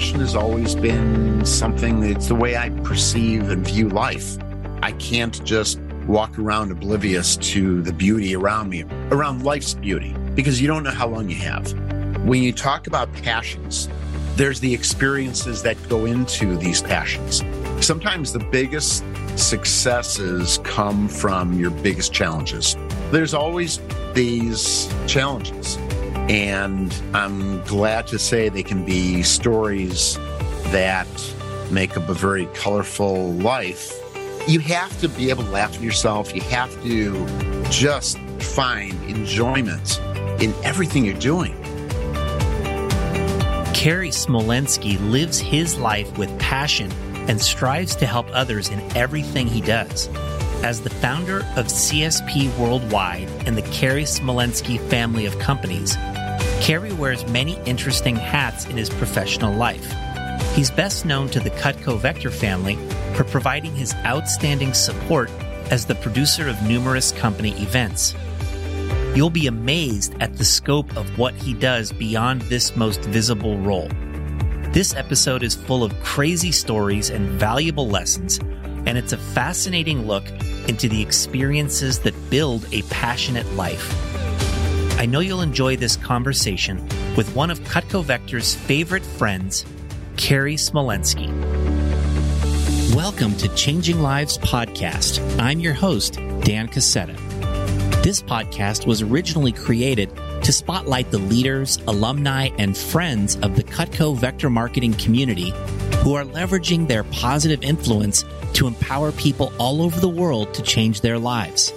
passion 0.00 0.20
has 0.20 0.34
always 0.34 0.74
been 0.74 1.44
something 1.44 2.00
that's 2.00 2.26
the 2.26 2.34
way 2.34 2.56
I 2.56 2.70
perceive 2.84 3.50
and 3.50 3.66
view 3.66 3.90
life. 3.90 4.38
I 4.82 4.92
can't 4.92 5.44
just 5.44 5.78
walk 6.06 6.38
around 6.38 6.72
oblivious 6.72 7.36
to 7.36 7.82
the 7.82 7.92
beauty 7.92 8.34
around 8.34 8.70
me, 8.70 8.84
around 9.10 9.44
life's 9.44 9.74
beauty, 9.74 10.14
because 10.34 10.58
you 10.58 10.66
don't 10.68 10.84
know 10.84 10.90
how 10.90 11.06
long 11.06 11.28
you 11.28 11.36
have. 11.36 11.70
When 12.24 12.42
you 12.42 12.50
talk 12.50 12.86
about 12.86 13.12
passions, 13.12 13.90
there's 14.36 14.58
the 14.58 14.72
experiences 14.72 15.62
that 15.64 15.76
go 15.90 16.06
into 16.06 16.56
these 16.56 16.80
passions. 16.80 17.42
Sometimes 17.84 18.32
the 18.32 18.38
biggest 18.38 19.04
successes 19.36 20.60
come 20.64 21.08
from 21.08 21.60
your 21.60 21.72
biggest 21.72 22.10
challenges. 22.10 22.74
There's 23.10 23.34
always 23.34 23.80
these 24.14 24.90
challenges. 25.06 25.76
And 26.30 26.94
I'm 27.12 27.60
glad 27.64 28.06
to 28.06 28.18
say 28.20 28.50
they 28.50 28.62
can 28.62 28.84
be 28.84 29.24
stories 29.24 30.16
that 30.66 31.08
make 31.72 31.96
up 31.96 32.08
a 32.08 32.14
very 32.14 32.46
colorful 32.54 33.32
life. 33.32 33.92
You 34.46 34.60
have 34.60 34.96
to 35.00 35.08
be 35.08 35.30
able 35.30 35.42
to 35.42 35.50
laugh 35.50 35.74
at 35.74 35.82
yourself. 35.82 36.32
You 36.32 36.42
have 36.42 36.72
to 36.84 37.26
just 37.68 38.16
find 38.38 38.92
enjoyment 39.10 40.00
in 40.40 40.54
everything 40.62 41.04
you're 41.04 41.18
doing. 41.18 41.52
Cary 43.74 44.10
Smolensky 44.10 45.00
lives 45.10 45.40
his 45.40 45.80
life 45.80 46.16
with 46.16 46.30
passion 46.38 46.92
and 47.28 47.40
strives 47.40 47.96
to 47.96 48.06
help 48.06 48.28
others 48.32 48.68
in 48.68 48.78
everything 48.96 49.48
he 49.48 49.60
does. 49.60 50.08
As 50.62 50.80
the 50.80 50.90
founder 50.90 51.38
of 51.56 51.66
CSP 51.66 52.56
Worldwide 52.56 53.28
and 53.46 53.56
the 53.56 53.62
Cary 53.72 54.04
Smolensky 54.04 54.78
family 54.90 55.26
of 55.26 55.36
companies, 55.40 55.96
Cary 56.60 56.92
wears 56.92 57.26
many 57.28 57.58
interesting 57.64 58.14
hats 58.14 58.66
in 58.66 58.76
his 58.76 58.90
professional 58.90 59.54
life. 59.54 59.84
He's 60.54 60.70
best 60.70 61.06
known 61.06 61.30
to 61.30 61.40
the 61.40 61.50
Cutco 61.50 61.98
Vector 61.98 62.30
family 62.30 62.76
for 63.14 63.24
providing 63.24 63.74
his 63.74 63.94
outstanding 64.04 64.74
support 64.74 65.30
as 65.70 65.86
the 65.86 65.94
producer 65.94 66.48
of 66.48 66.62
numerous 66.62 67.12
company 67.12 67.52
events. 67.62 68.14
You'll 69.14 69.30
be 69.30 69.46
amazed 69.46 70.14
at 70.20 70.36
the 70.36 70.44
scope 70.44 70.94
of 70.98 71.18
what 71.18 71.34
he 71.34 71.54
does 71.54 71.92
beyond 71.92 72.42
this 72.42 72.76
most 72.76 73.00
visible 73.06 73.56
role. 73.58 73.88
This 74.72 74.94
episode 74.94 75.42
is 75.42 75.54
full 75.54 75.82
of 75.82 75.98
crazy 76.02 76.52
stories 76.52 77.08
and 77.08 77.26
valuable 77.26 77.88
lessons, 77.88 78.38
and 78.86 78.98
it's 78.98 79.14
a 79.14 79.18
fascinating 79.18 80.06
look 80.06 80.28
into 80.68 80.88
the 80.90 81.00
experiences 81.00 82.00
that 82.00 82.30
build 82.30 82.66
a 82.72 82.82
passionate 82.82 83.50
life. 83.54 84.19
I 85.00 85.06
know 85.06 85.20
you'll 85.20 85.40
enjoy 85.40 85.76
this 85.76 85.96
conversation 85.96 86.76
with 87.16 87.34
one 87.34 87.50
of 87.50 87.58
Cutco 87.60 88.04
Vector's 88.04 88.54
favorite 88.54 89.02
friends, 89.02 89.64
Cary 90.18 90.56
Smolensky. 90.56 91.26
Welcome 92.94 93.34
to 93.36 93.48
Changing 93.54 94.02
Lives 94.02 94.36
Podcast. 94.36 95.40
I'm 95.40 95.58
your 95.58 95.72
host, 95.72 96.16
Dan 96.42 96.68
Cassetta. 96.68 97.16
This 98.02 98.20
podcast 98.20 98.86
was 98.86 99.00
originally 99.00 99.52
created 99.52 100.14
to 100.42 100.52
spotlight 100.52 101.10
the 101.10 101.16
leaders, 101.16 101.78
alumni, 101.86 102.50
and 102.58 102.76
friends 102.76 103.36
of 103.36 103.56
the 103.56 103.64
Cutco 103.64 104.14
Vector 104.14 104.50
marketing 104.50 104.92
community 104.92 105.54
who 106.02 106.12
are 106.12 106.24
leveraging 106.24 106.88
their 106.88 107.04
positive 107.04 107.62
influence 107.62 108.26
to 108.52 108.66
empower 108.66 109.12
people 109.12 109.50
all 109.58 109.80
over 109.80 109.98
the 109.98 110.10
world 110.10 110.52
to 110.52 110.60
change 110.60 111.00
their 111.00 111.18
lives. 111.18 111.72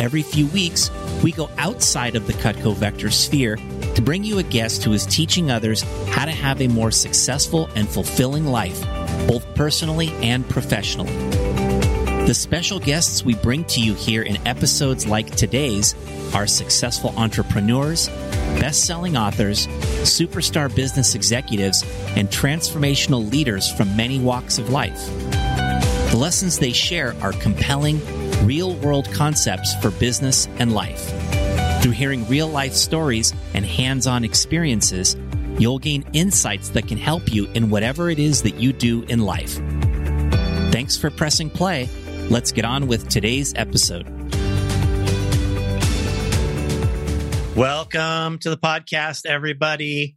Every 0.00 0.22
few 0.22 0.46
weeks, 0.46 0.90
we 1.22 1.32
go 1.32 1.50
outside 1.58 2.16
of 2.16 2.26
the 2.26 2.32
Cutco 2.34 2.74
Vector 2.74 3.10
sphere 3.10 3.56
to 3.94 4.02
bring 4.02 4.24
you 4.24 4.38
a 4.38 4.42
guest 4.42 4.84
who 4.84 4.92
is 4.92 5.06
teaching 5.06 5.50
others 5.50 5.82
how 6.08 6.24
to 6.24 6.30
have 6.30 6.60
a 6.60 6.68
more 6.68 6.90
successful 6.90 7.68
and 7.74 7.88
fulfilling 7.88 8.46
life, 8.46 8.80
both 9.26 9.54
personally 9.54 10.08
and 10.22 10.48
professionally. 10.48 11.12
The 12.26 12.34
special 12.34 12.78
guests 12.78 13.24
we 13.24 13.34
bring 13.34 13.64
to 13.64 13.80
you 13.80 13.94
here 13.94 14.22
in 14.22 14.46
episodes 14.46 15.06
like 15.06 15.34
today's 15.34 15.94
are 16.34 16.46
successful 16.46 17.12
entrepreneurs, 17.16 18.08
best 18.60 18.84
selling 18.84 19.16
authors, 19.16 19.66
superstar 20.02 20.72
business 20.74 21.14
executives, 21.14 21.82
and 22.16 22.28
transformational 22.28 23.30
leaders 23.30 23.72
from 23.72 23.96
many 23.96 24.20
walks 24.20 24.58
of 24.58 24.70
life. 24.70 25.06
The 26.10 26.16
lessons 26.16 26.58
they 26.58 26.72
share 26.72 27.16
are 27.20 27.32
compelling, 27.32 28.00
real 28.42 28.74
world 28.76 29.10
concepts 29.12 29.74
for 29.76 29.90
business 29.90 30.48
and 30.58 30.72
life. 30.72 31.10
Through 31.82 31.92
hearing 31.92 32.26
real 32.26 32.48
life 32.48 32.72
stories 32.72 33.34
and 33.54 33.64
hands 33.64 34.06
on 34.06 34.24
experiences, 34.24 35.16
you'll 35.58 35.78
gain 35.78 36.04
insights 36.12 36.70
that 36.70 36.88
can 36.88 36.98
help 36.98 37.32
you 37.32 37.46
in 37.54 37.70
whatever 37.70 38.08
it 38.08 38.18
is 38.18 38.42
that 38.42 38.54
you 38.54 38.72
do 38.72 39.02
in 39.02 39.20
life. 39.20 39.60
Thanks 40.72 40.96
for 40.96 41.10
pressing 41.10 41.50
play. 41.50 41.88
Let's 42.30 42.52
get 42.52 42.64
on 42.64 42.86
with 42.86 43.08
today's 43.08 43.52
episode. 43.56 44.08
Welcome 47.56 48.38
to 48.38 48.50
the 48.50 48.56
podcast, 48.56 49.26
everybody. 49.26 50.16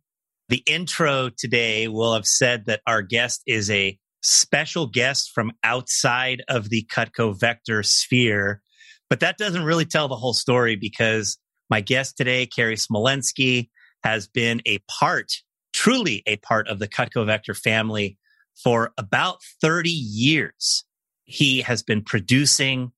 The 0.49 0.63
intro 0.67 1.29
today 1.35 1.87
will 1.87 2.13
have 2.13 2.25
said 2.25 2.67
that 2.67 2.81
our 2.85 3.01
guest 3.01 3.41
is 3.47 3.69
a 3.69 3.97
special 4.23 4.87
guest 4.87 5.31
from 5.33 5.51
outside 5.63 6.43
of 6.47 6.69
the 6.69 6.87
Cutco 6.91 7.37
Vector 7.37 7.83
sphere, 7.83 8.61
but 9.09 9.19
that 9.19 9.37
doesn't 9.37 9.63
really 9.63 9.85
tell 9.85 10.07
the 10.07 10.15
whole 10.15 10.33
story 10.33 10.75
because 10.75 11.37
my 11.69 11.81
guest 11.81 12.17
today, 12.17 12.45
Cary 12.45 12.75
Smolensky, 12.75 13.69
has 14.03 14.27
been 14.27 14.61
a 14.65 14.79
part, 14.89 15.31
truly 15.73 16.23
a 16.25 16.37
part 16.37 16.67
of 16.67 16.79
the 16.79 16.87
Cutco 16.87 17.25
Vector 17.25 17.53
family 17.53 18.17
for 18.61 18.91
about 18.97 19.37
30 19.61 19.89
years. 19.89 20.85
He 21.25 21.61
has 21.61 21.83
been 21.83 22.03
producing 22.03 22.91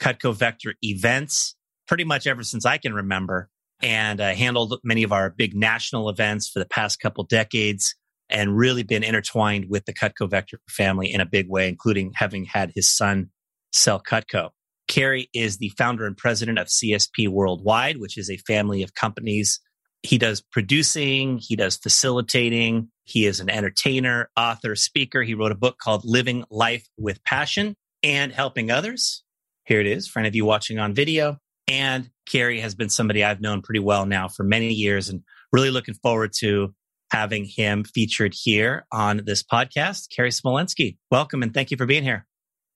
Cutco 0.00 0.34
Vector 0.34 0.74
events 0.82 1.54
pretty 1.86 2.04
much 2.04 2.26
ever 2.26 2.42
since 2.42 2.64
I 2.64 2.78
can 2.78 2.94
remember 2.94 3.50
and 3.82 4.20
uh, 4.20 4.32
handled 4.34 4.78
many 4.84 5.02
of 5.02 5.12
our 5.12 5.30
big 5.30 5.54
national 5.54 6.08
events 6.08 6.48
for 6.48 6.58
the 6.58 6.66
past 6.66 7.00
couple 7.00 7.24
decades 7.24 7.94
and 8.32 8.56
really 8.56 8.82
been 8.82 9.04
intertwined 9.04 9.66
with 9.68 9.84
the 9.84 9.92
Cutco 9.92 10.28
Vector 10.28 10.58
family 10.68 11.12
in 11.12 11.20
a 11.20 11.26
big 11.26 11.48
way, 11.48 11.68
including 11.68 12.12
having 12.14 12.44
had 12.44 12.72
his 12.74 12.90
son 12.90 13.30
sell 13.72 14.00
Cutco. 14.00 14.50
Cary 14.88 15.28
is 15.32 15.58
the 15.58 15.72
founder 15.78 16.06
and 16.06 16.16
president 16.16 16.58
of 16.58 16.66
CSP 16.66 17.28
Worldwide, 17.28 17.98
which 17.98 18.18
is 18.18 18.28
a 18.28 18.36
family 18.38 18.82
of 18.82 18.94
companies. 18.94 19.60
He 20.02 20.18
does 20.18 20.40
producing, 20.40 21.38
he 21.38 21.54
does 21.54 21.76
facilitating, 21.76 22.90
he 23.04 23.26
is 23.26 23.40
an 23.40 23.50
entertainer, 23.50 24.30
author, 24.36 24.74
speaker. 24.74 25.22
He 25.22 25.34
wrote 25.34 25.52
a 25.52 25.56
book 25.56 25.78
called 25.78 26.02
Living 26.04 26.44
Life 26.50 26.86
with 26.98 27.22
Passion 27.24 27.76
and 28.02 28.32
Helping 28.32 28.70
Others. 28.70 29.22
Here 29.64 29.80
it 29.80 29.86
is 29.86 30.08
for 30.08 30.18
any 30.18 30.28
of 30.28 30.34
you 30.34 30.44
watching 30.44 30.78
on 30.78 30.94
video. 30.94 31.38
And 31.68 32.10
Cary 32.26 32.60
has 32.60 32.74
been 32.74 32.88
somebody 32.88 33.22
I've 33.22 33.40
known 33.40 33.62
pretty 33.62 33.80
well 33.80 34.06
now 34.06 34.28
for 34.28 34.42
many 34.42 34.72
years 34.72 35.08
and 35.08 35.22
really 35.52 35.70
looking 35.70 35.94
forward 35.94 36.32
to 36.38 36.74
having 37.12 37.44
him 37.44 37.84
featured 37.84 38.32
here 38.34 38.86
on 38.90 39.20
this 39.26 39.42
podcast. 39.42 40.08
Cary 40.14 40.30
Smolensky, 40.30 40.96
welcome 41.10 41.42
and 41.42 41.52
thank 41.52 41.70
you 41.70 41.76
for 41.76 41.84
being 41.84 42.02
here. 42.02 42.26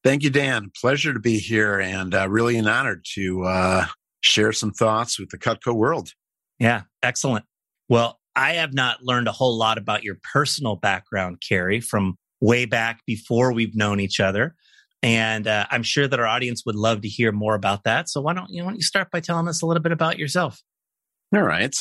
Thank 0.04 0.22
you, 0.22 0.30
Dan. 0.30 0.70
Pleasure 0.78 1.14
to 1.14 1.18
be 1.18 1.38
here 1.38 1.80
and 1.80 2.14
uh, 2.14 2.28
really 2.28 2.58
an 2.58 2.68
honor 2.68 3.00
to 3.14 3.44
uh, 3.44 3.86
share 4.20 4.52
some 4.52 4.72
thoughts 4.72 5.18
with 5.18 5.30
the 5.30 5.38
Cutco 5.38 5.74
world. 5.74 6.10
Yeah, 6.58 6.82
excellent. 7.02 7.46
Well, 7.88 8.20
I 8.36 8.52
have 8.52 8.74
not 8.74 9.02
learned 9.02 9.26
a 9.26 9.32
whole 9.32 9.56
lot 9.56 9.78
about 9.78 10.04
your 10.04 10.18
personal 10.32 10.76
background, 10.76 11.42
Cary, 11.46 11.80
from 11.80 12.16
way 12.40 12.66
back 12.66 13.00
before 13.06 13.52
we've 13.52 13.74
known 13.74 14.00
each 14.00 14.20
other. 14.20 14.54
And 15.02 15.46
uh, 15.46 15.66
I'm 15.70 15.82
sure 15.82 16.06
that 16.06 16.20
our 16.20 16.26
audience 16.26 16.64
would 16.66 16.74
love 16.74 17.00
to 17.00 17.08
hear 17.08 17.32
more 17.32 17.54
about 17.54 17.84
that. 17.84 18.10
So 18.10 18.20
why 18.20 18.34
don't 18.34 18.50
you, 18.50 18.62
why 18.62 18.70
don't 18.70 18.76
you 18.76 18.82
start 18.82 19.10
by 19.10 19.20
telling 19.20 19.48
us 19.48 19.62
a 19.62 19.66
little 19.66 19.82
bit 19.82 19.92
about 19.92 20.18
yourself? 20.18 20.60
All 21.34 21.42
right. 21.42 21.74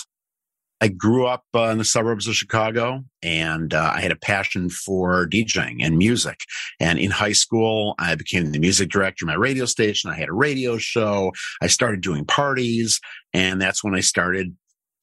I 0.81 0.90
grew 0.90 1.25
up 1.25 1.44
uh, 1.53 1.69
in 1.69 1.78
the 1.78 1.86
suburbs 1.86 2.28
of 2.28 2.36
Chicago 2.36 3.03
and 3.23 3.73
uh, 3.73 3.91
I 3.96 4.02
had 4.02 4.11
a 4.11 4.17
passion 4.17 4.70
for 4.70 5.28
DJing 5.28 5.78
and 5.82 5.97
music. 5.97 6.41
And 6.79 7.00
in 7.00 7.11
high 7.11 7.32
school, 7.32 7.96
I 7.97 8.16
became 8.16 8.52
the 8.52 8.59
music 8.59 8.90
director 8.90 9.26
of 9.26 9.28
my 9.28 9.35
radio 9.35 9.66
station. 9.66 10.09
I 10.09 10.16
had 10.16 10.29
a 10.29 10.34
radio 10.34 10.78
show. 10.78 11.32
I 11.61 11.67
started 11.67 12.02
doing 12.02 12.26
parties 12.26 13.00
and 13.34 13.61
that's 13.61 13.84
when 13.84 13.96
I 13.96 14.02
started 14.02 14.55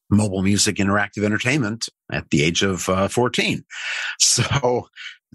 mobile 0.09 0.43
music 0.43 0.75
interactive 0.75 1.23
entertainment 1.23 1.89
at 2.11 2.29
the 2.29 2.43
age 2.43 2.61
of 2.61 2.87
uh, 2.89 3.07
14. 3.07 3.63
So 4.19 4.87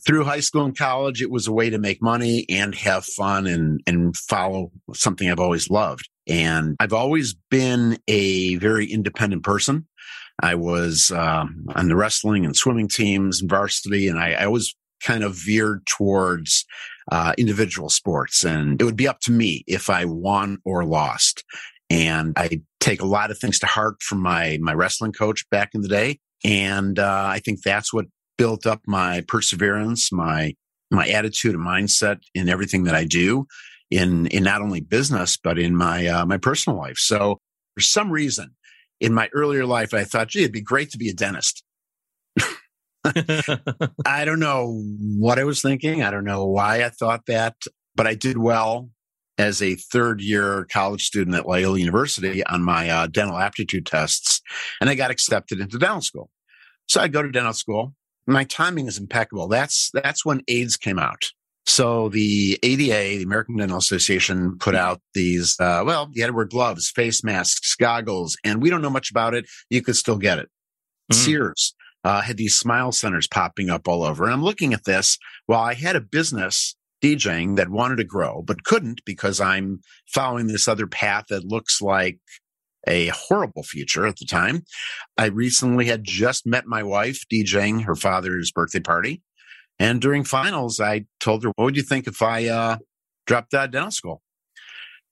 through 0.07 0.25
high 0.25 0.41
school 0.41 0.65
and 0.65 0.77
college, 0.77 1.23
it 1.23 1.31
was 1.31 1.47
a 1.47 1.53
way 1.53 1.71
to 1.71 1.79
make 1.79 2.01
money 2.01 2.47
and 2.49 2.75
have 2.77 3.05
fun 3.05 3.47
and, 3.47 3.81
and 3.87 4.17
follow 4.17 4.71
something 4.95 5.29
I've 5.29 5.41
always 5.41 5.71
loved. 5.71 6.09
And 6.27 6.77
I've 6.79 6.93
always 6.93 7.35
been 7.51 7.99
a 8.07 8.57
very 8.57 8.87
independent 8.87 9.43
person. 9.43 9.87
I 10.41 10.55
was 10.55 11.11
um, 11.11 11.67
on 11.75 11.89
the 11.89 11.97
wrestling 11.97 12.45
and 12.45 12.57
swimming 12.57 12.89
teams 12.89 13.41
varsity, 13.41 14.09
and 14.09 14.19
I, 14.19 14.33
I 14.33 14.45
always 14.45 14.75
kind 15.03 15.23
of 15.23 15.35
veered 15.35 15.87
towards 15.87 16.65
uh, 17.11 17.33
individual 17.39 17.89
sports. 17.89 18.45
And 18.45 18.81
it 18.81 18.85
would 18.85 18.97
be 18.97 19.09
up 19.09 19.21
to 19.21 19.33
me 19.33 19.65
if 19.67 19.91
I 19.91 20.05
won 20.05 20.59
or 20.65 20.85
lost. 20.85 21.45
And 21.91 22.35
I 22.37 22.61
take 22.81 23.01
a 23.01 23.07
lot 23.07 23.31
of 23.31 23.39
things 23.39 23.59
to 23.61 23.67
heart 23.67 24.03
from 24.03 24.21
my 24.21 24.59
my 24.61 24.75
wrestling 24.75 25.13
coach 25.13 25.49
back 25.51 25.71
in 25.75 25.81
the 25.81 25.89
day. 25.89 26.19
And 26.45 26.99
uh, 26.99 27.27
I 27.27 27.41
think 27.41 27.63
that's 27.63 27.93
what 27.93 28.07
built 28.37 28.67
up 28.67 28.83
my 28.87 29.25
perseverance, 29.27 30.13
my 30.13 30.55
my 30.91 31.09
attitude 31.09 31.55
and 31.55 31.65
mindset 31.65 32.19
in 32.35 32.49
everything 32.49 32.85
that 32.85 32.95
I 32.95 33.05
do 33.05 33.47
in 33.91 34.27
in 34.27 34.43
not 34.43 34.61
only 34.61 34.81
business 34.81 35.39
but 35.43 35.59
in 35.59 35.75
my 35.75 36.07
uh, 36.07 36.27
my 36.27 36.37
personal 36.37 36.79
life. 36.79 36.99
So 36.99 37.41
for 37.75 37.81
some 37.81 38.11
reason 38.11 38.55
in 39.01 39.15
my 39.15 39.29
earlier 39.33 39.67
life 39.67 39.95
I 39.95 40.05
thought, 40.05 40.29
gee, 40.29 40.41
it'd 40.41 40.53
be 40.53 40.61
great 40.61 40.91
to 40.91 40.99
be 40.99 41.09
a 41.09 41.15
dentist. 41.15 41.63
I 43.05 44.25
don't 44.25 44.41
know 44.41 44.83
what 45.19 45.39
I 45.39 45.45
was 45.45 45.63
thinking. 45.63 46.03
I 46.03 46.11
don't 46.11 46.25
know 46.25 46.47
why 46.47 46.85
I 46.85 46.91
thought 46.91 47.27
that, 47.27 47.55
but 47.95 48.07
I 48.07 48.15
did 48.15 48.39
well 48.39 48.91
as 49.39 49.63
a 49.63 49.77
third 49.77 50.21
year 50.21 50.67
college 50.71 51.05
student 51.05 51.37
at 51.37 51.47
Loyola 51.47 51.79
University 51.79 52.45
on 52.47 52.63
my 52.63 52.91
uh, 52.91 53.07
dental 53.07 53.39
aptitude 53.39 53.87
tests, 53.87 54.43
and 54.81 54.91
I 54.91 54.95
got 54.95 55.11
accepted 55.11 55.61
into 55.61 55.79
dental 55.79 56.01
school. 56.01 56.31
So 56.89 57.01
I 57.01 57.09
go 57.09 57.23
to 57.23 57.31
dental 57.31 57.53
school. 57.53 57.95
My 58.27 58.45
timing 58.45 58.89
is 58.89 58.99
impeccable. 58.99 59.49
That's 59.49 59.91
that's 59.95 60.25
when 60.25 60.43
AIDS 60.49 60.77
came 60.77 60.99
out. 60.99 61.31
So 61.69 62.09
the 62.09 62.59
ADA, 62.63 63.19
the 63.19 63.23
American 63.23 63.59
Dental 63.59 63.77
Association, 63.77 64.57
put 64.59 64.75
out 64.75 65.03
these. 65.13 65.55
Uh, 65.61 65.83
well, 65.85 66.09
you 66.13 66.23
had 66.23 66.29
to 66.29 66.33
wear 66.33 66.47
gloves, 66.47 66.91
face 66.91 67.23
masks, 67.23 67.75
goggles, 67.77 68.39
and 68.43 68.63
we 68.63 68.71
don't 68.71 68.81
know 68.81 68.89
much 68.89 69.11
about 69.11 69.35
it. 69.35 69.45
You 69.69 69.83
could 69.83 69.97
still 69.97 70.17
get 70.17 70.39
it. 70.39 70.49
Mm. 71.13 71.17
Sears 71.17 71.75
uh, 72.05 72.23
had 72.23 72.39
these 72.39 72.55
smile 72.55 72.91
centers 72.91 73.29
popping 73.29 73.69
up 73.69 73.87
all 73.87 74.03
over. 74.03 74.25
And 74.25 74.33
I'm 74.33 74.43
looking 74.43 74.73
at 74.73 74.85
this 74.85 75.19
while 75.45 75.61
I 75.61 75.75
had 75.75 75.95
a 75.95 76.01
business 76.01 76.75
DJing 77.03 77.57
that 77.57 77.69
wanted 77.69 77.97
to 77.97 78.05
grow, 78.05 78.43
but 78.43 78.65
couldn't 78.65 79.05
because 79.05 79.39
I'm 79.39 79.81
following 80.07 80.47
this 80.47 80.69
other 80.69 80.87
path 80.87 81.27
that 81.29 81.45
looks 81.45 81.83
like 81.83 82.19
a 82.87 83.09
horrible 83.09 83.63
future 83.63 84.07
at 84.07 84.17
the 84.17 84.25
time. 84.25 84.65
I 85.19 85.27
recently 85.27 85.85
had 85.85 86.03
just 86.03 86.47
met 86.47 86.67
my 86.67 86.83
wife 86.83 87.25
DJing 87.31 87.85
her 87.85 87.95
father's 87.95 88.51
birthday 88.51 88.81
party. 88.81 89.23
And 89.79 90.01
during 90.01 90.25
finals, 90.25 90.81
I 90.81 91.07
told 91.21 91.45
her, 91.45 91.51
what 91.55 91.65
would 91.65 91.77
you 91.77 91.83
think 91.83 92.07
if 92.07 92.21
I 92.23 92.47
uh, 92.47 92.79
dropped 93.27 93.55
out 93.55 93.67
of 93.67 93.71
dental 93.71 93.91
school? 93.91 94.23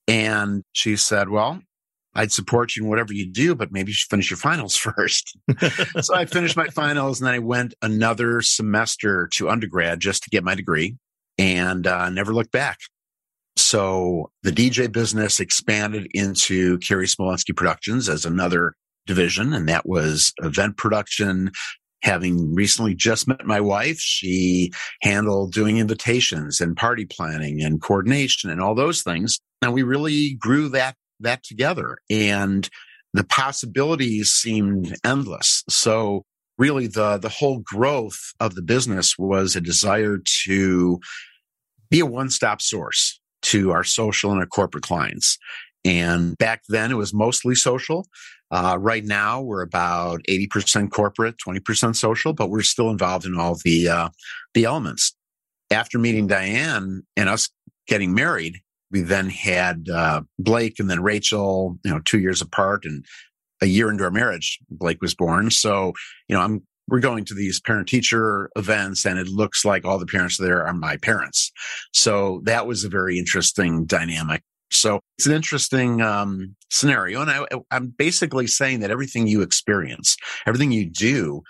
And 0.08 0.64
she 0.72 0.96
said, 0.96 1.28
well, 1.28 1.60
I'd 2.14 2.32
support 2.32 2.74
you 2.74 2.84
in 2.84 2.88
whatever 2.88 3.12
you 3.12 3.30
do, 3.30 3.54
but 3.54 3.70
maybe 3.70 3.90
you 3.90 3.94
should 3.94 4.10
finish 4.10 4.30
your 4.30 4.38
finals 4.38 4.76
first. 4.76 5.36
so 6.00 6.14
I 6.14 6.24
finished 6.24 6.56
my 6.56 6.68
finals 6.68 7.20
and 7.20 7.26
then 7.26 7.34
I 7.34 7.40
went 7.40 7.74
another 7.82 8.40
semester 8.40 9.28
to 9.32 9.50
undergrad 9.50 10.00
just 10.00 10.22
to 10.24 10.30
get 10.30 10.42
my 10.42 10.54
degree 10.54 10.96
and 11.38 11.86
uh, 11.86 12.08
never 12.08 12.32
looked 12.32 12.52
back. 12.52 12.78
So 13.56 14.30
the 14.42 14.50
DJ 14.50 14.90
business 14.90 15.40
expanded 15.40 16.08
into 16.12 16.78
Cary 16.78 17.06
Smolensky 17.06 17.56
Productions 17.56 18.08
as 18.08 18.24
another 18.24 18.74
division, 19.06 19.52
and 19.52 19.68
that 19.68 19.88
was 19.88 20.32
event 20.38 20.76
production. 20.76 21.50
Having 22.06 22.54
recently 22.54 22.94
just 22.94 23.28
met 23.28 23.44
my 23.44 23.60
wife, 23.60 23.98
she 23.98 24.72
handled 25.02 25.52
doing 25.52 25.78
invitations 25.78 26.60
and 26.60 26.76
party 26.76 27.04
planning 27.04 27.60
and 27.62 27.82
coordination 27.82 28.48
and 28.48 28.62
all 28.62 28.74
those 28.74 29.02
things. 29.02 29.38
And 29.60 29.74
we 29.74 29.82
really 29.82 30.34
grew 30.34 30.68
that 30.70 30.94
that 31.20 31.42
together 31.42 31.98
and 32.08 32.68
the 33.12 33.24
possibilities 33.24 34.30
seemed 34.30 34.96
endless. 35.04 35.64
So 35.68 36.24
really 36.58 36.86
the, 36.86 37.18
the 37.18 37.28
whole 37.28 37.58
growth 37.58 38.18
of 38.40 38.54
the 38.54 38.62
business 38.62 39.18
was 39.18 39.56
a 39.56 39.60
desire 39.60 40.18
to 40.44 41.00
be 41.90 42.00
a 42.00 42.06
one-stop 42.06 42.60
source 42.60 43.20
to 43.42 43.72
our 43.72 43.84
social 43.84 44.30
and 44.30 44.40
our 44.40 44.46
corporate 44.46 44.84
clients. 44.84 45.38
And 45.84 46.36
back 46.38 46.62
then 46.68 46.90
it 46.90 46.96
was 46.96 47.14
mostly 47.14 47.54
social. 47.54 48.06
Uh, 48.50 48.76
right 48.78 49.04
now 49.04 49.40
we're 49.40 49.62
about 49.62 50.20
80% 50.28 50.90
corporate, 50.90 51.37
20% 51.46 51.96
social, 51.96 52.32
but 52.32 52.50
we're 52.50 52.62
still 52.62 52.90
involved 52.90 53.26
in 53.26 53.37
all 53.37 53.58
the, 53.64 53.88
uh, 53.88 54.08
the 54.54 54.64
elements. 54.64 55.14
After 55.70 55.98
meeting 55.98 56.28
Diane 56.28 57.02
and 57.16 57.28
us 57.28 57.48
getting 57.88 58.14
married, 58.14 58.58
we 58.90 59.02
then 59.02 59.28
had 59.28 59.88
uh, 59.93 60.22
Blake 60.38 60.78
and 60.78 60.88
then 60.88 61.02
Rachel, 61.02 61.78
you 61.84 61.90
know, 61.90 62.00
two 62.04 62.20
years 62.20 62.40
apart, 62.40 62.84
and 62.84 63.04
a 63.60 63.66
year 63.66 63.90
into 63.90 64.04
our 64.04 64.10
marriage, 64.10 64.58
Blake 64.70 65.00
was 65.00 65.14
born. 65.14 65.50
So, 65.50 65.92
you 66.28 66.37
know, 66.37 66.42
I'm 66.42 66.62
we're 66.88 67.00
going 67.00 67.25
to 67.25 67.34
these 67.34 67.60
parent 67.60 67.88
teacher 67.88 68.49
events, 68.54 69.04
and 69.04 69.19
it 69.19 69.26
looks 69.26 69.64
like 69.64 69.84
all 69.84 69.99
the 69.99 70.06
parents 70.06 70.38
there 70.38 70.64
are 70.64 70.72
my 70.72 70.96
parents. 70.96 71.50
So 71.92 72.40
that 72.44 72.66
was 72.66 72.84
a 72.84 72.88
very 72.88 73.19
interesting 73.19 73.87
dynamic. 73.87 74.42
So 74.70 75.00
it's 75.16 75.26
an 75.26 75.32
interesting 75.32 76.02
um, 76.02 76.56
scenario, 76.70 77.22
and 77.22 77.30
I, 77.30 77.46
I'm 77.70 77.88
basically 77.96 78.46
saying 78.46 78.80
that 78.80 78.90
everything 78.90 79.26
you 79.26 79.42
experience, 79.42 80.16
everything 80.46 80.72
you 80.72 80.90
do, 80.90 81.42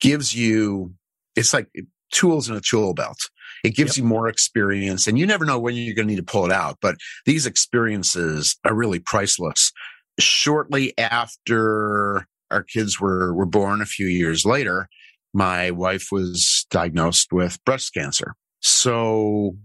gives 0.00 0.34
you 0.34 0.94
it's 1.36 1.54
like 1.54 1.68
tools 2.12 2.48
in 2.48 2.56
a 2.56 2.60
tool 2.60 2.94
belt. 2.94 3.18
It 3.64 3.74
gives 3.74 3.96
yep. 3.96 4.02
you 4.02 4.08
more 4.08 4.28
experience 4.28 5.06
and 5.06 5.18
you 5.18 5.26
never 5.26 5.44
know 5.44 5.58
when 5.58 5.74
you're 5.74 5.94
going 5.94 6.08
to 6.08 6.14
need 6.14 6.20
to 6.20 6.32
pull 6.32 6.44
it 6.44 6.52
out. 6.52 6.78
But 6.80 6.96
these 7.26 7.46
experiences 7.46 8.56
are 8.64 8.74
really 8.74 8.98
priceless. 8.98 9.72
Shortly 10.18 10.96
after 10.98 12.26
our 12.50 12.62
kids 12.62 13.00
were, 13.00 13.34
were 13.34 13.46
born 13.46 13.80
a 13.80 13.86
few 13.86 14.06
years 14.06 14.44
later, 14.44 14.88
my 15.32 15.70
wife 15.70 16.08
was 16.12 16.66
diagnosed 16.70 17.32
with 17.32 17.64
breast 17.64 17.94
cancer. 17.94 18.34
So 18.60 19.56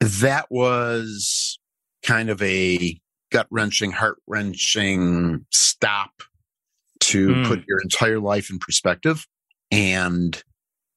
that 0.00 0.46
was 0.50 1.58
kind 2.10 2.28
of 2.28 2.42
a 2.42 2.98
gut 3.30 3.46
wrenching, 3.50 3.92
heart 3.92 4.18
wrenching 4.26 5.46
stop 5.50 6.10
to 6.98 7.28
mm. 7.28 7.46
put 7.46 7.64
your 7.68 7.80
entire 7.80 8.18
life 8.18 8.50
in 8.50 8.58
perspective. 8.58 9.24
And 9.70 10.42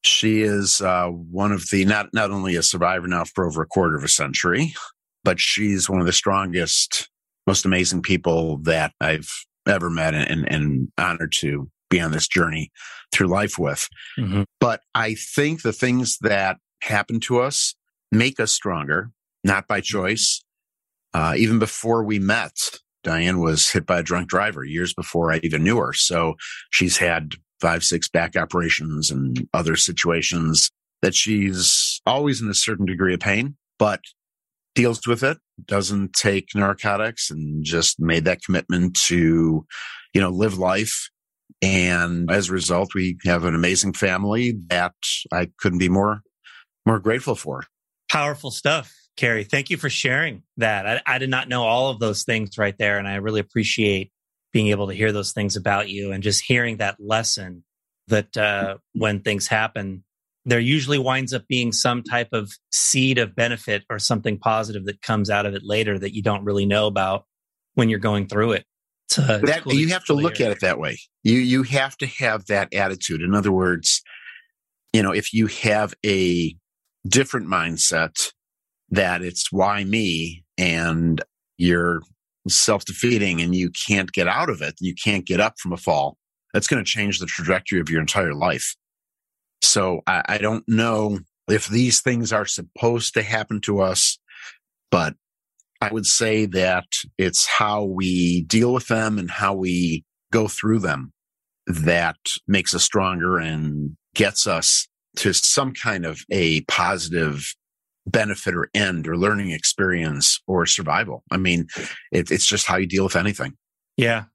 she 0.04 0.42
is 0.42 0.82
uh, 0.82 1.10
one 1.10 1.52
of 1.52 1.70
the 1.72 1.86
not 1.86 2.08
not 2.14 2.32
only 2.32 2.56
a 2.56 2.64
survivor 2.64 3.08
now 3.08 3.26
for 3.26 3.46
over 3.46 3.62
a 3.62 3.68
quarter 3.68 3.96
of 3.96 4.04
a 4.04 4.08
century, 4.08 4.74
but 5.24 5.40
she's 5.40 5.88
one 5.88 6.00
of 6.00 6.08
the 6.08 6.12
strongest, 6.14 7.10
most 7.46 7.64
amazing 7.64 8.02
people 8.02 8.58
that 8.64 8.94
I've 9.00 9.30
ever 9.68 9.92
met 9.92 10.16
and, 10.16 10.52
and 10.52 10.90
honored 10.98 11.34
to 11.42 11.70
be 11.92 12.02
on 12.02 12.12
this 12.12 12.28
journey 12.28 12.72
through 13.14 13.28
life 13.28 13.60
with. 13.60 13.88
Mm-hmm. 14.18 14.44
But 14.60 14.82
I 14.96 15.14
think 15.14 15.62
the 15.62 15.74
things 15.74 16.18
that 16.22 16.58
happen 16.82 17.20
to 17.22 17.40
us 17.40 17.76
make 18.12 18.40
us 18.40 18.52
stronger, 18.52 19.12
not 19.44 19.68
by 19.68 19.80
choice. 19.80 20.44
Uh, 21.14 21.34
even 21.38 21.60
before 21.60 22.04
we 22.04 22.20
met, 22.20 22.58
Diane 23.04 23.40
was 23.40 23.70
hit 23.70 23.86
by 23.86 24.00
a 24.00 24.04
drunk 24.04 24.30
driver 24.30 24.64
years 24.64 24.94
before 24.94 25.32
I 25.32 25.40
even 25.44 25.64
knew 25.64 25.78
her. 25.78 25.94
So 25.94 26.36
she's 26.72 26.98
had 26.98 27.36
five, 27.60 27.84
six 27.84 28.10
back 28.10 28.36
operations 28.36 29.12
and 29.12 29.48
other 29.54 29.76
situations 29.76 30.70
that 31.02 31.14
she's 31.14 32.02
always 32.06 32.42
in 32.42 32.50
a 32.50 32.54
certain 32.54 32.86
degree 32.86 33.14
of 33.14 33.20
pain, 33.20 33.56
but 33.78 34.02
deals 34.76 35.06
with 35.06 35.24
it, 35.24 35.38
doesn't 35.66 36.14
take 36.14 36.56
narcotics 36.56 37.30
and 37.30 37.64
just 37.64 38.00
made 38.00 38.26
that 38.26 38.42
commitment 38.42 38.98
to, 39.06 39.66
you 40.14 40.22
know, 40.22 40.30
live 40.30 40.58
life. 40.58 41.10
And 41.62 42.32
as 42.32 42.50
a 42.50 42.54
result, 42.54 42.96
we 42.96 43.18
have 43.26 43.46
an 43.46 43.56
amazing 43.56 43.94
family 43.94 44.56
that 44.70 44.96
I 45.32 45.50
couldn't 45.60 45.80
be 45.80 45.90
more, 45.90 46.22
more 46.86 47.00
grateful 47.00 47.36
for. 47.36 47.66
Powerful 48.10 48.52
stuff. 48.52 48.92
Cary, 49.16 49.44
thank 49.44 49.70
you 49.70 49.78
for 49.78 49.90
sharing 49.90 50.44
that. 50.58 50.88
I, 50.88 51.02
I 51.06 51.18
did 51.18 51.30
not 51.30 51.48
know 51.48 51.64
all 51.64 51.90
of 51.90 52.00
those 52.00 52.24
things 52.24 52.58
right 52.58 52.76
there. 52.78 52.98
And 52.98 53.08
I 53.08 53.16
really 53.16 53.40
appreciate 53.40 54.12
being 54.52 54.68
able 54.68 54.88
to 54.88 54.94
hear 54.94 55.12
those 55.12 55.34
things 55.34 55.56
about 55.56 55.90
you 55.90 56.12
and 56.12 56.24
just 56.24 56.44
hearing 56.44 56.78
that 56.78 56.98
lesson 57.00 57.64
that 58.08 58.36
uh, 58.36 58.78
when 58.94 59.22
things 59.22 59.48
happen, 59.48 60.04
there 60.46 60.60
usually 60.60 60.98
winds 60.98 61.34
up 61.34 61.48
being 61.48 61.72
some 61.72 62.04
type 62.04 62.30
of 62.34 62.52
seed 62.72 63.18
of 63.18 63.36
benefit 63.36 63.84
or 63.90 64.00
something 64.00 64.38
positive 64.38 64.86
that 64.86 65.02
comes 65.02 65.30
out 65.30 65.46
of 65.46 65.54
it 65.54 65.62
later 65.64 65.98
that 65.98 66.14
you 66.14 66.22
don't 66.22 66.44
really 66.44 66.66
know 66.66 66.88
about 66.88 67.26
when 67.76 67.90
you're 67.90 68.00
going 68.00 68.28
through 68.28 68.54
it. 68.54 68.66
Uh, 69.18 69.38
that, 69.44 69.62
cool 69.64 69.74
you 69.74 69.90
have 69.90 70.04
to 70.06 70.14
look 70.14 70.42
at 70.42 70.52
it 70.52 70.62
that 70.62 70.80
way. 70.80 70.98
You 71.22 71.38
you 71.38 71.64
have 71.64 71.96
to 71.98 72.08
have 72.08 72.48
that 72.48 72.74
attitude. 72.74 73.22
In 73.22 73.36
other 73.36 73.52
words, 73.52 74.02
you 74.92 75.04
know, 75.04 75.12
if 75.12 75.34
you 75.34 75.48
have 75.48 75.94
a 76.06 76.56
different 77.08 77.48
mindset 77.48 78.33
that 78.94 79.24
it's 79.24 79.52
why 79.52 79.84
me 79.84 80.44
and 80.58 81.22
you're 81.58 82.02
self 82.48 82.86
defeating 82.86 83.42
and 83.42 83.56
you 83.56 83.72
can't 83.88 84.12
get 84.12 84.28
out 84.28 84.50
of 84.50 84.62
it. 84.62 84.76
You 84.80 84.94
can't 84.94 85.26
get 85.26 85.40
up 85.40 85.56
from 85.60 85.74
a 85.74 85.78
fall. 85.78 86.18
That's 86.54 86.68
going 86.68 86.84
to 86.84 86.90
change 86.90 87.20
the 87.20 87.26
trajectory 87.26 87.80
of 87.80 87.90
your 87.90 88.02
entire 88.02 88.36
life. 88.36 88.76
So 89.62 90.02
I, 90.06 90.22
I 90.28 90.38
don't 90.38 90.64
know 90.68 91.20
if 91.48 91.68
these 91.68 92.02
things 92.02 92.32
are 92.32 92.46
supposed 92.46 93.16
to 93.16 93.24
happen 93.24 93.62
to 93.62 93.82
us, 93.82 94.20
but 94.92 95.16
I 95.82 95.92
would 95.92 96.06
say 96.06 96.46
that 96.48 96.86
it's 97.18 97.48
how 97.48 97.84
we 97.84 98.44
deal 98.44 98.74
with 98.74 98.88
them 98.88 99.18
and 99.18 99.30
how 99.30 99.56
we 99.56 100.06
go 100.32 100.48
through 100.48 100.80
them 100.80 101.12
that 101.66 102.18
makes 102.48 102.74
us 102.76 102.84
stronger 102.84 103.38
and 103.38 103.96
gets 104.14 104.46
us 104.46 104.88
to 105.18 105.34
some 105.34 105.74
kind 105.74 106.06
of 106.06 106.22
a 106.32 106.62
positive 106.62 107.56
benefit 108.06 108.56
or 108.56 108.70
end 108.74 109.08
or 109.08 109.18
learning 109.18 109.52
experience 109.52 110.42
or 110.48 110.66
survival. 110.66 111.24
I 111.32 111.38
mean, 111.38 111.68
it, 112.12 112.32
it's 112.32 112.46
just 112.46 112.68
how 112.68 112.78
you 112.78 112.88
deal 112.88 113.04
with 113.04 113.16
anything. 113.16 113.54
Yeah. 113.98 114.26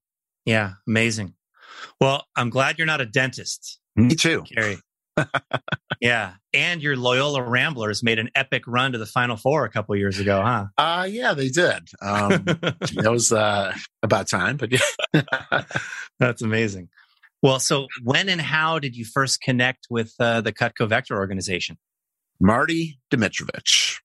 Yeah. 0.44 0.72
Amazing. 0.86 1.34
Well, 2.00 2.24
I'm 2.36 2.50
glad 2.50 2.78
you're 2.78 2.86
not 2.86 3.00
a 3.00 3.06
dentist. 3.06 3.78
Me 3.96 4.14
too. 4.14 4.44
Cary. 4.54 4.78
yeah. 6.00 6.34
And 6.54 6.82
your 6.82 6.96
Loyola 6.96 7.42
Ramblers 7.42 8.02
made 8.02 8.18
an 8.18 8.30
epic 8.34 8.62
run 8.66 8.92
to 8.92 8.98
the 8.98 9.06
Final 9.06 9.36
Four 9.36 9.64
a 9.64 9.70
couple 9.70 9.94
years 9.96 10.18
ago, 10.18 10.42
huh? 10.42 10.66
Uh, 10.76 11.06
yeah, 11.10 11.34
they 11.34 11.48
did. 11.48 11.88
Um, 12.00 12.30
that 12.44 13.08
was 13.10 13.32
uh, 13.32 13.74
about 14.02 14.28
time, 14.28 14.56
but 14.56 14.70
yeah. 14.72 15.62
That's 16.18 16.42
amazing. 16.42 16.88
Well, 17.42 17.60
so 17.60 17.86
when 18.02 18.28
and 18.28 18.40
how 18.40 18.78
did 18.78 18.96
you 18.96 19.04
first 19.04 19.40
connect 19.40 19.86
with 19.90 20.12
uh, 20.18 20.40
the 20.40 20.52
Cutco 20.52 20.88
Vector 20.88 21.16
organization? 21.16 21.78
Marty 22.40 23.00
Dimitrovich. 23.10 23.98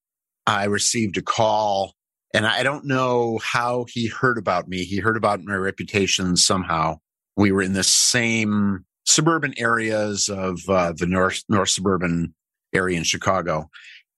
I 0.45 0.65
received 0.65 1.17
a 1.17 1.21
call 1.21 1.93
and 2.33 2.47
I 2.47 2.63
don't 2.63 2.85
know 2.85 3.39
how 3.43 3.85
he 3.87 4.07
heard 4.07 4.37
about 4.37 4.67
me. 4.67 4.83
He 4.83 4.97
heard 4.97 5.17
about 5.17 5.43
my 5.43 5.55
reputation 5.55 6.35
somehow. 6.35 6.97
We 7.37 7.51
were 7.51 7.61
in 7.61 7.73
the 7.73 7.83
same 7.83 8.85
suburban 9.05 9.53
areas 9.57 10.29
of 10.29 10.59
uh, 10.67 10.93
the 10.97 11.05
north 11.05 11.43
north 11.47 11.69
suburban 11.69 12.33
area 12.73 12.97
in 12.97 13.03
Chicago, 13.03 13.69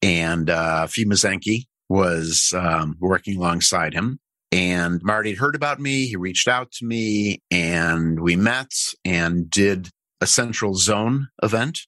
and 0.02 0.50
uh, 0.50 0.88
Fee 0.88 1.06
Mazenki 1.06 1.66
was 1.90 2.54
um, 2.56 2.96
working 3.00 3.38
alongside 3.38 3.94
him. 3.94 4.20
And 4.52 5.02
Marty 5.04 5.32
had 5.32 5.40
heard 5.40 5.56
about 5.56 5.82
me. 5.82 6.08
He 6.08 6.16
reached 6.16 6.48
out 6.48 6.72
to 6.74 6.86
me, 6.86 7.42
and 7.52 8.22
we 8.22 8.38
met 8.38 8.72
and 9.04 9.50
did 9.50 9.90
a 10.22 10.28
Central 10.28 10.76
Zone 10.76 11.28
event. 11.44 11.80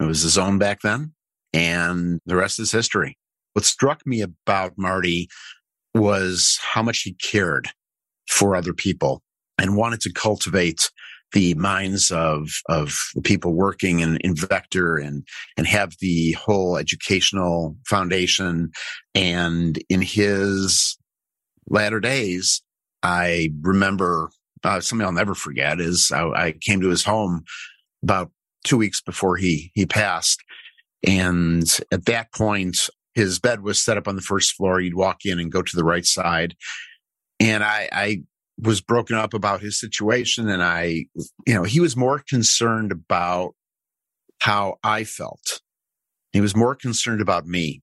It 0.00 0.04
was 0.04 0.24
a 0.24 0.28
zone 0.28 0.58
back 0.58 0.80
then, 0.82 1.12
and 1.52 2.20
the 2.26 2.36
rest 2.36 2.58
is 2.58 2.72
history. 2.72 3.16
What 3.52 3.64
struck 3.64 4.06
me 4.06 4.20
about 4.20 4.72
Marty 4.76 5.28
was 5.94 6.58
how 6.62 6.82
much 6.82 7.00
he 7.00 7.14
cared 7.14 7.68
for 8.28 8.54
other 8.54 8.72
people 8.72 9.22
and 9.58 9.76
wanted 9.76 10.00
to 10.02 10.12
cultivate 10.12 10.90
the 11.32 11.54
minds 11.54 12.10
of 12.10 12.48
of 12.68 12.98
people 13.24 13.52
working 13.52 14.00
in, 14.00 14.16
in 14.18 14.34
Vector 14.34 14.96
and 14.96 15.26
and 15.56 15.66
have 15.66 15.94
the 16.00 16.32
whole 16.32 16.76
educational 16.76 17.76
foundation. 17.86 18.70
And 19.14 19.78
in 19.88 20.00
his 20.00 20.96
latter 21.68 22.00
days, 22.00 22.62
I 23.02 23.50
remember 23.60 24.30
uh, 24.64 24.80
something 24.80 25.04
I'll 25.04 25.12
never 25.12 25.34
forget 25.34 25.80
is 25.80 26.10
I, 26.12 26.28
I 26.28 26.52
came 26.52 26.80
to 26.80 26.88
his 26.88 27.04
home 27.04 27.44
about 28.02 28.30
two 28.64 28.76
weeks 28.76 29.00
before 29.00 29.36
he 29.36 29.70
he 29.74 29.86
passed, 29.86 30.42
and 31.06 31.64
at 31.92 32.06
that 32.06 32.32
point, 32.32 32.88
his 33.14 33.38
bed 33.38 33.62
was 33.62 33.82
set 33.82 33.96
up 33.96 34.08
on 34.08 34.16
the 34.16 34.22
first 34.22 34.54
floor. 34.54 34.80
You'd 34.80 34.94
walk 34.94 35.24
in 35.24 35.38
and 35.38 35.52
go 35.52 35.62
to 35.62 35.76
the 35.76 35.84
right 35.84 36.04
side. 36.04 36.54
And 37.40 37.64
I, 37.64 37.88
I 37.92 38.22
was 38.58 38.80
broken 38.80 39.16
up 39.16 39.34
about 39.34 39.60
his 39.60 39.78
situation. 39.78 40.48
And 40.48 40.62
I, 40.62 41.06
you 41.46 41.54
know, 41.54 41.62
he 41.62 41.80
was 41.80 41.96
more 41.96 42.22
concerned 42.28 42.92
about 42.92 43.54
how 44.40 44.76
I 44.82 45.04
felt. 45.04 45.60
He 46.32 46.40
was 46.40 46.56
more 46.56 46.74
concerned 46.74 47.20
about 47.20 47.46
me 47.46 47.82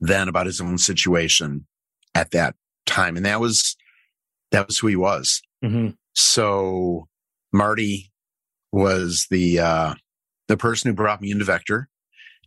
than 0.00 0.28
about 0.28 0.46
his 0.46 0.60
own 0.60 0.78
situation 0.78 1.66
at 2.14 2.30
that 2.32 2.54
time. 2.86 3.16
And 3.16 3.26
that 3.26 3.40
was, 3.40 3.76
that 4.50 4.66
was 4.66 4.78
who 4.78 4.86
he 4.86 4.96
was. 4.96 5.42
Mm-hmm. 5.64 5.90
So 6.14 7.08
Marty 7.52 8.12
was 8.72 9.26
the, 9.30 9.60
uh, 9.60 9.94
the 10.46 10.56
person 10.56 10.90
who 10.90 10.94
brought 10.94 11.20
me 11.20 11.30
into 11.30 11.44
Vector. 11.44 11.88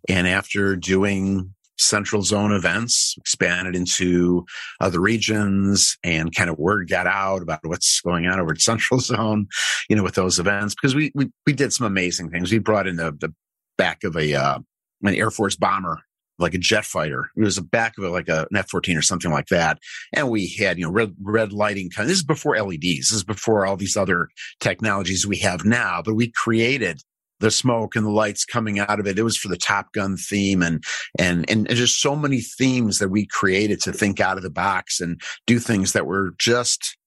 And 0.09 0.27
after 0.27 0.75
doing 0.75 1.53
central 1.77 2.21
zone 2.21 2.51
events, 2.51 3.15
expanded 3.17 3.75
into 3.75 4.45
other 4.79 4.99
regions 4.99 5.97
and 6.03 6.33
kind 6.35 6.49
of 6.49 6.57
word 6.57 6.89
got 6.89 7.07
out 7.07 7.41
about 7.41 7.59
what's 7.63 8.01
going 8.01 8.27
on 8.27 8.39
over 8.39 8.51
at 8.51 8.61
central 8.61 8.99
zone, 8.99 9.47
you 9.89 9.95
know, 9.95 10.03
with 10.03 10.15
those 10.15 10.39
events, 10.39 10.75
because 10.75 10.95
we, 10.95 11.11
we, 11.15 11.29
we 11.45 11.53
did 11.53 11.73
some 11.73 11.87
amazing 11.87 12.29
things. 12.29 12.51
We 12.51 12.59
brought 12.59 12.87
in 12.87 12.97
the, 12.97 13.11
the 13.11 13.33
back 13.77 14.03
of 14.03 14.15
a, 14.15 14.33
uh, 14.33 14.59
an 15.03 15.15
Air 15.15 15.31
Force 15.31 15.55
bomber 15.55 16.01
like 16.41 16.53
a 16.53 16.57
jet 16.57 16.83
fighter. 16.83 17.29
It 17.37 17.43
was 17.43 17.55
the 17.55 17.61
back 17.61 17.97
of 17.97 18.03
it, 18.03 18.09
like 18.09 18.27
a, 18.27 18.47
an 18.49 18.57
F-14 18.57 18.97
or 18.97 19.01
something 19.01 19.31
like 19.31 19.47
that. 19.47 19.77
And 20.11 20.29
we 20.29 20.47
had, 20.47 20.77
you 20.77 20.85
know, 20.85 20.91
red, 20.91 21.15
red 21.21 21.53
lighting. 21.53 21.91
This 21.95 22.09
is 22.09 22.23
before 22.23 22.59
LEDs. 22.59 22.81
This 22.81 23.11
is 23.11 23.23
before 23.23 23.65
all 23.65 23.77
these 23.77 23.95
other 23.95 24.29
technologies 24.59 25.27
we 25.27 25.37
have 25.37 25.63
now, 25.63 26.01
but 26.03 26.15
we 26.15 26.31
created 26.31 27.01
the 27.41 27.51
smoke 27.51 27.95
and 27.95 28.05
the 28.05 28.11
lights 28.11 28.45
coming 28.45 28.79
out 28.79 28.99
of 28.99 29.07
it. 29.07 29.19
It 29.19 29.23
was 29.23 29.35
for 29.35 29.49
the 29.49 29.57
Top 29.57 29.91
Gun 29.91 30.15
theme 30.15 30.61
and, 30.61 30.83
and, 31.19 31.49
and 31.49 31.67
just 31.69 31.99
so 31.99 32.15
many 32.15 32.39
themes 32.39 32.99
that 32.99 33.09
we 33.09 33.25
created 33.25 33.81
to 33.81 33.91
think 33.91 34.19
out 34.19 34.37
of 34.37 34.43
the 34.43 34.49
box 34.49 35.01
and 35.01 35.19
do 35.45 35.59
things 35.59 35.93
that 35.93 36.05
were 36.05 36.33
just 36.39 36.97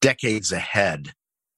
decades 0.00 0.52
ahead 0.52 1.12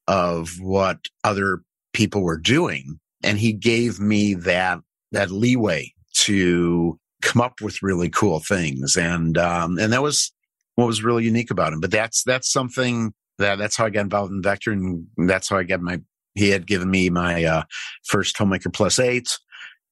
of 0.06 0.60
what 0.60 0.98
other 1.24 1.62
people 1.92 2.22
were 2.22 2.38
doing. 2.38 3.00
And 3.24 3.38
he 3.38 3.52
gave 3.52 3.98
me 3.98 4.34
that, 4.34 4.78
that 5.12 5.30
leeway 5.30 5.92
to 6.18 6.98
come 7.22 7.40
up 7.40 7.60
with 7.60 7.82
really 7.82 8.10
cool 8.10 8.38
things. 8.38 8.96
And, 8.96 9.36
um, 9.38 9.78
and 9.78 9.92
that 9.92 10.02
was 10.02 10.32
what 10.76 10.86
was 10.86 11.02
really 11.02 11.24
unique 11.24 11.50
about 11.50 11.72
him. 11.72 11.80
But 11.80 11.90
that's, 11.90 12.22
that's 12.22 12.52
something 12.52 13.14
that, 13.38 13.56
that's 13.56 13.76
how 13.76 13.86
I 13.86 13.90
got 13.90 14.02
involved 14.02 14.32
in 14.32 14.42
Vector. 14.42 14.72
And 14.72 15.06
that's 15.16 15.48
how 15.48 15.56
I 15.56 15.64
got 15.64 15.80
my 15.80 16.00
he 16.36 16.50
had 16.50 16.66
given 16.66 16.90
me 16.90 17.10
my 17.10 17.44
uh, 17.44 17.62
first 18.04 18.36
Homemaker 18.38 18.70
Plus 18.70 18.98
eight, 18.98 19.38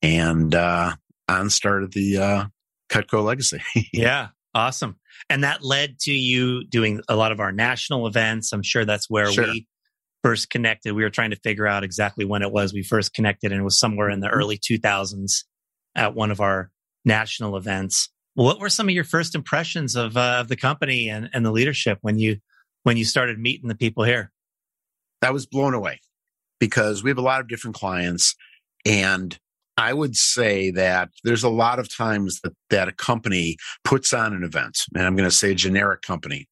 and 0.02 0.54
uh, 0.54 0.94
on 1.28 1.50
started 1.50 1.92
the 1.92 2.18
uh, 2.18 2.44
Cutco 2.90 3.24
legacy. 3.24 3.62
yeah, 3.92 4.28
awesome. 4.54 4.96
And 5.30 5.42
that 5.42 5.62
led 5.64 5.98
to 6.00 6.12
you 6.12 6.64
doing 6.64 7.00
a 7.08 7.16
lot 7.16 7.32
of 7.32 7.40
our 7.40 7.50
national 7.50 8.06
events. 8.06 8.52
I'm 8.52 8.62
sure 8.62 8.84
that's 8.84 9.08
where 9.08 9.32
sure. 9.32 9.46
we 9.46 9.66
first 10.22 10.50
connected. 10.50 10.94
We 10.94 11.02
were 11.02 11.10
trying 11.10 11.30
to 11.30 11.36
figure 11.36 11.66
out 11.66 11.82
exactly 11.82 12.24
when 12.24 12.42
it 12.42 12.52
was 12.52 12.72
we 12.72 12.82
first 12.82 13.14
connected, 13.14 13.50
and 13.50 13.60
it 13.60 13.64
was 13.64 13.78
somewhere 13.78 14.10
in 14.10 14.20
the 14.20 14.28
mm-hmm. 14.28 14.38
early 14.38 14.58
2000s 14.58 15.44
at 15.96 16.14
one 16.14 16.30
of 16.30 16.40
our 16.40 16.70
national 17.04 17.56
events. 17.56 18.10
What 18.34 18.58
were 18.58 18.68
some 18.68 18.88
of 18.88 18.94
your 18.94 19.04
first 19.04 19.34
impressions 19.34 19.94
of, 19.94 20.16
uh, 20.16 20.38
of 20.40 20.48
the 20.48 20.56
company 20.56 21.08
and, 21.08 21.30
and 21.32 21.46
the 21.46 21.52
leadership 21.52 21.98
when 22.02 22.18
you 22.18 22.38
when 22.82 22.96
you 22.98 23.04
started 23.04 23.38
meeting 23.38 23.68
the 23.68 23.74
people 23.74 24.04
here? 24.04 24.30
I 25.22 25.30
was 25.30 25.46
blown 25.46 25.72
away 25.72 26.00
because 26.64 27.02
we 27.02 27.10
have 27.10 27.18
a 27.18 27.22
lot 27.22 27.42
of 27.42 27.48
different 27.48 27.76
clients 27.76 28.34
and 28.86 29.38
I 29.76 29.92
would 29.92 30.14
say 30.14 30.70
that 30.70 31.10
there's 31.24 31.42
a 31.42 31.48
lot 31.48 31.78
of 31.78 31.94
times 31.94 32.40
that, 32.42 32.52
that 32.70 32.86
a 32.86 32.92
company 32.92 33.56
puts 33.82 34.12
on 34.12 34.32
an 34.32 34.44
event, 34.44 34.78
and 34.94 35.04
I'm 35.04 35.16
going 35.16 35.28
to 35.28 35.34
say 35.34 35.50
a 35.50 35.54
generic 35.54 36.02
company. 36.02 36.46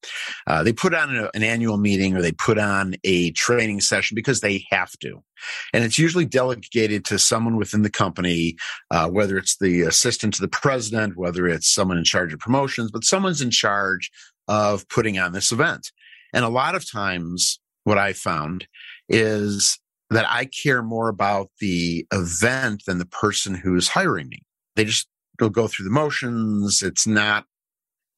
Uh, 0.45 0.61
they 0.61 0.73
put 0.73 0.93
on 0.93 1.15
a, 1.15 1.29
an 1.33 1.41
annual 1.41 1.77
meeting 1.77 2.17
or 2.17 2.21
they 2.21 2.33
put 2.33 2.59
on 2.59 2.95
a 3.05 3.31
training 3.31 3.79
session 3.79 4.15
because 4.15 4.41
they 4.41 4.65
have 4.71 4.91
to. 4.99 5.23
And 5.73 5.85
it's 5.85 5.97
usually 5.97 6.25
delegated 6.25 7.05
to 7.05 7.17
someone 7.17 7.55
within 7.55 7.81
the 7.81 7.89
company, 7.89 8.57
uh, 8.91 9.09
whether 9.09 9.37
it's 9.37 9.57
the 9.57 9.81
assistant 9.81 10.33
to 10.33 10.41
the 10.41 10.49
president, 10.49 11.15
whether 11.15 11.47
it's 11.47 11.73
someone 11.73 11.97
in 11.97 12.03
charge 12.03 12.33
of 12.33 12.39
promotions, 12.39 12.91
but 12.91 13.05
someone's 13.05 13.41
in 13.41 13.51
charge 13.51 14.11
of 14.49 14.87
putting 14.89 15.17
on 15.17 15.31
this 15.31 15.53
event. 15.53 15.93
And 16.33 16.43
a 16.43 16.49
lot 16.49 16.75
of 16.75 16.89
times, 16.89 17.59
what 17.85 17.97
I 17.97 18.11
found 18.11 18.67
is 19.07 19.79
that 20.09 20.25
I 20.29 20.45
care 20.45 20.83
more 20.83 21.09
about 21.09 21.49
the 21.59 22.05
event 22.11 22.83
than 22.85 22.99
the 22.99 23.05
person 23.05 23.55
who's 23.55 23.89
hiring 23.89 24.29
me. 24.29 24.43
They 24.75 24.85
just 24.85 25.07
go 25.37 25.49
go 25.49 25.67
through 25.67 25.85
the 25.85 25.91
motions. 25.91 26.81
It's 26.81 27.07
not 27.07 27.45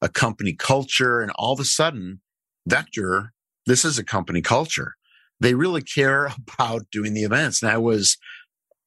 a 0.02 0.08
company 0.08 0.52
culture. 0.52 1.20
And 1.20 1.30
all 1.36 1.52
of 1.52 1.60
a 1.60 1.64
sudden, 1.64 2.20
Vector, 2.66 3.32
this 3.66 3.84
is 3.84 3.98
a 3.98 4.04
company 4.04 4.42
culture. 4.42 4.94
They 5.40 5.54
really 5.54 5.82
care 5.82 6.30
about 6.54 6.86
doing 6.90 7.14
the 7.14 7.24
events. 7.24 7.62
And 7.62 7.70
I 7.70 7.78
was, 7.78 8.16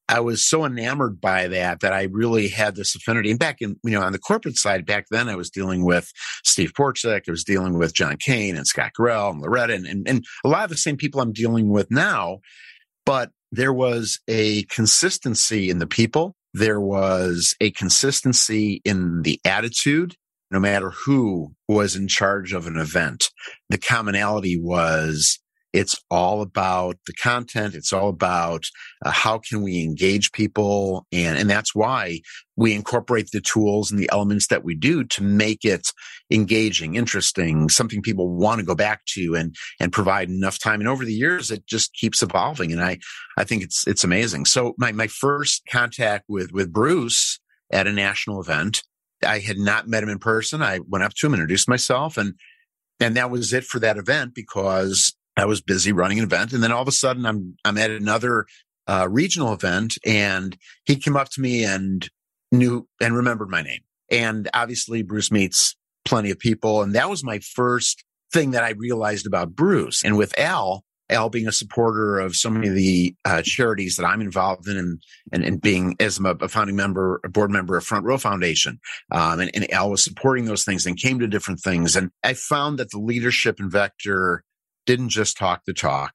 I 0.08 0.20
was 0.20 0.44
so 0.44 0.66
enamored 0.66 1.22
by 1.22 1.48
that 1.48 1.82
that 1.82 1.94
I 1.94 2.04
really 2.12 2.48
had 2.48 2.76
this 2.76 2.96
affinity. 2.96 3.30
And 3.30 3.40
back 3.40 3.58
in, 3.62 3.78
you 3.84 3.92
know, 3.92 4.02
on 4.02 4.12
the 4.12 4.20
corporate 4.20 4.58
side, 4.58 4.86
back 4.86 5.06
then 5.12 5.30
I 5.30 5.36
was 5.36 5.52
dealing 5.52 5.86
with 5.86 6.12
Steve 6.44 6.74
Porczyk, 6.74 7.24
I 7.28 7.32
was 7.32 7.44
dealing 7.44 7.78
with 7.78 7.94
John 7.94 8.18
Kane 8.18 8.56
and 8.56 8.66
Scott 8.66 8.92
Garrell 8.98 9.32
and 9.32 9.42
Loretta 9.42 9.74
and, 9.74 9.86
and, 9.86 10.08
and 10.08 10.26
a 10.44 10.50
lot 10.50 10.64
of 10.64 10.72
the 10.72 10.78
same 10.78 10.98
people 10.98 11.22
I'm 11.22 11.34
dealing 11.34 11.70
with 11.70 11.92
now 11.92 12.40
but 13.10 13.32
there 13.52 13.74
was 13.74 14.20
a 14.28 14.66
consistency 14.66 15.72
in 15.72 15.80
the 15.80 15.88
people. 15.88 16.36
There 16.54 16.80
was 16.80 17.56
a 17.60 17.72
consistency 17.72 18.82
in 18.86 19.24
the 19.24 19.42
attitude, 19.44 20.14
no 20.52 20.60
matter 20.60 20.92
who 20.92 21.54
was 21.68 21.96
in 21.96 22.08
charge 22.08 22.54
of 22.54 22.68
an 22.68 22.78
event. 22.78 23.32
The 23.70 23.80
commonality 23.80 24.60
was 24.62 25.40
it's 25.72 25.96
all 26.10 26.42
about 26.42 26.98
the 27.06 27.14
content. 27.14 27.76
It's 27.76 27.94
all 27.94 28.10
about 28.10 28.66
uh, 29.06 29.12
how 29.12 29.38
can 29.38 29.62
we 29.62 29.84
engage 29.84 30.32
people. 30.32 31.06
And, 31.12 31.38
and 31.38 31.50
that's 31.50 31.76
why 31.76 32.22
we 32.56 32.74
incorporate 32.74 33.30
the 33.32 33.42
tools 33.42 33.92
and 33.92 34.00
the 34.00 34.10
elements 34.12 34.48
that 34.48 34.64
we 34.64 34.76
do 34.76 35.04
to 35.04 35.24
make 35.24 35.64
it 35.64 35.88
engaging, 36.32 36.96
interesting, 36.96 37.70
something 37.70 38.02
people 38.02 38.30
want 38.30 38.60
to 38.60 38.66
go 38.66 38.76
back 38.76 39.06
to 39.14 39.36
and, 39.36 39.56
and 39.80 39.92
provide 39.92 40.30
enough 40.30 40.60
time. 40.60 40.80
And 40.80 40.90
over 40.90 41.06
the 41.06 41.14
years, 41.14 41.52
it 41.52 41.68
just 41.68 41.94
keeps 41.94 42.24
evolving. 42.24 42.72
And 42.72 42.82
I, 42.82 42.98
I 43.38 43.44
think 43.44 43.64
it's, 43.64 43.88
it's 43.88 44.04
amazing. 44.04 44.46
So 44.46 44.74
my, 44.78 44.92
my 44.92 45.08
first 45.08 45.62
contact 45.70 46.26
with, 46.28 46.52
with 46.52 46.74
Bruce 46.74 47.40
at 47.72 47.88
a 47.88 47.94
national 47.94 48.42
event, 48.42 48.84
I 49.26 49.40
had 49.40 49.58
not 49.58 49.88
met 49.88 50.02
him 50.02 50.10
in 50.10 50.20
person. 50.20 50.64
I 50.64 50.80
went 50.88 51.04
up 51.04 51.14
to 51.16 51.28
him, 51.28 51.34
introduced 51.34 51.70
myself 51.70 52.18
and 52.18 52.34
and 53.00 53.16
that 53.16 53.32
was 53.32 53.54
it 53.54 53.64
for 53.64 53.80
that 53.80 53.98
event 53.98 54.36
because 54.36 55.16
I 55.40 55.46
was 55.46 55.62
busy 55.62 55.92
running 55.92 56.20
an 56.20 56.26
event. 56.26 56.54
And 56.54 56.62
then 56.62 56.72
all 56.72 56.82
of 56.82 56.88
a 56.88 56.94
sudden 56.94 57.26
I'm, 57.26 57.56
I'm 57.64 57.78
at 57.78 57.92
another 57.92 58.46
uh, 58.88 59.08
regional 59.10 59.54
event 59.54 59.98
and 60.06 60.58
he 60.86 60.96
came 60.96 61.16
up 61.16 61.30
to 61.30 61.42
me 61.42 61.64
and 61.64 62.08
knew 62.52 62.88
and 63.00 63.16
remembered 63.16 63.50
my 63.50 63.62
name. 63.62 63.82
And 64.12 64.50
obviously 64.54 65.04
Bruce 65.04 65.32
meets 65.32 65.76
plenty 66.06 66.32
of 66.32 66.40
people. 66.40 66.82
And 66.82 66.96
that 66.96 67.10
was 67.10 67.24
my 67.24 67.40
first 67.40 68.04
thing 68.34 68.52
that 68.52 68.64
I 68.64 68.72
realized 68.72 69.28
about 69.28 69.56
Bruce. 69.56 70.04
And 70.04 70.18
with 70.18 70.38
Al, 70.38 70.84
Al 71.10 71.30
being 71.30 71.48
a 71.48 71.52
supporter 71.52 72.20
of 72.20 72.36
so 72.36 72.50
many 72.50 72.68
of 72.68 72.76
the 72.76 73.16
uh, 73.26 73.42
charities 73.44 73.96
that 73.96 74.06
I'm 74.06 74.22
involved 74.22 74.68
in 74.68 74.78
and, 74.78 75.02
and, 75.32 75.44
and 75.44 75.62
being 75.62 75.96
as 76.00 76.20
a, 76.20 76.48
founding 76.48 76.76
member, 76.76 77.20
a 77.24 77.30
board 77.30 77.52
member 77.52 77.78
of 77.78 77.84
Front 77.84 78.06
Row 78.06 78.18
Foundation. 78.18 78.80
Um, 79.12 79.40
and, 79.40 79.52
and 79.56 79.72
Al 79.74 79.90
was 79.90 80.04
supporting 80.04 80.46
those 80.46 80.64
things 80.64 80.86
and 80.86 80.98
came 80.98 81.20
to 81.20 81.28
different 81.28 81.62
things. 81.62 81.96
And 81.96 82.12
I 82.24 82.34
found 82.34 82.78
that 82.80 82.92
the 82.92 83.00
leadership 83.00 83.60
in 83.60 83.70
Vector 83.70 84.44
didn't 84.86 85.10
just 85.10 85.38
talk 85.38 85.62
the 85.66 85.74
talk 85.74 86.14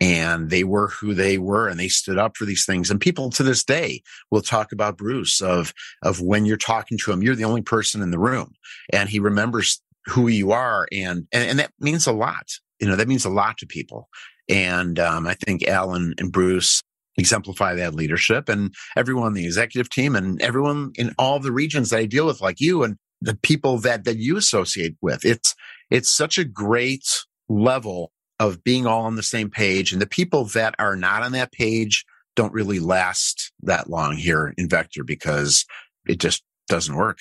and 0.00 0.48
they 0.48 0.64
were 0.64 0.88
who 0.88 1.14
they 1.14 1.36
were 1.36 1.68
and 1.68 1.78
they 1.78 1.88
stood 1.88 2.18
up 2.18 2.36
for 2.36 2.46
these 2.46 2.64
things. 2.64 2.90
And 2.90 3.00
people 3.00 3.30
to 3.30 3.42
this 3.42 3.62
day 3.62 4.02
will 4.30 4.40
talk 4.40 4.72
about 4.72 4.96
Bruce 4.96 5.40
of, 5.40 5.74
of 6.02 6.20
when 6.20 6.46
you're 6.46 6.56
talking 6.56 6.98
to 6.98 7.12
him, 7.12 7.22
you're 7.22 7.36
the 7.36 7.44
only 7.44 7.62
person 7.62 8.00
in 8.02 8.10
the 8.10 8.18
room 8.18 8.54
and 8.92 9.08
he 9.08 9.20
remembers 9.20 9.80
who 10.06 10.28
you 10.28 10.52
are. 10.52 10.88
And, 10.90 11.26
and, 11.32 11.50
and 11.50 11.58
that 11.58 11.72
means 11.78 12.06
a 12.06 12.12
lot. 12.12 12.48
You 12.80 12.88
know, 12.88 12.96
that 12.96 13.08
means 13.08 13.26
a 13.26 13.30
lot 13.30 13.58
to 13.58 13.66
people. 13.66 14.08
And, 14.48 14.98
um, 14.98 15.26
I 15.26 15.34
think 15.34 15.68
Alan 15.68 16.14
and 16.18 16.32
Bruce 16.32 16.82
exemplify 17.18 17.74
that 17.74 17.94
leadership 17.94 18.48
and 18.48 18.74
everyone 18.96 19.26
on 19.26 19.34
the 19.34 19.44
executive 19.44 19.90
team 19.90 20.16
and 20.16 20.40
everyone 20.40 20.92
in 20.94 21.14
all 21.18 21.38
the 21.38 21.52
regions 21.52 21.90
that 21.90 21.98
I 21.98 22.06
deal 22.06 22.26
with, 22.26 22.40
like 22.40 22.58
you 22.58 22.82
and 22.82 22.96
the 23.20 23.36
people 23.36 23.76
that, 23.78 24.04
that 24.04 24.16
you 24.16 24.38
associate 24.38 24.96
with. 25.02 25.26
It's, 25.26 25.54
it's 25.90 26.08
such 26.08 26.38
a 26.38 26.44
great 26.44 27.04
level 27.50 28.12
of 28.38 28.64
being 28.64 28.86
all 28.86 29.02
on 29.02 29.16
the 29.16 29.22
same 29.22 29.50
page. 29.50 29.92
And 29.92 30.00
the 30.00 30.06
people 30.06 30.44
that 30.46 30.74
are 30.78 30.96
not 30.96 31.22
on 31.22 31.32
that 31.32 31.52
page 31.52 32.06
don't 32.36 32.54
really 32.54 32.78
last 32.78 33.52
that 33.62 33.90
long 33.90 34.16
here 34.16 34.54
in 34.56 34.68
Vector 34.68 35.04
because 35.04 35.66
it 36.06 36.18
just 36.18 36.42
doesn't 36.68 36.96
work. 36.96 37.18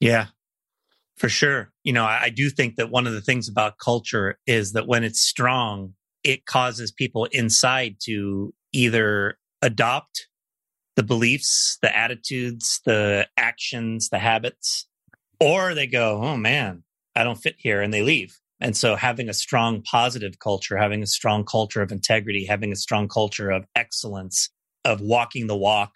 Yeah, 0.00 0.26
for 1.16 1.28
sure. 1.28 1.70
You 1.84 1.92
know, 1.92 2.04
I, 2.04 2.22
I 2.24 2.30
do 2.30 2.50
think 2.50 2.76
that 2.76 2.90
one 2.90 3.06
of 3.06 3.12
the 3.12 3.20
things 3.20 3.48
about 3.48 3.78
culture 3.78 4.38
is 4.46 4.72
that 4.72 4.88
when 4.88 5.04
it's 5.04 5.20
strong, 5.20 5.94
it 6.24 6.46
causes 6.46 6.90
people 6.90 7.26
inside 7.26 7.96
to 8.04 8.54
either 8.72 9.38
adopt 9.62 10.26
the 10.96 11.02
beliefs, 11.02 11.78
the 11.82 11.96
attitudes, 11.96 12.80
the 12.84 13.28
actions, 13.36 14.08
the 14.08 14.18
habits, 14.18 14.88
or 15.38 15.74
they 15.74 15.86
go, 15.86 16.20
oh 16.22 16.36
man, 16.36 16.82
I 17.14 17.24
don't 17.24 17.40
fit 17.40 17.56
here 17.58 17.82
and 17.82 17.92
they 17.92 18.02
leave. 18.02 18.39
And 18.60 18.76
so 18.76 18.94
having 18.94 19.28
a 19.28 19.34
strong 19.34 19.82
positive 19.82 20.38
culture, 20.38 20.76
having 20.76 21.02
a 21.02 21.06
strong 21.06 21.44
culture 21.44 21.82
of 21.82 21.92
integrity, 21.92 22.44
having 22.44 22.72
a 22.72 22.76
strong 22.76 23.08
culture 23.08 23.50
of 23.50 23.64
excellence, 23.74 24.50
of 24.84 25.00
walking 25.00 25.46
the 25.46 25.56
walk, 25.56 25.92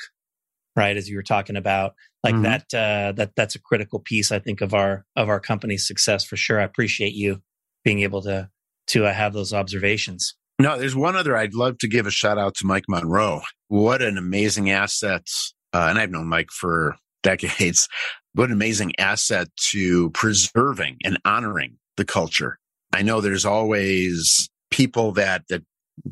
right? 0.77 0.97
As 0.97 1.09
you 1.09 1.17
were 1.17 1.23
talking 1.23 1.57
about, 1.57 1.95
like 2.23 2.35
mm-hmm. 2.35 2.45
that, 2.45 2.75
uh, 2.75 3.13
that, 3.13 3.33
that's 3.37 3.55
a 3.55 3.61
critical 3.61 3.99
piece, 3.99 4.33
I 4.33 4.39
think, 4.39 4.61
of 4.61 4.73
our, 4.73 5.05
of 5.15 5.29
our 5.29 5.41
company's 5.41 5.87
success 5.87 6.25
for 6.25 6.37
sure. 6.37 6.61
I 6.61 6.65
appreciate 6.65 7.13
you 7.13 7.43
being 7.85 8.01
able 8.01 8.23
to, 8.23 8.49
to 8.89 9.07
uh, 9.07 9.13
have 9.13 9.35
those 9.35 9.53
observations. 9.53 10.35
No, 10.59 10.79
there's 10.79 10.97
one 10.97 11.17
other 11.17 11.37
I'd 11.37 11.55
love 11.55 11.79
to 11.79 11.89
give 11.89 12.07
a 12.07 12.11
shout 12.11 12.39
out 12.39 12.55
to 12.57 12.67
Mike 12.67 12.85
Monroe. 12.89 13.43
What 13.69 14.03
an 14.03 14.17
amazing 14.17 14.71
asset. 14.71 15.27
Uh, 15.73 15.89
and 15.91 15.99
I've 15.99 16.11
known 16.11 16.29
Mike 16.29 16.51
for 16.51 16.97
decades. 17.23 17.89
What 18.35 18.49
an 18.49 18.53
amazing 18.53 18.93
asset 18.99 19.49
to 19.71 20.11
preserving 20.11 20.99
and 21.05 21.19
honoring 21.25 21.77
the 21.97 22.05
culture. 22.05 22.59
I 22.93 23.03
know 23.03 23.21
there's 23.21 23.45
always 23.45 24.49
people 24.71 25.13
that, 25.13 25.45
that 25.49 25.63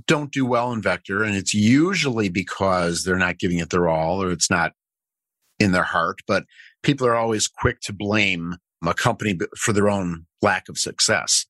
don't 0.07 0.33
do 0.33 0.47
well 0.47 0.73
in 0.73 0.83
Vector, 0.83 1.23
and 1.23 1.37
it's 1.37 1.55
usually 1.55 2.29
because 2.29 3.05
they're 3.05 3.17
not 3.17 3.39
giving 3.39 3.59
it 3.59 3.71
their 3.71 3.89
all 3.89 4.23
or 4.23 4.31
it's 4.31 4.51
not 4.51 4.73
in 5.59 5.73
their 5.73 5.83
heart. 5.83 6.21
But 6.27 6.45
people 6.83 7.07
are 7.07 7.17
always 7.17 7.49
quick 7.49 7.81
to 7.83 7.93
blame 7.93 8.57
a 8.85 8.95
company 8.95 9.39
for 9.57 9.73
their 9.73 9.89
own 9.89 10.27
lack 10.41 10.69
of 10.69 10.79
success. 10.79 11.47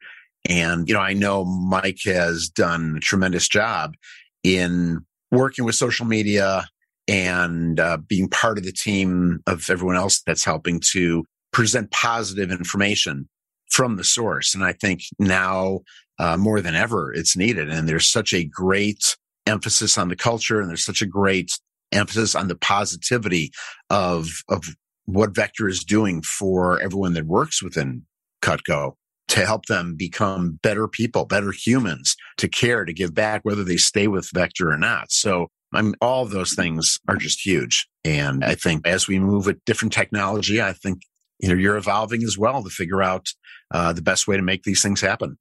And, 0.49 0.89
you 0.89 0.95
know, 0.95 1.01
I 1.01 1.13
know 1.13 1.45
Mike 1.45 2.01
has 2.05 2.49
done 2.49 2.95
a 2.97 3.01
tremendous 3.01 3.49
job 3.49 3.95
in 4.43 5.05
working 5.31 5.65
with 5.65 5.75
social 5.75 6.05
media 6.05 6.67
and 7.09 7.81
uh, 7.81 7.97
being 7.97 8.29
part 8.29 8.59
of 8.59 8.65
the 8.65 8.73
team 8.73 9.41
of 9.47 9.71
everyone 9.71 9.97
else 9.97 10.21
that's 10.27 10.45
helping 10.45 10.81
to 10.93 11.25
present 11.53 11.91
positive 11.91 12.51
information 12.51 13.29
from 13.73 13.97
the 13.97 14.05
source. 14.05 14.55
And 14.55 14.63
I 14.63 14.73
think 14.73 15.01
now 15.19 15.81
uh, 16.19 16.37
more 16.37 16.61
than 16.61 16.75
ever, 16.75 17.13
it's 17.13 17.37
needed. 17.37 17.71
And 17.71 17.89
there's 17.89 18.07
such 18.07 18.35
a 18.35 18.45
great 18.45 19.17
emphasis 19.47 19.97
on 19.97 20.09
the 20.09 20.17
culture 20.17 20.61
and 20.61 20.69
there's 20.69 20.85
such 20.85 21.03
a 21.03 21.07
great 21.07 21.59
emphasis 21.91 22.35
on 22.35 22.49
the 22.49 22.55
positivity 22.55 23.51
of, 23.91 24.29
of 24.49 24.65
what 25.07 25.35
Vector 25.35 25.69
is 25.69 25.83
doing 25.83 26.23
for 26.23 26.81
everyone 26.81 27.15
that 27.15 27.27
works 27.27 27.63
within 27.63 28.03
Cutco 28.43 28.93
to 29.29 29.47
help 29.47 29.67
them 29.67 29.97
become 29.97 30.59
better 30.63 30.87
people, 30.87 31.25
better 31.25 31.53
humans, 31.53 32.15
to 32.37 32.49
care, 32.49 32.85
to 32.85 32.93
give 32.93 33.15
back, 33.15 33.41
whether 33.43 33.65
they 33.65 33.79
stay 33.79 34.07
with 34.07 34.29
Vector 34.35 34.71
or 34.71 34.77
not. 34.77 35.11
So 35.11 35.49
I 35.73 35.81
mean, 35.81 35.95
all 36.01 36.27
those 36.27 36.53
things 36.53 36.99
are 37.09 37.17
just 37.17 37.45
huge. 37.45 37.89
And 38.05 38.45
I 38.45 38.55
think 38.55 38.87
as 38.87 39.09
we 39.09 39.19
move 39.19 39.47
with 39.47 39.65
different 39.65 39.93
technology, 39.93 40.61
I 40.61 40.73
think 40.75 41.03
you 41.43 41.49
know 41.49 41.55
you're 41.55 41.77
evolving 41.77 42.23
as 42.23 42.39
well 42.39 42.63
to 42.63 42.71
figure 42.71 43.03
out 43.03 43.27
uh, 43.73 43.93
the 43.93 44.03
best 44.03 44.27
way 44.27 44.37
to 44.37 44.43
make 44.43 44.63
these 44.63 44.81
things 44.81 45.01
happen. 45.01 45.37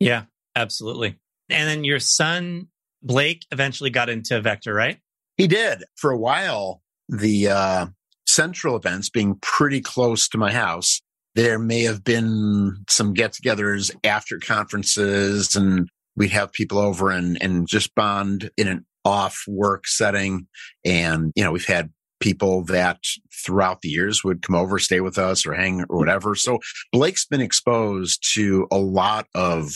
Yeah, 0.00 0.24
absolutely. 0.56 1.20
And 1.48 1.68
then 1.68 1.84
your 1.84 2.00
son 2.00 2.68
Blake 3.02 3.46
eventually 3.50 3.90
got 3.90 4.08
into 4.08 4.40
Vector, 4.40 4.72
right? 4.72 4.98
He 5.36 5.46
did 5.46 5.84
for 5.96 6.10
a 6.10 6.18
while. 6.18 6.82
The 7.08 7.48
uh, 7.48 7.86
central 8.26 8.76
events 8.76 9.10
being 9.10 9.36
pretty 9.42 9.80
close 9.80 10.28
to 10.28 10.38
my 10.38 10.52
house, 10.52 11.00
there 11.34 11.58
may 11.58 11.82
have 11.82 12.04
been 12.04 12.84
some 12.88 13.12
get-togethers 13.12 13.94
after 14.04 14.38
conferences, 14.38 15.56
and 15.56 15.88
we'd 16.16 16.30
have 16.30 16.52
people 16.52 16.78
over 16.78 17.10
and 17.10 17.40
and 17.42 17.66
just 17.66 17.94
bond 17.94 18.50
in 18.56 18.68
an 18.68 18.86
off 19.04 19.42
work 19.48 19.86
setting. 19.86 20.46
And 20.84 21.32
you 21.34 21.44
know, 21.44 21.52
we've 21.52 21.66
had 21.66 21.90
people 22.22 22.64
that 22.64 23.00
throughout 23.44 23.82
the 23.82 23.88
years 23.88 24.22
would 24.22 24.42
come 24.42 24.54
over, 24.54 24.78
stay 24.78 25.00
with 25.00 25.18
us 25.18 25.44
or 25.44 25.52
hang 25.52 25.84
or 25.90 25.98
whatever. 25.98 26.34
So 26.34 26.60
Blake's 26.92 27.26
been 27.26 27.40
exposed 27.40 28.24
to 28.34 28.66
a 28.70 28.78
lot 28.78 29.26
of 29.34 29.72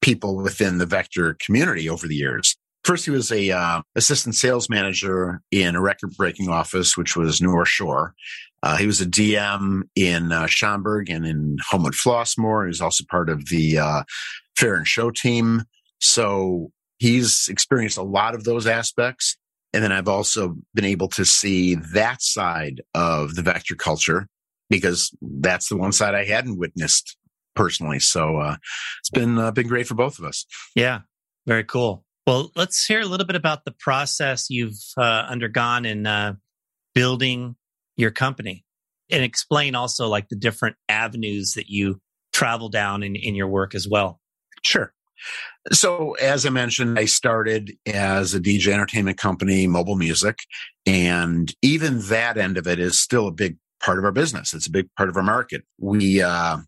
people 0.00 0.36
within 0.36 0.78
the 0.78 0.86
Vector 0.86 1.36
community 1.44 1.88
over 1.88 2.08
the 2.08 2.16
years. 2.16 2.56
First, 2.82 3.04
he 3.04 3.12
was 3.12 3.30
a 3.30 3.50
uh, 3.50 3.82
assistant 3.94 4.34
sales 4.34 4.68
manager 4.68 5.40
in 5.52 5.76
a 5.76 5.80
record 5.80 6.14
breaking 6.16 6.48
office, 6.48 6.96
which 6.96 7.14
was 7.14 7.40
North 7.40 7.68
Shore. 7.68 8.14
Uh, 8.64 8.76
he 8.76 8.86
was 8.86 9.00
a 9.00 9.06
DM 9.06 9.82
in 9.94 10.32
uh, 10.32 10.46
Schaumburg 10.46 11.10
and 11.10 11.26
in 11.26 11.58
Homewood 11.68 11.94
Flossmoor. 11.94 12.64
He 12.64 12.68
was 12.68 12.80
also 12.80 13.04
part 13.08 13.28
of 13.28 13.48
the 13.50 13.78
uh, 13.78 14.02
fair 14.56 14.74
and 14.74 14.88
show 14.88 15.10
team. 15.10 15.62
So 16.00 16.72
he's 16.98 17.48
experienced 17.48 17.98
a 17.98 18.02
lot 18.02 18.34
of 18.34 18.44
those 18.44 18.66
aspects. 18.66 19.36
And 19.74 19.82
then 19.82 19.92
I've 19.92 20.08
also 20.08 20.56
been 20.74 20.84
able 20.84 21.08
to 21.08 21.24
see 21.24 21.76
that 21.94 22.20
side 22.22 22.82
of 22.94 23.34
the 23.34 23.42
vector 23.42 23.74
culture 23.74 24.28
because 24.68 25.10
that's 25.20 25.68
the 25.68 25.76
one 25.76 25.92
side 25.92 26.14
I 26.14 26.24
hadn't 26.24 26.58
witnessed 26.58 27.16
personally. 27.54 28.00
So 28.00 28.38
uh, 28.38 28.56
it's 29.00 29.10
been 29.10 29.38
uh, 29.38 29.50
been 29.50 29.68
great 29.68 29.86
for 29.86 29.94
both 29.94 30.18
of 30.18 30.24
us. 30.24 30.46
Yeah, 30.74 31.00
very 31.46 31.64
cool. 31.64 32.04
Well, 32.26 32.50
let's 32.54 32.84
hear 32.84 33.00
a 33.00 33.06
little 33.06 33.26
bit 33.26 33.36
about 33.36 33.64
the 33.64 33.74
process 33.80 34.48
you've 34.48 34.78
uh, 34.96 35.26
undergone 35.28 35.84
in 35.84 36.06
uh, 36.06 36.34
building 36.94 37.56
your 37.96 38.10
company, 38.10 38.64
and 39.10 39.24
explain 39.24 39.74
also 39.74 40.08
like 40.08 40.28
the 40.28 40.36
different 40.36 40.76
avenues 40.88 41.54
that 41.54 41.68
you 41.68 42.00
travel 42.32 42.68
down 42.68 43.02
in, 43.02 43.16
in 43.16 43.34
your 43.34 43.48
work 43.48 43.74
as 43.74 43.88
well. 43.88 44.20
Sure. 44.62 44.92
So, 45.70 46.12
as 46.14 46.44
I 46.44 46.50
mentioned, 46.50 46.98
I 46.98 47.04
started 47.04 47.72
as 47.86 48.34
a 48.34 48.40
DJ 48.40 48.72
entertainment 48.72 49.18
company, 49.18 49.66
mobile 49.66 49.96
music, 49.96 50.38
and 50.86 51.54
even 51.62 52.00
that 52.08 52.36
end 52.36 52.58
of 52.58 52.66
it 52.66 52.78
is 52.78 53.00
still 53.00 53.28
a 53.28 53.32
big 53.32 53.56
part 53.80 53.98
of 53.98 54.04
our 54.04 54.12
business. 54.12 54.54
It's 54.54 54.66
a 54.66 54.72
big 54.72 54.88
part 54.96 55.08
of 55.08 55.16
our 55.16 55.22
market. 55.22 55.62
We, 55.78 56.20
uh, 56.20 56.58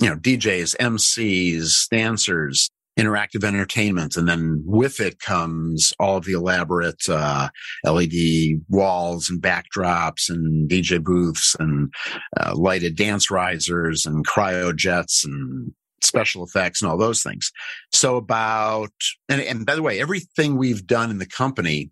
you 0.00 0.08
know, 0.08 0.16
DJs, 0.16 0.76
MCs, 0.76 1.88
dancers, 1.90 2.70
interactive 2.98 3.44
entertainment, 3.44 4.16
and 4.16 4.28
then 4.28 4.62
with 4.64 5.00
it 5.00 5.18
comes 5.18 5.92
all 5.98 6.16
of 6.16 6.24
the 6.24 6.32
elaborate 6.32 7.02
uh, 7.08 7.48
LED 7.84 8.62
walls 8.68 9.28
and 9.28 9.42
backdrops 9.42 10.28
and 10.28 10.70
DJ 10.70 11.02
booths 11.02 11.56
and 11.58 11.92
uh, 12.38 12.54
lighted 12.54 12.96
dance 12.96 13.30
risers 13.30 14.06
and 14.06 14.26
cryo 14.26 14.74
jets 14.74 15.24
and 15.24 15.72
special 16.04 16.44
effects 16.44 16.82
and 16.82 16.90
all 16.90 16.98
those 16.98 17.22
things. 17.22 17.50
So 17.92 18.16
about, 18.16 18.92
and, 19.28 19.40
and 19.40 19.66
by 19.66 19.74
the 19.74 19.82
way, 19.82 20.00
everything 20.00 20.56
we've 20.56 20.86
done 20.86 21.10
in 21.10 21.18
the 21.18 21.26
company 21.26 21.90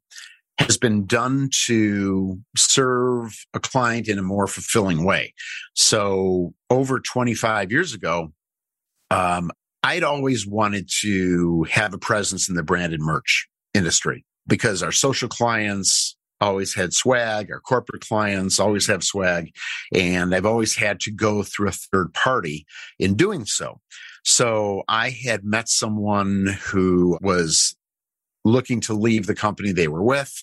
has 0.59 0.77
been 0.77 1.07
done 1.07 1.49
to 1.67 2.39
serve 2.57 3.35
a 3.55 3.61
client 3.61 4.09
in 4.09 4.19
a 4.19 4.23
more 4.23 4.47
fulfilling 4.47 5.05
way. 5.05 5.35
So 5.75 6.55
over 6.71 7.01
25 7.01 7.73
years 7.73 7.95
ago, 7.95 8.33
um, 9.11 9.51
I'd 9.83 10.05
always 10.05 10.47
wanted 10.47 10.89
to 11.01 11.65
have 11.65 11.93
a 11.95 11.99
presence 11.99 12.49
in 12.49 12.55
the 12.55 12.63
branded 12.63 13.01
merch 13.01 13.49
industry. 13.75 14.25
because 14.47 14.83
our 14.83 14.93
social 14.93 15.29
clients 15.29 16.17
always 16.43 16.75
had 16.75 16.93
swag, 16.93 17.51
our 17.51 17.61
corporate 17.61 18.07
clients 18.07 18.59
always 18.59 18.87
have 18.89 19.05
swag, 19.05 19.53
and 19.95 20.35
I've 20.35 20.47
always 20.47 20.77
had 20.77 21.01
to 21.01 21.11
go 21.11 21.43
through 21.43 21.69
a 21.69 21.73
third 21.73 22.13
party 22.13 22.67
in 22.99 23.15
doing 23.15 23.45
so. 23.45 23.81
So 24.25 24.83
I 24.89 25.11
had 25.11 25.45
met 25.45 25.69
someone 25.69 26.59
who 26.65 27.19
was 27.23 27.77
looking 28.45 28.81
to 28.83 28.95
leave 28.95 29.27
the 29.27 29.35
company 29.35 29.73
they 29.73 29.89
were 29.89 30.03
with, 30.03 30.43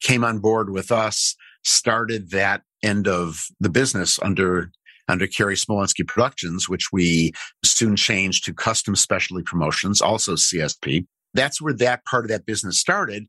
came 0.00 0.24
on 0.24 0.38
board 0.38 0.70
with 0.70 0.90
us, 0.92 1.36
started 1.64 2.30
that 2.30 2.62
end 2.82 3.06
of 3.06 3.44
the 3.58 3.68
business 3.68 4.18
under 4.22 4.70
under 5.08 5.26
Cary 5.26 5.56
Smolensky 5.56 6.06
Productions, 6.06 6.68
which 6.68 6.92
we 6.92 7.32
soon 7.64 7.96
changed 7.96 8.44
to 8.44 8.54
Custom 8.54 8.94
Specialty 8.94 9.42
Promotions, 9.42 10.00
also 10.00 10.34
CSP. 10.34 11.04
That's 11.34 11.60
where 11.60 11.74
that 11.74 12.04
part 12.04 12.24
of 12.24 12.30
that 12.30 12.46
business 12.46 12.78
started 12.78 13.26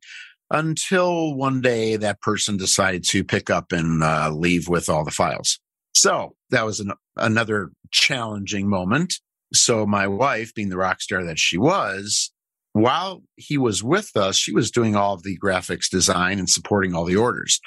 until 0.51 1.33
one 1.33 1.61
day 1.61 1.95
that 1.95 2.21
person 2.21 2.57
decided 2.57 3.03
to 3.05 3.23
pick 3.23 3.49
up 3.49 3.71
and 3.71 4.03
uh, 4.03 4.29
leave 4.29 4.67
with 4.67 4.89
all 4.89 5.05
the 5.05 5.11
files. 5.11 5.59
So 5.95 6.35
that 6.49 6.65
was 6.65 6.79
an, 6.79 6.91
another 7.15 7.71
challenging 7.91 8.69
moment. 8.69 9.15
So 9.53 9.85
my 9.85 10.07
wife, 10.07 10.53
being 10.53 10.69
the 10.69 10.77
rock 10.77 11.01
star 11.01 11.23
that 11.23 11.39
she 11.39 11.57
was, 11.57 12.31
while 12.73 13.23
he 13.35 13.57
was 13.57 13.83
with 13.83 14.15
us, 14.15 14.37
she 14.37 14.53
was 14.53 14.71
doing 14.71 14.95
all 14.95 15.13
of 15.13 15.23
the 15.23 15.37
graphics 15.37 15.89
design 15.89 16.39
and 16.39 16.49
supporting 16.49 16.93
all 16.93 17.05
the 17.05 17.17
orders. 17.17 17.59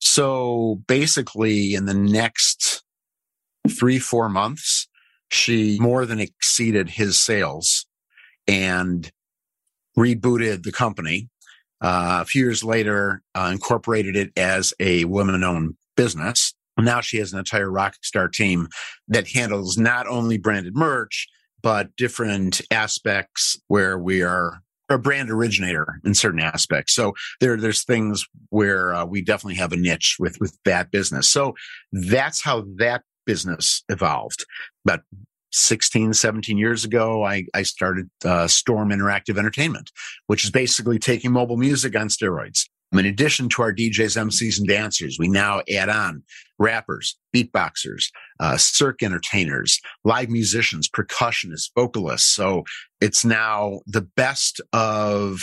So 0.00 0.82
basically 0.86 1.74
in 1.74 1.86
the 1.86 1.94
next 1.94 2.82
three, 3.68 3.98
four 3.98 4.28
months, 4.28 4.88
she 5.30 5.78
more 5.80 6.04
than 6.04 6.20
exceeded 6.20 6.90
his 6.90 7.18
sales 7.20 7.86
and 8.46 9.10
rebooted 9.96 10.62
the 10.62 10.72
company. 10.72 11.29
Uh, 11.80 12.18
a 12.22 12.24
few 12.24 12.44
years 12.44 12.62
later, 12.62 13.22
uh, 13.34 13.48
incorporated 13.52 14.16
it 14.16 14.32
as 14.36 14.74
a 14.80 15.04
woman 15.06 15.42
owned 15.42 15.74
business. 15.96 16.54
Now 16.78 17.00
she 17.00 17.18
has 17.18 17.32
an 17.32 17.38
entire 17.38 17.68
Rockstar 17.68 18.32
team 18.32 18.68
that 19.08 19.28
handles 19.28 19.76
not 19.76 20.06
only 20.06 20.38
branded 20.38 20.74
merch, 20.74 21.28
but 21.62 21.94
different 21.96 22.60
aspects 22.70 23.60
where 23.68 23.98
we 23.98 24.22
are 24.22 24.62
a 24.88 24.98
brand 24.98 25.30
originator 25.30 26.00
in 26.04 26.14
certain 26.14 26.40
aspects. 26.40 26.94
So 26.94 27.14
there, 27.40 27.56
there's 27.56 27.84
things 27.84 28.26
where 28.48 28.92
uh, 28.92 29.04
we 29.04 29.22
definitely 29.22 29.54
have 29.56 29.72
a 29.72 29.76
niche 29.76 30.16
with, 30.18 30.38
with 30.40 30.58
that 30.64 30.90
business. 30.90 31.28
So 31.28 31.54
that's 31.92 32.42
how 32.42 32.64
that 32.76 33.02
business 33.24 33.84
evolved. 33.88 34.44
About 34.84 35.00
16, 35.52 36.12
17 36.12 36.58
years 36.58 36.84
ago, 36.84 37.24
I, 37.24 37.44
I 37.54 37.62
started 37.62 38.08
uh, 38.24 38.46
Storm 38.46 38.90
Interactive 38.90 39.38
Entertainment, 39.38 39.90
which 40.26 40.44
is 40.44 40.50
basically 40.50 40.98
taking 40.98 41.32
mobile 41.32 41.56
music 41.56 41.96
on 41.96 42.08
steroids. 42.08 42.66
In 42.92 43.06
addition 43.06 43.48
to 43.50 43.62
our 43.62 43.72
DJs, 43.72 44.16
MCs, 44.16 44.58
and 44.58 44.66
dancers, 44.66 45.16
we 45.18 45.28
now 45.28 45.62
add 45.72 45.88
on 45.88 46.24
rappers, 46.58 47.16
beatboxers, 47.34 48.06
uh, 48.40 48.58
entertainers, 49.00 49.80
live 50.04 50.28
musicians, 50.28 50.88
percussionists, 50.88 51.70
vocalists. 51.76 52.34
So 52.34 52.64
it's 53.00 53.24
now 53.24 53.80
the 53.86 54.02
best 54.16 54.60
of 54.72 55.38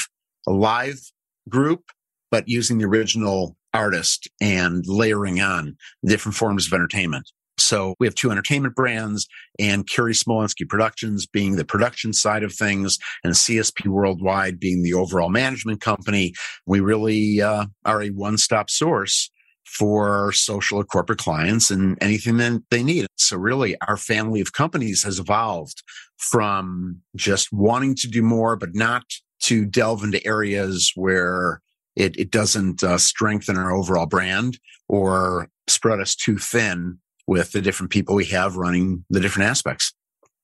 a 0.46 0.52
live 0.52 1.00
group, 1.48 1.84
but 2.32 2.50
using 2.50 2.80
the 2.80 2.86
original 2.86 3.56
artist 3.74 4.28
and 4.42 4.86
layering 4.86 5.40
on 5.40 5.78
different 6.06 6.36
forms 6.36 6.68
of 6.68 6.74
entertainment. 6.74 7.32
So 7.68 7.96
we 8.00 8.08
have 8.08 8.16
two 8.16 8.32
entertainment 8.32 8.76
brands 8.76 9.28
and 9.60 9.86
Cary 9.86 10.14
Smolensky 10.14 10.68
Productions 10.68 11.28
being 11.28 11.58
the 11.58 11.66
production 11.66 12.14
side 12.14 12.44
of 12.44 12.54
things 12.54 12.98
and 13.26 13.34
CSP 13.34 13.88
Worldwide 13.88 14.58
being 14.58 14.84
the 14.84 14.94
overall 14.94 15.28
management 15.28 15.82
company. 15.82 16.34
We 16.66 16.80
really 16.80 17.42
uh, 17.42 17.66
are 17.84 18.02
a 18.02 18.10
one-stop 18.12 18.70
source 18.70 19.30
for 19.66 20.32
social 20.32 20.80
or 20.80 20.86
corporate 20.86 21.20
clients 21.20 21.70
and 21.70 21.98
anything 22.00 22.38
that 22.38 22.62
they 22.72 22.84
need. 22.84 23.06
So 23.18 23.36
really 23.36 23.76
our 23.86 23.98
family 23.98 24.40
of 24.40 24.54
companies 24.54 25.04
has 25.04 25.20
evolved 25.20 25.84
from 26.16 27.02
just 27.18 27.52
wanting 27.52 27.96
to 27.96 28.08
do 28.08 28.22
more, 28.22 28.56
but 28.56 28.76
not 28.76 29.04
to 29.42 29.66
delve 29.66 30.06
into 30.06 30.26
areas 30.26 30.94
where 30.96 31.62
it, 31.98 32.18
it 32.18 32.32
doesn't 32.32 32.82
uh, 32.82 32.98
strengthen 32.98 33.58
our 33.58 33.76
overall 33.76 34.06
brand 34.06 34.58
or 34.88 35.50
spread 35.68 36.00
us 36.00 36.16
too 36.16 36.38
thin 36.38 37.00
with 37.28 37.52
the 37.52 37.62
different 37.62 37.92
people 37.92 38.16
we 38.16 38.26
have 38.26 38.56
running 38.56 39.04
the 39.10 39.20
different 39.20 39.50
aspects. 39.50 39.94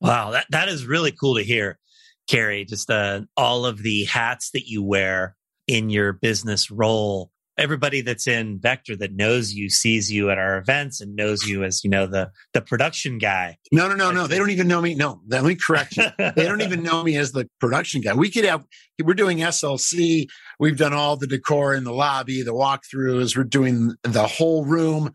Wow, 0.01 0.31
that, 0.31 0.47
that 0.49 0.67
is 0.67 0.85
really 0.85 1.13
cool 1.13 1.35
to 1.35 1.43
hear, 1.43 1.79
Cary. 2.27 2.65
Just 2.65 2.89
uh, 2.89 3.21
all 3.37 3.65
of 3.65 3.81
the 3.83 4.03
hats 4.03 4.51
that 4.51 4.67
you 4.67 4.83
wear 4.83 5.35
in 5.67 5.89
your 5.89 6.13
business 6.13 6.69
role. 6.69 7.31
Everybody 7.57 8.01
that's 8.01 8.27
in 8.27 8.59
Vector 8.59 8.95
that 8.97 9.13
knows 9.13 9.53
you 9.53 9.69
sees 9.69 10.11
you 10.11 10.31
at 10.31 10.39
our 10.39 10.57
events 10.57 10.99
and 10.99 11.15
knows 11.15 11.47
you 11.47 11.63
as 11.63 11.83
you 11.83 11.89
know 11.89 12.07
the 12.07 12.31
the 12.53 12.61
production 12.61 13.19
guy. 13.19 13.57
No, 13.71 13.87
no, 13.87 13.93
no, 13.93 14.11
no. 14.11 14.25
They 14.25 14.39
don't 14.39 14.49
even 14.49 14.67
know 14.67 14.81
me. 14.81 14.95
No, 14.95 15.21
let 15.27 15.43
me 15.43 15.55
correct 15.55 15.95
you. 15.95 16.05
they 16.17 16.45
don't 16.45 16.61
even 16.61 16.81
know 16.81 17.03
me 17.03 17.15
as 17.15 17.31
the 17.31 17.47
production 17.59 18.01
guy. 18.01 18.15
We 18.15 18.31
could 18.31 18.45
have. 18.45 18.65
We're 19.01 19.13
doing 19.13 19.37
SLC. 19.37 20.27
We've 20.59 20.77
done 20.77 20.93
all 20.93 21.15
the 21.15 21.27
decor 21.27 21.75
in 21.75 21.83
the 21.83 21.93
lobby, 21.93 22.41
the 22.41 22.53
walkthroughs. 22.53 23.37
We're 23.37 23.43
doing 23.43 23.93
the 24.01 24.27
whole 24.27 24.65
room 24.65 25.11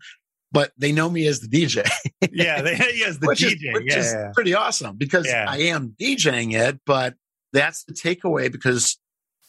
but 0.51 0.71
they 0.77 0.91
know 0.91 1.09
me 1.09 1.27
as 1.27 1.39
the 1.41 1.47
DJ. 1.47 1.87
yeah, 2.31 2.61
they, 2.61 2.71
yes, 2.95 3.17
the 3.17 3.27
which 3.27 3.39
DJ, 3.41 3.53
is, 3.53 3.73
which 3.73 3.83
yeah, 3.93 3.99
is 3.99 4.13
yeah. 4.13 4.31
pretty 4.33 4.53
awesome 4.53 4.95
because 4.97 5.27
Yeah. 5.27 5.45
I 5.47 5.57
am 5.63 5.95
DJing 5.99 6.53
it, 6.53 6.79
but 6.85 7.15
that's 7.53 7.83
the 7.85 7.93
takeaway 7.93 8.51
because 8.51 8.97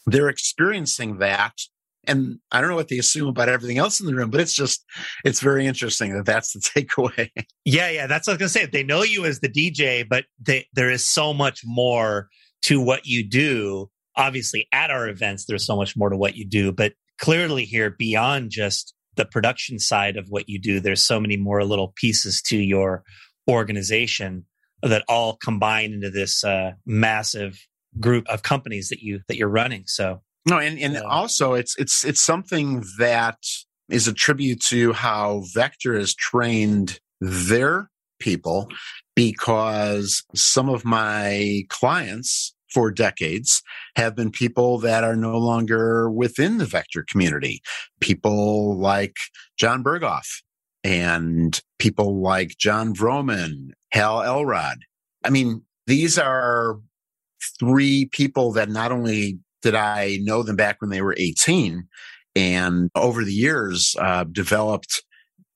they're 0.05 0.29
experiencing 0.29 1.19
that. 1.19 1.53
And 2.07 2.39
I 2.51 2.61
don't 2.61 2.71
know 2.71 2.75
what 2.75 2.87
they 2.87 2.97
assume 2.97 3.27
about 3.27 3.47
everything 3.47 3.77
else 3.77 3.99
in 3.99 4.07
the 4.07 4.15
room, 4.15 4.31
but 4.31 4.41
it's 4.41 4.53
just, 4.53 4.83
it's 5.23 5.39
very 5.39 5.67
interesting 5.67 6.15
that 6.15 6.25
that's 6.25 6.53
the 6.53 6.59
takeaway. 6.81 7.29
Yeah, 7.63 7.89
yeah, 7.89 8.07
that's 8.07 8.25
what 8.27 8.33
I 8.33 8.35
was 8.43 8.53
gonna 8.53 8.65
say. 8.65 8.65
They 8.71 8.83
know 8.83 9.03
you 9.03 9.25
as 9.25 9.39
the 9.39 9.49
DJ, 9.49 10.07
but 10.07 10.25
they, 10.39 10.65
there 10.73 10.89
is 10.89 11.07
so 11.07 11.31
much 11.33 11.61
more 11.63 12.27
to 12.63 12.81
what 12.81 13.05
you 13.05 13.27
do. 13.27 13.89
Obviously, 14.15 14.67
at 14.71 14.89
our 14.89 15.07
events, 15.09 15.45
there's 15.45 15.65
so 15.65 15.75
much 15.75 15.95
more 15.95 16.09
to 16.09 16.17
what 16.17 16.35
you 16.35 16.45
do, 16.45 16.71
but 16.71 16.93
clearly 17.19 17.65
here, 17.65 17.91
beyond 17.91 18.49
just 18.49 18.95
the 19.21 19.29
production 19.29 19.77
side 19.79 20.17
of 20.17 20.25
what 20.29 20.49
you 20.49 20.59
do, 20.59 20.79
there's 20.79 21.03
so 21.03 21.19
many 21.19 21.37
more 21.37 21.63
little 21.63 21.93
pieces 21.95 22.41
to 22.41 22.57
your 22.57 23.03
organization 23.49 24.45
that 24.81 25.03
all 25.07 25.37
combine 25.43 25.93
into 25.93 26.09
this 26.09 26.43
uh, 26.43 26.71
massive 26.85 27.59
group 27.99 28.27
of 28.27 28.41
companies 28.41 28.89
that 28.89 28.99
you 28.99 29.19
that 29.27 29.37
you're 29.37 29.47
running. 29.49 29.83
So 29.85 30.21
No, 30.49 30.57
and, 30.57 30.79
and 30.79 30.93
Yeah. 30.93 31.01
also 31.01 31.53
it's, 31.53 31.75
it's, 31.77 32.03
it's 32.03 32.21
something 32.21 32.83
that 32.97 33.37
is 33.89 34.07
a 34.07 34.13
tribute 34.13 34.61
to 34.69 34.93
how 34.93 35.43
Vector 35.53 35.93
has 35.99 36.15
trained 36.15 36.99
their 37.19 37.91
people 38.19 38.67
because 39.15 40.23
some 40.33 40.69
of 40.69 40.83
my 40.85 41.63
clients 41.69 42.55
for 42.73 42.91
decades 42.91 43.61
have 43.95 44.15
been 44.15 44.31
people 44.31 44.77
that 44.79 45.03
are 45.03 45.15
no 45.15 45.37
longer 45.37 46.09
within 46.09 46.57
the 46.57 46.65
Vector 46.65 47.05
community. 47.09 47.61
People 47.99 48.77
like 48.79 49.15
Jon 49.57 49.83
Berghoff 49.83 50.27
and 50.83 51.61
people 51.79 52.21
like 52.21 52.57
Jon 52.57 52.93
Vroman, 52.93 53.69
Hal 53.91 54.23
Elrod. 54.23 54.79
I 55.23 55.29
mean, 55.29 55.63
these 55.87 56.17
are 56.17 56.79
three 57.59 58.05
people 58.05 58.51
that 58.53 58.69
not 58.69 58.91
only 58.91 59.39
did 59.61 59.75
I 59.75 60.17
know 60.21 60.43
them 60.43 60.55
back 60.55 60.81
when 60.81 60.89
they 60.89 61.01
were 61.01 61.15
18 61.17 61.87
and 62.35 62.89
over 62.95 63.23
the 63.23 63.33
years, 63.33 63.95
uh, 63.99 64.23
developed 64.23 65.03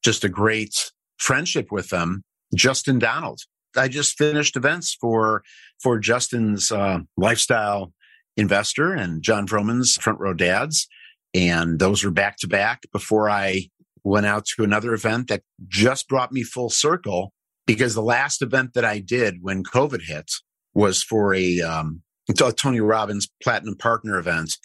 just 0.03 0.23
a 0.23 0.29
great 0.29 0.91
friendship 1.17 1.71
with 1.71 1.89
them. 1.89 2.23
Justin 2.53 2.99
Donald. 2.99 3.39
I 3.75 3.87
just 3.87 4.17
finished 4.17 4.55
events 4.55 4.95
for, 4.99 5.43
for 5.81 5.99
Justin's, 5.99 6.71
uh, 6.71 6.99
lifestyle 7.17 7.93
investor 8.37 8.93
and 8.93 9.21
Jon 9.21 9.47
Vroman's 9.47 9.95
front 9.95 10.19
row 10.19 10.33
dads. 10.33 10.87
And 11.33 11.79
those 11.79 12.03
were 12.03 12.11
back 12.11 12.37
to 12.37 12.47
back 12.47 12.83
before 12.91 13.29
I 13.29 13.69
went 14.03 14.25
out 14.25 14.45
to 14.45 14.63
another 14.63 14.93
event 14.93 15.27
that 15.27 15.41
just 15.67 16.07
brought 16.07 16.31
me 16.31 16.43
full 16.43 16.69
circle 16.69 17.33
because 17.65 17.93
the 17.93 18.01
last 18.01 18.41
event 18.41 18.73
that 18.73 18.85
I 18.85 18.99
did 18.99 19.39
when 19.41 19.63
COVID 19.63 20.03
hit 20.03 20.31
was 20.73 21.01
for 21.01 21.33
a, 21.33 21.61
um, 21.61 22.01
a 22.29 22.51
Tony 22.53 22.79
Robbins 22.79 23.27
Platinum 23.41 23.75
Partner 23.75 24.17
event. 24.17 24.57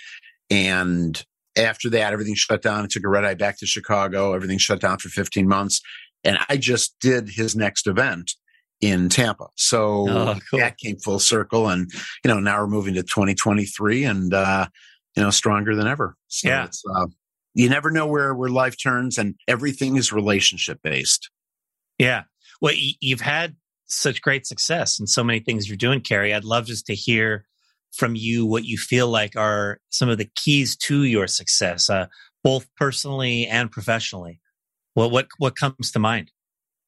And 0.51 1.25
after 1.57 1.89
that, 1.91 2.13
everything 2.13 2.35
shut 2.35 2.63
down. 2.63 2.85
I 2.85 2.87
took 2.89 3.05
a 3.05 3.09
red 3.09 3.25
eye 3.25 3.35
back 3.35 3.59
to 3.59 3.67
Chicago. 3.67 4.35
Everything 4.35 4.59
shut 4.59 4.81
down 4.81 4.99
for 4.99 5.09
15 5.09 5.49
months. 5.49 5.81
And 6.23 6.39
I 6.49 6.57
just 6.57 6.97
did 7.01 7.31
his 7.31 7.57
next 7.57 7.87
event 7.87 8.33
in 8.81 9.09
Tampa. 9.09 9.47
So 9.57 10.09
Oh, 10.09 10.39
cool. 10.51 10.61
that 10.61 10.79
came 10.79 10.99
full 10.99 11.19
circle. 11.19 11.69
And, 11.69 11.91
you 12.25 12.29
know, 12.29 12.41
now 12.41 12.61
we're 12.61 12.67
moving 12.69 12.95
to 12.95 13.03
2023 13.03 14.05
and, 14.05 14.33
uh, 14.33 14.67
you 15.17 15.23
know, 15.23 15.31
stronger 15.31 15.75
than 15.77 15.87
ever. 15.87 16.17
So 16.29 16.49
Yeah. 16.49 16.65
it's, 16.65 16.83
uh, 16.97 17.07
you 17.55 17.69
never 17.69 17.91
know 17.91 18.07
where, 18.07 18.35
where 18.35 18.49
life 18.49 18.77
turns 18.83 19.19
and 19.19 19.35
everything 19.49 19.97
is 19.97 20.13
relationship 20.13 20.81
based. 20.83 21.31
Yeah. 21.99 22.23
Well, 22.61 22.75
y- 22.75 22.95
you've 23.01 23.21
had 23.21 23.57
such 23.87 24.23
great 24.23 24.47
success 24.47 24.99
and 24.99 25.09
so 25.09 25.25
many 25.25 25.41
things 25.41 25.69
you're 25.69 25.77
doing, 25.77 26.01
Cary. 26.01 26.33
I'd 26.33 26.45
love 26.45 26.67
just 26.67 26.87
to 26.87 26.95
hear 26.95 27.45
from 27.93 28.15
you 28.15 28.47
what 28.47 28.65
you 28.65 28.79
feel 28.79 29.09
like 29.09 29.35
are 29.37 29.81
some 29.91 30.09
of 30.09 30.17
the 30.17 30.31
keys 30.37 30.77
to 30.77 31.03
your 31.03 31.27
success, 31.27 31.91
uh, 31.91 32.07
both 32.45 32.67
personally 32.77 33.47
and 33.49 33.71
professionally. 33.71 34.41
Well, 34.95 35.11
what 35.11 35.27
what 35.39 35.57
comes 35.57 35.91
to 35.93 35.99
mind? 35.99 36.31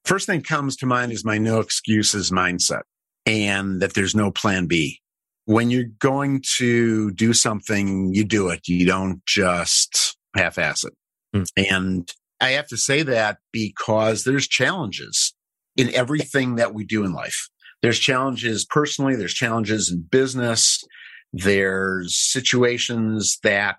First 0.04 0.26
thing 0.26 0.42
comes 0.42 0.76
to 0.76 0.86
mind 0.86 1.12
is 1.12 1.24
my 1.24 1.38
no 1.38 1.60
excuses 1.60 2.30
mindset 2.30 2.82
and 3.24 3.80
that 3.80 3.94
there's 3.94 4.14
no 4.14 4.30
plan 4.30 4.66
B. 4.66 5.00
When 5.44 5.70
you're 5.70 5.84
going 5.98 6.42
to 6.56 7.10
do 7.12 7.32
something, 7.32 8.12
you 8.14 8.24
do 8.24 8.48
it. 8.48 8.66
You 8.66 8.86
don't 8.86 9.24
just 9.26 10.16
half 10.36 10.58
ass 10.58 10.84
it. 10.84 10.92
Mm. 11.34 11.46
And 11.70 12.12
I 12.40 12.50
have 12.50 12.66
to 12.68 12.76
say 12.76 13.02
that 13.02 13.38
because 13.52 14.24
there's 14.24 14.48
challenges 14.48 15.34
in 15.76 15.94
everything 15.94 16.56
that 16.56 16.74
we 16.74 16.84
do 16.84 17.04
in 17.04 17.12
life. 17.12 17.48
There's 17.80 17.98
challenges 17.98 18.64
personally. 18.64 19.16
There's 19.16 19.34
challenges 19.34 19.90
in 19.90 20.06
business. 20.10 20.82
There's 21.32 22.16
situations 22.16 23.38
that 23.42 23.78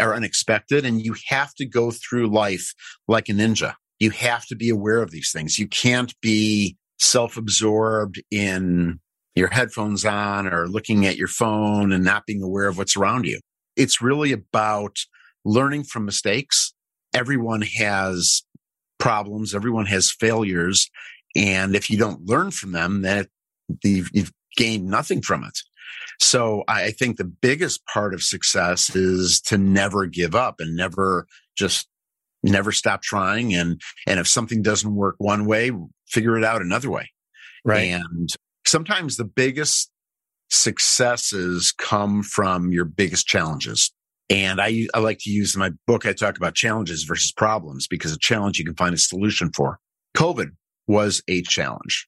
are 0.00 0.14
unexpected 0.14 0.86
and 0.86 1.04
you 1.04 1.14
have 1.28 1.54
to 1.54 1.66
go 1.66 1.90
through 1.90 2.32
life 2.32 2.72
like 3.08 3.28
a 3.28 3.32
ninja. 3.32 3.74
You 4.02 4.10
have 4.10 4.46
to 4.46 4.56
be 4.56 4.68
aware 4.68 5.00
of 5.00 5.12
these 5.12 5.30
things. 5.30 5.60
You 5.60 5.68
can't 5.68 6.12
be 6.20 6.76
self-absorbed 6.98 8.20
in 8.32 8.98
your 9.36 9.46
headphones 9.46 10.04
on 10.04 10.52
or 10.52 10.66
looking 10.66 11.06
at 11.06 11.16
your 11.16 11.28
phone 11.28 11.92
and 11.92 12.02
not 12.02 12.26
being 12.26 12.42
aware 12.42 12.66
of 12.66 12.76
what's 12.78 12.96
around 12.96 13.26
you. 13.26 13.38
It's 13.76 14.02
really 14.02 14.32
about 14.32 14.98
learning 15.44 15.84
from 15.84 16.04
mistakes. 16.04 16.74
Everyone 17.14 17.62
has 17.62 18.42
problems. 18.98 19.54
Everyone 19.54 19.86
has 19.86 20.10
failures. 20.10 20.90
And 21.36 21.76
if 21.76 21.88
you 21.88 21.96
don't 21.96 22.26
learn 22.26 22.50
from 22.50 22.72
them, 22.72 23.02
then 23.02 23.26
you've, 23.84 24.10
you've 24.12 24.32
gained 24.56 24.86
nothing 24.86 25.22
from 25.22 25.44
it. 25.44 25.56
So 26.20 26.64
I 26.66 26.90
think 26.90 27.18
the 27.18 27.24
biggest 27.24 27.86
part 27.86 28.14
of 28.14 28.22
success 28.24 28.96
is 28.96 29.40
to 29.42 29.58
never 29.58 30.06
give 30.06 30.34
up 30.34 30.56
and 30.58 30.74
never 30.74 31.28
just 31.56 31.86
never 32.42 32.72
stop 32.72 33.02
trying. 33.02 33.54
And, 33.54 33.80
and 34.06 34.18
if 34.18 34.26
something 34.28 34.62
doesn't 34.62 34.94
work 34.94 35.16
one 35.18 35.46
way, 35.46 35.70
figure 36.08 36.36
it 36.36 36.44
out 36.44 36.62
another 36.62 36.90
way. 36.90 37.10
Right. 37.64 37.90
And 37.90 38.28
sometimes 38.66 39.16
the 39.16 39.24
biggest 39.24 39.90
successes 40.50 41.72
come 41.78 42.22
from 42.22 42.72
your 42.72 42.84
biggest 42.84 43.26
challenges. 43.26 43.92
And 44.28 44.60
I, 44.60 44.86
I 44.94 44.98
like 44.98 45.18
to 45.20 45.30
use 45.30 45.54
in 45.54 45.60
my 45.60 45.72
book, 45.86 46.06
I 46.06 46.12
talk 46.12 46.36
about 46.36 46.54
challenges 46.54 47.04
versus 47.04 47.32
problems 47.32 47.86
because 47.86 48.12
a 48.12 48.18
challenge 48.18 48.58
you 48.58 48.64
can 48.64 48.74
find 48.74 48.94
a 48.94 48.98
solution 48.98 49.50
for. 49.54 49.78
COVID 50.16 50.50
was 50.86 51.22
a 51.28 51.42
challenge. 51.42 52.06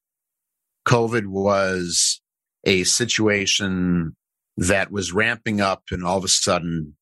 COVID 0.87 1.27
was 1.27 2.21
a 2.65 2.85
situation 2.85 4.17
that 4.57 4.91
was 4.91 5.13
ramping 5.13 5.61
up 5.61 5.83
and 5.91 6.05
all 6.05 6.19
of 6.19 6.25
a 6.25 6.29
sudden 6.29 6.97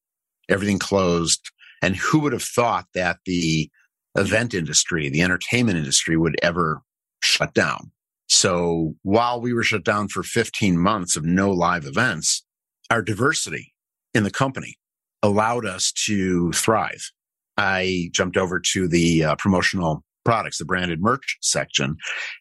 everything 0.49 0.79
closed. 0.79 1.52
And 1.83 1.97
who 1.97 2.21
would 2.21 2.33
have 2.33 2.42
thought 2.42 2.87
that 2.95 3.18
the 3.27 3.68
event 4.16 4.55
industry, 4.55 5.09
the 5.09 5.23
entertainment 5.23 5.79
industry 5.79 6.16
would 6.16 6.37
ever 6.42 6.81
shut 7.21 7.53
down? 7.53 7.90
So 8.29 8.95
while 9.03 9.40
we 9.40 9.53
were 9.53 9.62
shut 9.62 9.85
down 9.85 10.09
for 10.09 10.23
15 10.23 10.79
months 10.79 11.16
of 11.16 11.25
no 11.25 11.51
live 11.51 11.85
events, 11.85 12.45
our 12.88 13.03
diversity 13.03 13.75
in 14.14 14.23
the 14.23 14.31
company 14.31 14.77
allowed 15.23 15.66
us 15.66 15.92
to 16.07 16.53
thrive. 16.53 17.11
I 17.57 18.09
jumped 18.12 18.37
over 18.37 18.61
to 18.73 18.88
the 18.88 19.25
uh, 19.25 19.37
promotional 19.37 20.05
products, 20.25 20.59
the 20.59 20.64
branded 20.64 21.01
merch 21.01 21.37
section, 21.42 21.97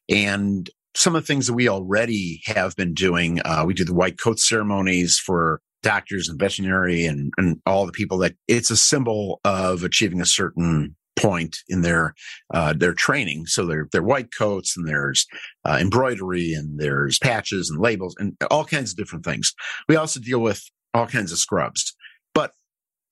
and 0.08 0.70
some 0.94 1.16
of 1.16 1.24
the 1.24 1.28
things 1.28 1.48
that 1.48 1.54
we 1.54 1.68
already 1.68 2.42
have 2.46 2.76
been 2.76 2.94
doing. 2.94 3.42
Uh, 3.44 3.64
we 3.66 3.74
do 3.74 3.86
the 3.86 3.94
white 3.94 4.20
coat 4.20 4.40
ceremonies 4.40 5.18
for 5.18 5.62
doctors 5.84 6.30
and 6.30 6.40
veterinary 6.40 7.06
and, 7.06 7.34
and 7.38 7.60
all 7.66 7.86
the 7.86 7.92
people 7.92 8.18
that 8.20 8.36
it's 8.48 8.72
a 8.72 8.78
symbol 8.78 9.40
of 9.44 9.84
achieving 9.84 10.22
a 10.22 10.26
certain 10.26 10.96
point 11.18 11.58
in 11.68 11.82
their 11.82 12.14
uh, 12.54 12.74
their 12.74 12.94
training. 12.94 13.46
So 13.46 13.66
they're 13.66 13.88
they're 13.92 14.04
white 14.04 14.30
coats 14.36 14.76
and 14.78 14.88
there's 14.88 15.28
uh, 15.66 15.78
embroidery 15.80 16.54
and 16.54 16.80
there's 16.80 17.20
patches 17.20 17.70
and 17.70 17.80
labels 17.80 18.16
and 18.18 18.36
all 18.50 18.66
kinds 18.66 18.92
of 18.92 18.98
different 18.98 19.26
things. 19.26 19.54
We 19.88 19.96
also 19.96 20.20
deal 20.20 20.40
with 20.40 20.64
all 20.94 21.08
kinds 21.08 21.32
of 21.32 21.38
scrubs. 21.38 21.96
But 22.34 22.52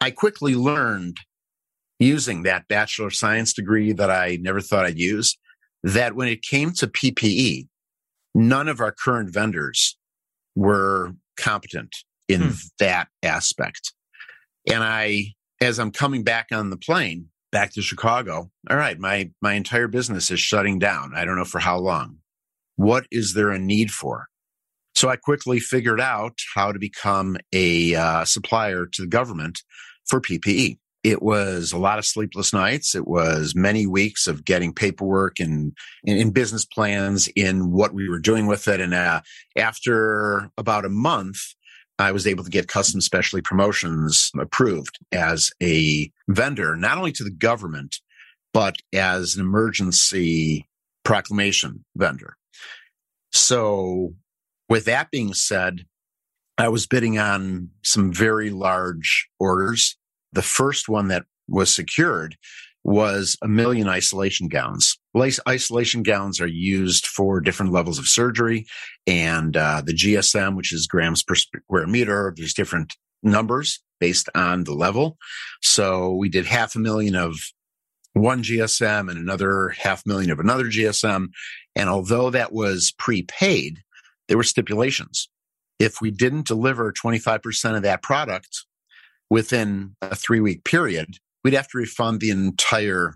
I 0.02 0.12
quickly 0.12 0.56
learned 0.56 1.18
using 2.00 2.44
that 2.44 2.68
bachelor 2.68 3.08
of 3.08 3.16
science 3.16 3.54
degree 3.54 3.92
that 3.92 4.10
I 4.10 4.38
never 4.42 4.62
thought 4.62 4.86
I'd 4.86 4.98
use 4.98 5.38
that 5.84 6.16
when 6.16 6.28
it 6.28 6.42
came 6.42 6.72
to 6.74 6.88
PPE, 6.88 7.68
none 8.34 8.68
of 8.68 8.80
our 8.80 8.92
current 8.92 9.34
vendors 9.34 9.98
were 10.56 11.14
competent 11.38 11.94
in 12.30 12.42
hmm. 12.42 12.50
that 12.80 13.10
aspect. 13.24 13.94
And 14.72 14.84
I, 14.84 15.34
as 15.60 15.80
I'm 15.80 15.92
coming 15.92 16.24
back 16.24 16.48
on 16.54 16.70
the 16.70 16.78
plane 16.78 17.28
back 17.52 17.74
to 17.74 17.82
Chicago, 17.82 18.50
all 18.70 18.78
right, 18.78 18.98
my, 18.98 19.32
my 19.42 19.54
entire 19.54 19.88
business 19.88 20.32
is 20.32 20.40
shutting 20.40 20.80
down. 20.80 21.14
I 21.16 21.26
don't 21.26 21.38
know 21.38 21.44
for 21.44 21.60
how 21.60 21.80
long. 21.80 22.18
What 22.76 23.06
is 23.12 23.34
there 23.34 23.50
a 23.50 23.60
need 23.60 23.92
for? 23.92 24.28
So 24.96 25.10
I 25.10 25.16
quickly 25.16 25.60
figured 25.60 26.00
out 26.00 26.38
how 26.56 26.72
to 26.72 26.80
become 26.80 27.38
a 27.54 27.96
uh, 27.96 28.26
supplier 28.26 28.86
to 28.86 29.02
the 29.02 29.08
government 29.08 29.60
for 30.08 30.22
PPE. 30.22 30.78
It 31.04 31.22
was 31.22 31.72
a 31.72 31.78
lot 31.78 32.00
of 32.00 32.06
sleepless 32.06 32.52
nights. 32.52 32.94
It 32.94 33.08
was 33.08 33.56
many 33.56 33.88
weeks 33.88 34.28
of 34.28 34.44
getting 34.44 34.74
paperwork 34.74 35.40
and 35.40 35.72
in 36.04 36.32
business 36.32 36.66
plans 36.66 37.30
in 37.36 37.72
what 37.72 37.94
we 37.94 38.10
were 38.10 38.20
doing 38.20 38.48
with 38.48 38.68
it. 38.68 38.82
And 38.82 38.94
uh, 38.94 39.22
after 39.56 40.50
about 40.58 40.84
a 40.84 40.90
month, 40.90 41.40
I 42.00 42.12
was 42.12 42.26
able 42.26 42.44
to 42.44 42.50
get 42.50 42.68
custom 42.68 43.02
specialty 43.02 43.42
promotions 43.42 44.32
approved 44.40 44.98
as 45.12 45.52
a 45.62 46.12
vendor, 46.28 46.76
not 46.76 46.98
only 46.98 47.12
to 47.14 47.24
the 47.24 47.30
government, 47.30 47.98
but 48.54 48.78
as 48.94 49.36
an 49.36 49.42
emergency 49.42 50.68
proclamation 51.04 51.86
vendor. 51.96 52.38
So 53.32 54.16
with 54.70 54.86
that 54.86 55.12
being 55.12 55.34
said, 55.34 55.86
I 56.58 56.70
was 56.70 56.88
bidding 56.88 57.20
on 57.20 57.70
some 57.84 58.12
very 58.12 58.50
large 58.50 59.30
orders 59.40 59.98
the 60.32 60.42
first 60.42 60.88
one 60.88 61.08
that 61.08 61.26
was 61.48 61.74
secured 61.74 62.38
was 62.84 63.38
a 63.42 63.48
million 63.48 63.88
isolation 63.88 64.48
gowns. 64.48 64.99
Isolation 65.18 66.04
gowns 66.04 66.40
are 66.40 66.48
used 66.48 67.08
for 67.08 67.42
different 67.42 67.72
levels 67.72 67.98
of 67.98 68.08
surgery 68.08 68.66
and 69.08 69.58
uh, 69.58 69.82
the 69.84 69.94
GSM, 69.94 70.56
which 70.56 70.72
is 70.72 70.88
grams 70.88 71.24
per 71.24 71.36
square 71.36 71.88
meter. 71.88 72.34
There's 72.36 72.54
different 72.54 72.96
numbers 73.24 73.82
based 74.00 74.30
on 74.36 74.64
the 74.64 74.74
level. 74.74 75.18
So 75.62 76.14
we 76.14 76.30
did 76.30 76.46
half 76.46 76.76
a 76.76 76.80
million 76.80 77.16
of 77.16 77.38
one 78.14 78.44
GSM 78.44 79.10
and 79.10 79.18
another 79.18 79.70
half 79.70 80.06
million 80.06 80.32
of 80.32 80.40
another 80.40 80.66
GSM. 80.66 81.28
And 81.76 81.90
although 81.90 82.30
that 82.30 82.52
was 82.52 82.94
prepaid, 82.98 83.80
there 84.28 84.38
were 84.38 84.44
stipulations. 84.44 85.30
If 85.80 86.02
we 86.02 86.12
didn't 86.12 86.48
deliver 86.48 86.92
25% 86.92 87.76
of 87.76 87.84
that 87.84 88.02
product 88.02 88.66
within 89.30 89.96
a 90.02 90.16
three 90.16 90.40
week 90.40 90.64
period, 90.64 91.16
we'd 91.44 91.54
have 91.54 91.68
to 91.70 91.78
refund 91.78 92.20
the 92.20 92.32
entire 92.32 93.16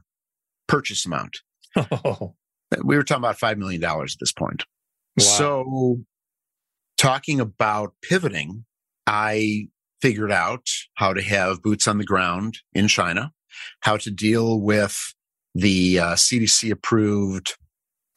purchase 0.68 1.06
amount. 1.06 1.40
Oh. 1.76 2.36
We 2.84 2.96
were 2.96 3.04
talking 3.04 3.22
about 3.22 3.38
$5 3.38 3.58
million 3.58 3.84
at 3.84 4.10
this 4.20 4.32
point. 4.32 4.64
Wow. 5.18 5.24
So, 5.24 5.98
talking 6.98 7.40
about 7.40 7.94
pivoting, 8.02 8.66
I 9.06 9.68
figured 10.02 10.32
out 10.32 10.68
how 10.96 11.14
to 11.14 11.22
have 11.22 11.62
boots 11.62 11.88
on 11.88 11.98
the 11.98 12.04
ground 12.04 12.60
in 12.74 12.88
China, 12.88 13.32
how 13.82 13.98
to 13.98 14.10
deal 14.10 14.60
with 14.60 15.14
the 15.54 16.00
uh, 16.00 16.14
CDC 16.14 16.72
approved 16.72 17.56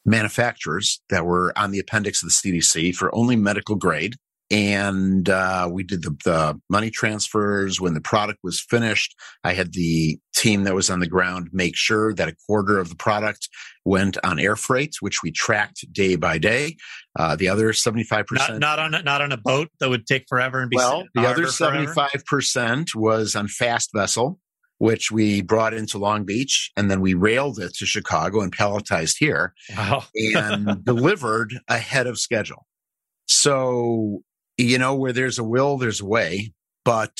manufacturers 0.05 1.01
that 1.09 1.25
were 1.25 1.53
on 1.57 1.71
the 1.71 1.79
appendix 1.79 2.23
of 2.23 2.29
the 2.29 2.33
CDC 2.33 2.95
for 2.95 3.13
only 3.13 3.35
medical 3.35 3.75
grade 3.75 4.15
and 4.49 5.27
uh, 5.29 5.67
we 5.71 5.83
did 5.83 6.03
the, 6.03 6.15
the, 6.23 6.59
money 6.69 6.89
transfers 6.89 7.81
when 7.81 7.93
the 7.93 8.01
product 8.01 8.39
was 8.43 8.59
finished 8.59 9.15
i 9.43 9.53
had 9.53 9.73
the 9.73 10.17
team 10.35 10.63
that 10.63 10.75
was 10.75 10.89
on 10.89 10.99
the 10.99 11.07
ground 11.07 11.49
make 11.51 11.75
sure 11.75 12.13
that 12.13 12.27
a 12.27 12.35
quarter 12.45 12.77
of 12.77 12.89
the 12.89 12.95
product 12.95 13.49
went 13.85 14.17
on 14.23 14.39
air 14.39 14.55
freight 14.55 14.95
which 14.99 15.21
we 15.23 15.31
tracked 15.31 15.85
day 15.91 16.15
by 16.15 16.37
day 16.37 16.75
uh, 17.19 17.35
the 17.35 17.49
other 17.49 17.71
75% 17.71 18.25
not, 18.31 18.59
not, 18.59 18.79
on 18.79 18.93
a, 18.93 19.01
not 19.01 19.21
on 19.21 19.31
a 19.31 19.37
boat 19.37 19.69
that 19.79 19.89
would 19.89 20.05
take 20.05 20.25
forever 20.29 20.61
and 20.61 20.69
be 20.69 20.77
well 20.77 21.05
the 21.15 21.25
other 21.25 21.43
75% 21.43 21.89
forever? 22.25 22.83
was 22.95 23.35
on 23.35 23.47
fast 23.47 23.89
vessel 23.93 24.39
which 24.79 25.11
we 25.11 25.41
brought 25.41 25.73
into 25.73 25.97
Long 25.97 26.23
Beach 26.23 26.71
and 26.77 26.89
then 26.89 27.01
we 27.01 27.13
railed 27.13 27.59
it 27.59 27.73
to 27.75 27.85
Chicago 27.85 28.41
and 28.41 28.55
palletized 28.55 29.15
here 29.17 29.53
wow. 29.75 30.03
and 30.15 30.83
delivered 30.85 31.53
ahead 31.67 32.07
of 32.07 32.19
schedule. 32.19 32.67
So 33.27 34.23
you 34.57 34.77
know, 34.77 34.95
where 34.95 35.13
there's 35.13 35.39
a 35.39 35.43
will, 35.43 35.77
there's 35.77 36.01
a 36.01 36.05
way. 36.05 36.53
But 36.83 37.11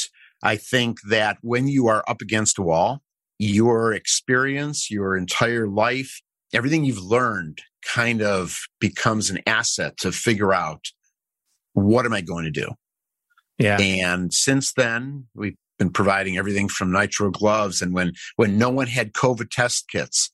I 0.44 0.56
think 0.56 0.98
that 1.10 1.38
when 1.42 1.68
you 1.68 1.88
are 1.88 2.04
up 2.08 2.22
against 2.22 2.58
a 2.58 2.62
wall, 2.64 3.02
your 3.40 3.94
experience, 3.94 4.90
your 4.90 5.16
entire 5.16 5.68
life, 5.68 6.22
everything 6.54 6.84
you've 6.84 7.04
learned 7.04 7.60
kind 7.86 8.22
of 8.22 8.60
becomes 8.80 9.30
an 9.30 9.40
asset 9.46 9.98
to 9.98 10.12
figure 10.12 10.54
out 10.54 10.86
what 11.74 12.06
am 12.06 12.14
I 12.14 12.22
going 12.22 12.46
to 12.46 12.52
do? 12.52 12.70
Yeah. 13.60 13.80
And 13.80 14.34
since 14.34 14.74
then, 14.74 15.28
we've 15.36 15.56
been 15.78 15.92
providing 15.92 16.38
everything 16.38 16.70
from 16.70 16.92
nitro 16.92 17.30
gloves. 17.30 17.82
And 17.82 17.94
when, 17.94 18.14
when 18.36 18.58
no 18.58 18.70
one 18.70 18.88
had 18.88 19.14
COVID 19.14 19.50
test 19.52 19.86
kits, 19.92 20.32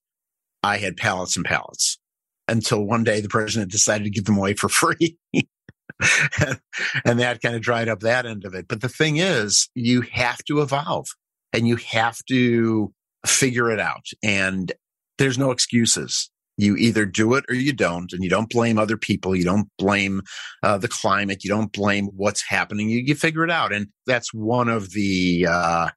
I 0.62 0.78
had 0.78 0.96
pallets 0.96 1.36
and 1.36 1.46
pallets 1.46 2.00
until 2.48 2.84
one 2.84 3.04
day 3.04 3.20
the 3.22 3.30
president 3.30 3.72
decided 3.72 4.06
to 4.06 4.10
give 4.10 4.26
them 4.26 4.38
away 4.38 4.54
for 4.54 4.70
free. 4.70 5.18
and 7.06 7.20
that 7.20 7.42
kind 7.42 7.56
of 7.56 7.62
dried 7.62 7.90
up 7.90 8.02
that 8.02 8.26
end 8.26 8.46
of 8.46 8.54
it. 8.54 8.68
But 8.68 8.82
the 8.82 8.90
thing 8.90 9.18
is, 9.18 9.70
you 9.76 10.02
have 10.02 10.44
to 10.46 10.62
evolve 10.62 11.08
and 11.52 11.68
you 11.68 11.78
have 11.78 12.18
to 12.30 12.94
figure 13.26 13.72
it 13.72 13.80
out. 13.80 14.06
And 14.24 14.72
there's 15.18 15.38
no 15.38 15.52
excuses. 15.52 16.30
You 16.58 16.76
either 16.76 17.06
do 17.06 17.34
it 17.34 17.46
or 17.50 17.56
you 17.56 17.74
don't, 17.74 18.14
and 18.14 18.24
you 18.24 18.30
don't 18.30 18.50
blame 18.50 18.78
other 18.78 18.98
people. 18.98 19.36
You 19.36 19.44
don't 19.44 19.70
blame 19.78 20.22
uh, 20.62 20.78
the 20.78 20.88
climate. 20.88 21.44
You 21.44 21.50
don't 21.50 21.72
blame 21.72 22.10
what's 22.16 22.48
happening. 22.48 22.90
You, 22.90 23.00
you 23.00 23.16
figure 23.16 23.44
it 23.44 23.50
out. 23.50 23.74
And 23.74 23.88
that's 24.06 24.34
one 24.34 24.70
of 24.70 24.92
the 24.92 25.48
uh, 25.50 25.90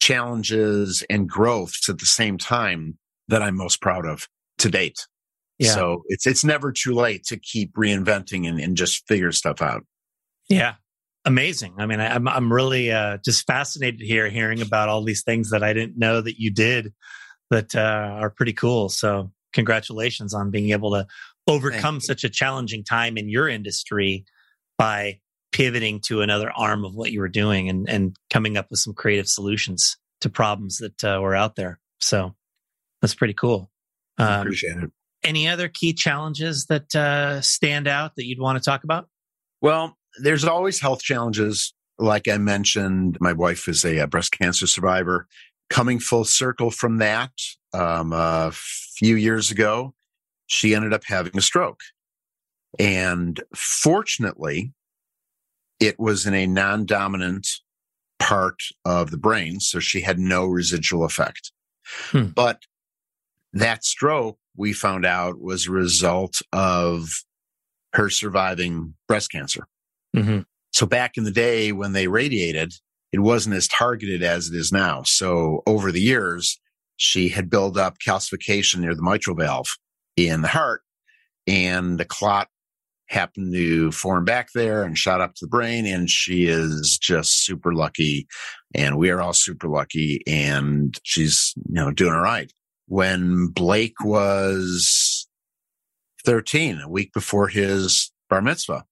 challenges 0.00 1.04
and 1.10 1.28
growths 1.28 1.88
at 1.88 1.98
the 1.98 2.06
same 2.06 2.38
time 2.38 2.98
that 3.28 3.42
I'm 3.42 3.56
most 3.56 3.82
proud 3.82 4.06
of 4.06 4.28
to 4.58 4.70
date. 4.70 5.06
Yeah. 5.58 5.74
So 5.74 6.02
it's 6.08 6.26
it's 6.26 6.44
never 6.44 6.72
too 6.72 6.94
late 6.94 7.24
to 7.24 7.38
keep 7.38 7.74
reinventing 7.74 8.48
and, 8.48 8.60
and 8.60 8.76
just 8.76 9.06
figure 9.06 9.32
stuff 9.32 9.62
out. 9.62 9.84
Yeah. 10.48 10.74
Amazing. 11.24 11.74
I 11.78 11.86
mean, 11.86 11.98
I, 11.98 12.14
am 12.14 12.28
I'm 12.28 12.52
really 12.52 12.92
uh, 12.92 13.18
just 13.24 13.46
fascinated 13.46 14.00
here 14.00 14.28
hearing 14.28 14.62
about 14.62 14.88
all 14.88 15.02
these 15.02 15.24
things 15.24 15.50
that 15.50 15.62
I 15.62 15.72
didn't 15.72 15.98
know 15.98 16.20
that 16.20 16.38
you 16.38 16.52
did 16.52 16.92
that 17.50 17.74
uh, 17.74 17.80
are 18.20 18.30
pretty 18.30 18.52
cool. 18.52 18.88
So 18.88 19.32
congratulations 19.52 20.34
on 20.34 20.50
being 20.50 20.70
able 20.70 20.92
to 20.92 21.06
overcome 21.48 22.00
such 22.00 22.22
a 22.22 22.28
challenging 22.28 22.84
time 22.84 23.16
in 23.16 23.28
your 23.28 23.48
industry 23.48 24.24
by 24.78 25.20
pivoting 25.52 26.00
to 26.00 26.20
another 26.20 26.50
arm 26.54 26.84
of 26.84 26.94
what 26.94 27.12
you 27.12 27.20
were 27.20 27.28
doing 27.28 27.68
and, 27.68 27.88
and 27.88 28.16
coming 28.30 28.56
up 28.56 28.66
with 28.70 28.78
some 28.78 28.94
creative 28.94 29.26
solutions 29.26 29.96
to 30.20 30.28
problems 30.28 30.78
that 30.78 31.02
uh, 31.02 31.18
were 31.20 31.34
out 31.34 31.56
there. 31.56 31.80
So 31.98 32.34
that's 33.00 33.14
pretty 33.14 33.34
cool. 33.34 33.70
Um, 34.18 34.40
appreciate 34.40 34.76
it. 34.76 34.90
Any 35.26 35.48
other 35.48 35.68
key 35.68 35.92
challenges 35.92 36.66
that 36.66 36.94
uh, 36.94 37.40
stand 37.40 37.88
out 37.88 38.14
that 38.16 38.26
you'd 38.26 38.40
want 38.40 38.62
to 38.62 38.64
talk 38.64 38.84
about? 38.84 39.08
Well, 39.60 39.96
there's 40.22 40.44
always 40.44 40.80
health 40.80 41.02
challenges. 41.02 41.74
Like 41.98 42.28
I 42.28 42.38
mentioned, 42.38 43.18
my 43.20 43.32
wife 43.32 43.68
is 43.68 43.84
a, 43.84 43.98
a 43.98 44.06
breast 44.06 44.32
cancer 44.32 44.66
survivor. 44.66 45.26
Coming 45.68 45.98
full 45.98 46.24
circle 46.24 46.70
from 46.70 46.98
that, 46.98 47.32
um, 47.72 48.12
a 48.12 48.52
few 48.54 49.16
years 49.16 49.50
ago, 49.50 49.94
she 50.46 50.74
ended 50.74 50.92
up 50.92 51.02
having 51.04 51.36
a 51.36 51.42
stroke. 51.42 51.80
And 52.78 53.42
fortunately, 53.54 54.72
it 55.80 55.98
was 55.98 56.26
in 56.26 56.34
a 56.34 56.46
non 56.46 56.86
dominant 56.86 57.48
part 58.18 58.62
of 58.84 59.10
the 59.10 59.18
brain. 59.18 59.60
So 59.60 59.80
she 59.80 60.00
had 60.00 60.18
no 60.18 60.46
residual 60.46 61.04
effect. 61.04 61.52
Hmm. 62.10 62.26
But 62.26 62.62
that 63.52 63.84
stroke 63.84 64.38
we 64.56 64.72
found 64.72 65.04
out 65.04 65.40
was 65.40 65.66
a 65.66 65.72
result 65.72 66.40
of 66.52 67.08
her 67.92 68.10
surviving 68.10 68.94
breast 69.08 69.30
cancer. 69.30 69.66
Mm-hmm. 70.14 70.40
So 70.72 70.86
back 70.86 71.16
in 71.16 71.24
the 71.24 71.30
day 71.30 71.72
when 71.72 71.92
they 71.92 72.08
radiated, 72.08 72.74
it 73.12 73.20
wasn't 73.20 73.56
as 73.56 73.68
targeted 73.68 74.22
as 74.22 74.48
it 74.48 74.56
is 74.56 74.72
now. 74.72 75.02
So 75.04 75.62
over 75.66 75.90
the 75.92 76.00
years, 76.00 76.58
she 76.96 77.28
had 77.28 77.50
built 77.50 77.78
up 77.78 77.96
calcification 78.06 78.78
near 78.78 78.94
the 78.94 79.02
mitral 79.02 79.36
valve 79.36 79.68
in 80.16 80.42
the 80.42 80.48
heart 80.48 80.82
and 81.46 81.98
the 81.98 82.04
clot 82.04 82.48
happened 83.08 83.54
to 83.54 83.92
form 83.92 84.24
back 84.24 84.48
there 84.54 84.82
and 84.82 84.98
shot 84.98 85.20
up 85.20 85.34
to 85.34 85.44
the 85.44 85.48
brain. 85.48 85.86
And 85.86 86.10
she 86.10 86.46
is 86.46 86.98
just 87.00 87.44
super 87.44 87.72
lucky. 87.72 88.26
And 88.74 88.98
we 88.98 89.10
are 89.10 89.20
all 89.20 89.32
super 89.32 89.68
lucky. 89.68 90.22
And 90.26 90.98
she's, 91.04 91.54
you 91.56 91.74
know, 91.74 91.92
doing 91.92 92.12
all 92.12 92.20
right 92.20 92.52
when 92.86 93.48
Blake 93.48 94.02
was 94.02 95.28
13, 96.24 96.80
a 96.80 96.88
week 96.88 97.12
before 97.12 97.48
his 97.48 98.12
bar 98.28 98.42
mitzvah. 98.42 98.84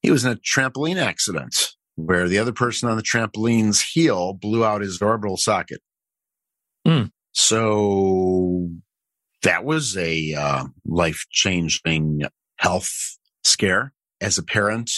He 0.00 0.10
was 0.10 0.24
in 0.24 0.32
a 0.32 0.36
trampoline 0.36 0.96
accident 0.96 1.54
where 1.96 2.28
the 2.28 2.38
other 2.38 2.52
person 2.52 2.88
on 2.88 2.96
the 2.96 3.02
trampoline's 3.02 3.82
heel 3.82 4.34
blew 4.34 4.64
out 4.64 4.82
his 4.82 5.00
orbital 5.00 5.36
socket. 5.36 5.80
Mm. 6.86 7.10
So 7.32 8.70
that 9.42 9.64
was 9.64 9.96
a 9.96 10.34
uh, 10.34 10.64
life 10.86 11.26
changing 11.30 12.22
health 12.58 12.92
scare 13.44 13.92
as 14.20 14.38
a 14.38 14.42
parent 14.42 14.90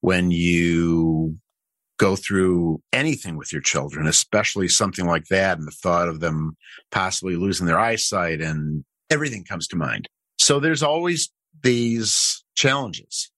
when 0.00 0.30
you 0.30 1.36
go 1.98 2.16
through 2.16 2.80
anything 2.92 3.36
with 3.36 3.52
your 3.52 3.62
children, 3.62 4.06
especially 4.06 4.68
something 4.68 5.06
like 5.06 5.26
that, 5.26 5.58
and 5.58 5.66
the 5.66 5.72
thought 5.82 6.08
of 6.08 6.20
them 6.20 6.56
possibly 6.90 7.36
losing 7.36 7.66
their 7.66 7.78
eyesight 7.78 8.40
and 8.40 8.84
everything 9.10 9.44
comes 9.44 9.66
to 9.68 9.76
mind. 9.76 10.08
So 10.38 10.58
there's 10.58 10.82
always 10.82 11.30
these 11.62 12.42
challenges. 12.54 13.30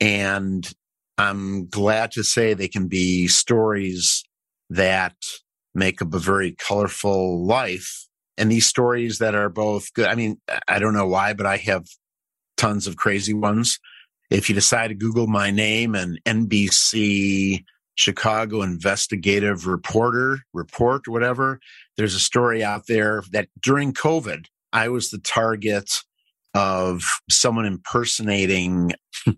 And 0.00 0.70
I'm 1.18 1.66
glad 1.68 2.12
to 2.12 2.22
say 2.22 2.54
they 2.54 2.68
can 2.68 2.88
be 2.88 3.26
stories 3.26 4.22
that 4.70 5.16
make 5.74 6.02
up 6.02 6.12
a 6.14 6.18
very 6.18 6.52
colorful 6.52 7.44
life. 7.44 8.06
And 8.38 8.52
these 8.52 8.66
stories 8.66 9.18
that 9.18 9.34
are 9.34 9.48
both 9.48 9.92
good. 9.94 10.06
I 10.06 10.14
mean, 10.14 10.40
I 10.68 10.78
don't 10.78 10.94
know 10.94 11.06
why, 11.06 11.32
but 11.32 11.46
I 11.46 11.56
have 11.56 11.86
tons 12.56 12.86
of 12.86 12.96
crazy 12.96 13.32
ones. 13.32 13.78
If 14.30 14.48
you 14.48 14.54
decide 14.54 14.88
to 14.88 14.94
Google 14.94 15.26
my 15.26 15.50
name 15.50 15.94
and 15.94 16.20
NBC 16.24 17.64
Chicago 17.96 18.62
investigative 18.62 19.66
reporter 19.66 20.40
report, 20.52 21.08
whatever. 21.08 21.58
There's 21.96 22.14
a 22.14 22.20
story 22.20 22.62
out 22.62 22.86
there 22.86 23.22
that 23.32 23.48
during 23.60 23.92
COVID, 23.92 24.46
I 24.72 24.88
was 24.88 25.10
the 25.10 25.18
target 25.18 25.90
of 26.54 27.02
someone 27.30 27.64
impersonating 27.64 28.92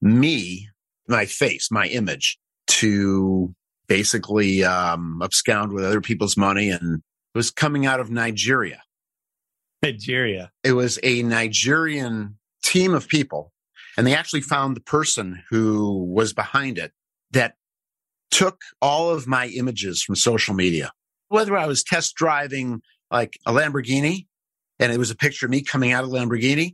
me, 0.00 0.68
my 1.08 1.26
face, 1.26 1.68
my 1.70 1.86
image 1.88 2.38
to 2.66 3.54
basically 3.88 4.64
um, 4.64 5.20
abscond 5.22 5.72
with 5.72 5.84
other 5.84 6.00
people's 6.00 6.36
money 6.36 6.70
and 6.70 7.02
it 7.34 7.38
was 7.38 7.50
coming 7.50 7.84
out 7.84 8.00
of 8.00 8.10
Nigeria. 8.10 8.82
Nigeria. 9.82 10.50
It 10.62 10.72
was 10.72 10.98
a 11.02 11.22
Nigerian 11.22 12.38
team 12.62 12.94
of 12.94 13.08
people 13.08 13.52
and 13.96 14.06
they 14.06 14.14
actually 14.14 14.40
found 14.40 14.76
the 14.76 14.80
person 14.80 15.42
who 15.50 16.04
was 16.04 16.32
behind 16.32 16.78
it 16.78 16.92
that 17.32 17.54
took 18.30 18.60
all 18.80 19.10
of 19.10 19.26
my 19.26 19.46
images 19.48 20.02
from 20.02 20.16
social 20.16 20.54
media, 20.54 20.92
whether 21.28 21.56
I 21.56 21.66
was 21.66 21.82
test 21.82 22.14
driving 22.14 22.82
like 23.10 23.38
a 23.46 23.52
Lamborghini 23.52 24.26
and 24.78 24.92
it 24.92 24.98
was 24.98 25.10
a 25.10 25.16
picture 25.16 25.46
of 25.46 25.50
me 25.50 25.62
coming 25.62 25.92
out 25.92 26.04
of 26.04 26.10
Lamborghini, 26.10 26.72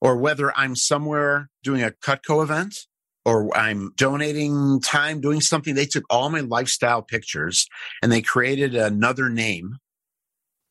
or 0.00 0.16
whether 0.16 0.56
I'm 0.56 0.76
somewhere 0.76 1.48
doing 1.62 1.82
a 1.82 1.90
Cutco 1.90 2.42
event 2.42 2.86
or 3.24 3.56
I'm 3.56 3.92
donating 3.96 4.80
time 4.80 5.20
doing 5.20 5.40
something. 5.40 5.74
They 5.74 5.86
took 5.86 6.04
all 6.10 6.28
my 6.30 6.40
lifestyle 6.40 7.02
pictures 7.02 7.68
and 8.02 8.10
they 8.10 8.22
created 8.22 8.74
another 8.74 9.28
name 9.28 9.76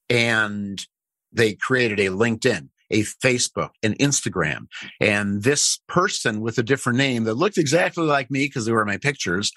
and 0.10 0.86
they 1.31 1.53
created 1.53 1.99
a 1.99 2.07
LinkedIn 2.07 2.69
a 2.91 3.04
Facebook, 3.04 3.69
an 3.84 3.95
Instagram. 3.95 4.67
And 4.99 5.43
this 5.43 5.80
person 5.88 6.41
with 6.41 6.58
a 6.58 6.63
different 6.63 6.97
name 6.97 7.23
that 7.23 7.36
looked 7.36 7.58
exactly 7.58 8.06
like 8.06 8.30
me 8.30 8.45
because 8.45 8.65
they 8.65 8.71
were 8.71 8.86
my 8.86 8.97
pictures 8.97 9.51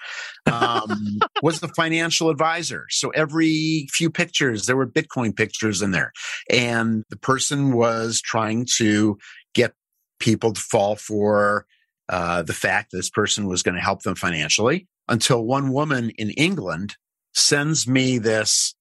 um, 0.47 1.19
was 1.43 1.61
the 1.61 1.69
financial 1.69 2.31
advisor. 2.31 2.87
So 2.91 3.11
every 3.11 3.89
few 3.93 4.11
pictures, 4.11 4.67
there 4.67 4.77
were 4.77 4.87
Bitcoin 4.87 5.37
pictures 5.37 5.83
in 5.83 5.91
there. 5.91 6.13
And 6.51 7.05
the 7.11 7.17
person 7.17 7.73
was 7.73 8.21
trying 8.21 8.67
to 8.77 9.19
get 9.55 9.75
people 10.21 10.53
to 10.53 10.61
fall 10.61 10.97
for 10.97 11.67
uh, 12.09 12.43
the 12.43 12.53
fact 12.53 12.91
that 12.91 12.99
this 12.99 13.11
person 13.11 13.47
was 13.47 13.63
going 13.63 13.75
to 13.75 13.81
help 13.81 14.03
them 14.03 14.15
financially 14.15 14.87
until 15.09 15.45
one 15.45 15.73
woman 15.73 16.11
in 16.11 16.31
England 16.31 16.97
sends 17.35 17.87
me 17.87 18.19
this 18.19 18.75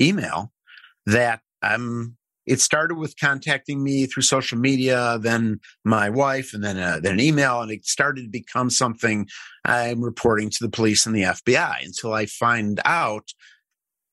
email 0.00 0.52
that 1.06 1.40
I'm 1.62 2.17
it 2.48 2.60
started 2.62 2.96
with 2.96 3.18
contacting 3.20 3.84
me 3.84 4.06
through 4.06 4.22
social 4.22 4.58
media, 4.58 5.18
then 5.20 5.60
my 5.84 6.08
wife, 6.08 6.54
and 6.54 6.64
then, 6.64 6.78
uh, 6.78 6.98
then 7.00 7.14
an 7.14 7.20
email, 7.20 7.60
and 7.60 7.70
it 7.70 7.84
started 7.84 8.22
to 8.22 8.30
become 8.30 8.70
something 8.70 9.28
I'm 9.66 10.00
reporting 10.00 10.48
to 10.48 10.58
the 10.60 10.70
police 10.70 11.04
and 11.04 11.14
the 11.14 11.24
FBI 11.24 11.84
until 11.84 12.14
I 12.14 12.24
find 12.24 12.80
out 12.86 13.28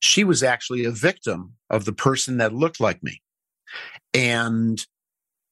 she 0.01 0.25
was 0.25 0.43
actually 0.43 0.83
a 0.83 0.91
victim 0.91 1.53
of 1.69 1.85
the 1.85 1.93
person 1.93 2.37
that 2.37 2.53
looked 2.53 2.81
like 2.81 3.01
me. 3.01 3.21
And 4.13 4.85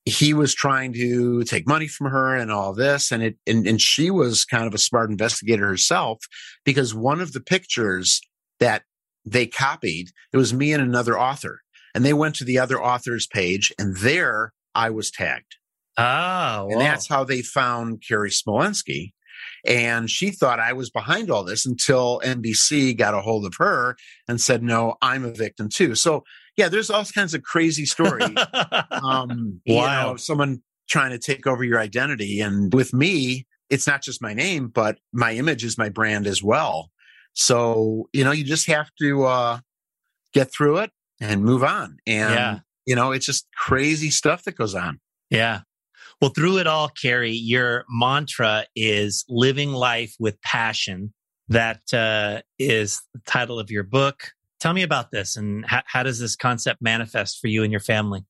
he 0.04 0.34
was 0.34 0.54
trying 0.54 0.92
to 0.94 1.44
take 1.46 1.66
money 1.66 1.88
from 1.88 2.12
her 2.12 2.36
and 2.36 2.52
all 2.52 2.74
this. 2.74 3.14
And 3.14 3.24
it, 3.24 3.38
and, 3.48 3.66
and 3.66 3.80
she 3.80 4.12
was 4.12 4.44
kind 4.44 4.68
of 4.68 4.74
a 4.74 4.78
smart 4.78 5.10
investigator 5.10 5.66
herself 5.66 6.20
because 6.66 6.94
one 6.94 7.22
of 7.22 7.32
the 7.32 7.40
pictures 7.40 8.20
that 8.60 8.84
they 9.26 9.48
copied, 9.48 10.10
it 10.34 10.38
was 10.38 10.54
me 10.54 10.74
and 10.74 10.84
another 10.84 11.18
author 11.18 11.63
and 11.94 12.04
they 12.04 12.14
went 12.14 12.36
to 12.36 12.44
the 12.44 12.60
other 12.60 12.82
author's 12.82 13.28
page 13.28 13.74
and 13.78 13.96
there 13.98 14.54
I 14.76 14.90
was 14.90 15.12
tagged. 15.12 15.56
Ah, 15.98 16.66
and 16.70 16.82
that's 16.82 17.08
how 17.08 17.24
they 17.24 17.42
found 17.42 18.04
Cary 18.08 18.32
Smolensky. 18.32 19.14
And 19.66 20.10
she 20.10 20.32
thought 20.32 20.60
I 20.60 20.74
was 20.74 20.90
behind 20.90 21.30
all 21.30 21.44
this 21.44 21.66
until 21.66 22.22
NBC 22.24 22.98
got 22.98 23.14
a 23.14 23.22
hold 23.22 23.46
of 23.46 23.54
her 23.60 23.96
and 24.28 24.42
said, 24.42 24.64
no, 24.64 24.96
I'm 25.02 25.24
a 25.24 25.32
victim 25.32 25.70
too. 25.70 25.96
So 25.96 26.24
yeah, 26.58 26.70
there's 26.70 26.90
all 26.90 27.06
kinds 27.06 27.34
of 27.34 27.44
crazy 27.44 27.86
stories. 27.86 28.30
um, 28.92 29.62
wow. 29.66 30.06
You 30.06 30.12
know, 30.12 30.16
someone 30.18 30.62
trying 30.90 31.12
to 31.12 31.20
take 31.20 31.48
over 31.48 31.64
your 31.64 31.80
identity. 31.80 32.42
And 32.42 32.74
with 32.74 32.94
me, 32.94 33.48
it's 33.70 33.88
not 33.88 34.02
just 34.02 34.22
my 34.22 34.34
name, 34.34 34.68
but 34.68 34.98
my 35.12 35.34
image 35.34 35.64
is 35.64 35.78
my 35.78 35.90
brand 35.90 36.28
as 36.28 36.44
well. 36.44 36.90
So, 37.34 38.10
you 38.14 38.24
know, 38.24 38.32
you 38.32 38.44
just 38.44 38.68
have 38.68 38.90
to, 39.00 39.26
uh, 39.26 39.60
get 40.34 40.52
through 40.52 40.78
it 40.78 40.92
and 41.24 41.44
move 41.44 41.64
on. 41.64 41.98
And, 42.06 42.34
yeah. 42.34 42.60
you 42.86 42.96
know, 42.96 43.12
it's 43.12 43.26
just 43.26 43.48
crazy 43.56 44.10
stuff 44.10 44.44
that 44.44 44.58
goes 44.58 44.76
on. 44.76 45.00
Yeah. 45.30 45.62
Well, 46.22 46.32
through 46.32 46.60
it 46.60 46.68
all, 46.68 46.90
Cary, 46.90 47.32
your 47.32 47.86
mantra 47.90 48.66
is 48.76 49.26
living 49.30 49.72
life 49.72 50.16
with 50.20 50.42
passion. 50.42 51.14
That 51.50 51.94
uh, 51.94 52.42
is 52.58 53.02
the 53.14 53.22
title 53.26 53.60
of 53.60 53.70
your 53.70 53.84
book. 53.84 54.32
Tell 54.60 54.74
me 54.74 54.82
about 54.82 55.12
this 55.12 55.36
and 55.36 55.66
how, 55.66 55.84
how 55.86 56.04
does 56.04 56.20
this 56.20 56.36
concept 56.36 56.82
manifest 56.82 57.40
for 57.40 57.48
you 57.48 57.64
and 57.64 57.72
your 57.72 57.82
family? 57.82 58.26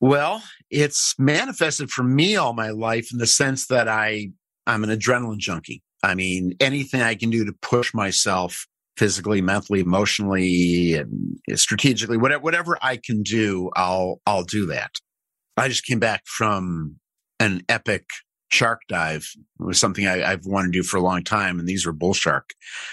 Well, 0.00 0.42
it's 0.70 1.14
manifested 1.18 1.90
for 1.90 2.02
me 2.02 2.36
all 2.36 2.52
my 2.52 2.70
life 2.70 3.12
in 3.12 3.18
the 3.18 3.26
sense 3.26 3.66
that 3.66 3.88
I 3.88 4.32
I'm 4.66 4.84
an 4.84 4.90
adrenaline 4.90 5.38
junkie. 5.38 5.82
I 6.02 6.14
mean, 6.14 6.54
anything 6.60 7.02
I 7.02 7.14
can 7.14 7.30
do 7.30 7.44
to 7.44 7.52
push 7.60 7.92
myself 7.92 8.66
physically, 8.96 9.40
mentally, 9.40 9.80
emotionally, 9.80 10.94
and 10.94 11.38
strategically, 11.54 12.16
whatever 12.16 12.42
whatever 12.42 12.78
I 12.82 12.96
can 12.96 13.22
do, 13.22 13.70
I'll 13.76 14.20
I'll 14.26 14.44
do 14.44 14.66
that. 14.66 14.92
I 15.56 15.68
just 15.68 15.84
came 15.84 15.98
back 15.98 16.22
from 16.26 16.96
an 17.38 17.62
epic 17.68 18.04
shark 18.50 18.82
dive. 18.88 19.26
It 19.60 19.64
was 19.64 19.78
something 19.78 20.06
I, 20.06 20.18
have 20.18 20.44
wanted 20.44 20.72
to 20.72 20.78
do 20.78 20.82
for 20.82 20.96
a 20.96 21.02
long 21.02 21.24
time, 21.24 21.58
and 21.58 21.68
these 21.68 21.86
were 21.86 21.92
bull 21.92 22.14
shark. 22.14 22.50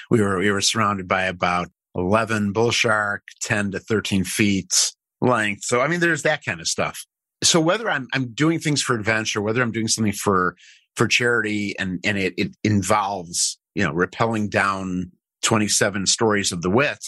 We 0.10 0.22
were 0.22 0.38
we 0.38 0.52
were 0.52 0.62
surrounded 0.62 1.08
by 1.08 1.24
about 1.24 1.68
eleven 1.96 2.54
bull 2.54 2.72
shark, 2.72 3.24
ten 3.42 3.72
to 3.72 3.80
thirteen 3.80 4.24
feet 4.24 4.94
length. 5.22 5.64
So 5.64 5.82
I 5.82 5.88
mean, 5.88 6.00
there's 6.00 6.24
that 6.24 6.46
kind 6.46 6.62
of 6.62 6.68
stuff. 6.68 7.06
So 7.44 7.60
whether 7.60 7.90
I'm 7.90 8.08
I'm 8.14 8.34
doing 8.34 8.60
things 8.60 8.82
for 8.82 8.96
adventure, 8.96 9.42
whether 9.42 9.62
I'm 9.62 9.72
doing 9.72 9.88
something 9.88 10.14
for 10.14 10.56
for 10.96 11.08
charity, 11.08 11.78
and 11.78 12.00
and 12.04 12.18
it 12.18 12.34
it 12.38 12.56
involves 12.64 13.60
you 13.76 13.84
know 13.84 13.92
rappelling 13.92 14.50
down 14.50 15.12
27 15.48 16.06
stories 16.06 16.52
of 16.52 16.62
the 16.62 16.70
wit. 16.70 17.06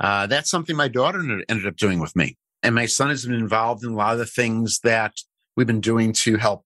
Uh, 0.00 0.26
that's 0.26 0.50
something 0.50 0.74
my 0.74 0.88
daughter 0.88 1.20
ended 1.48 1.66
up 1.66 1.76
doing 1.76 2.00
with 2.00 2.16
me. 2.16 2.38
And 2.62 2.74
my 2.74 2.86
son 2.86 3.10
has 3.10 3.26
been 3.26 3.34
involved 3.34 3.84
in 3.84 3.92
a 3.92 3.94
lot 3.94 4.14
of 4.14 4.18
the 4.18 4.24
things 4.26 4.80
that 4.82 5.12
we've 5.56 5.66
been 5.66 5.82
doing 5.82 6.14
to 6.14 6.38
help 6.38 6.64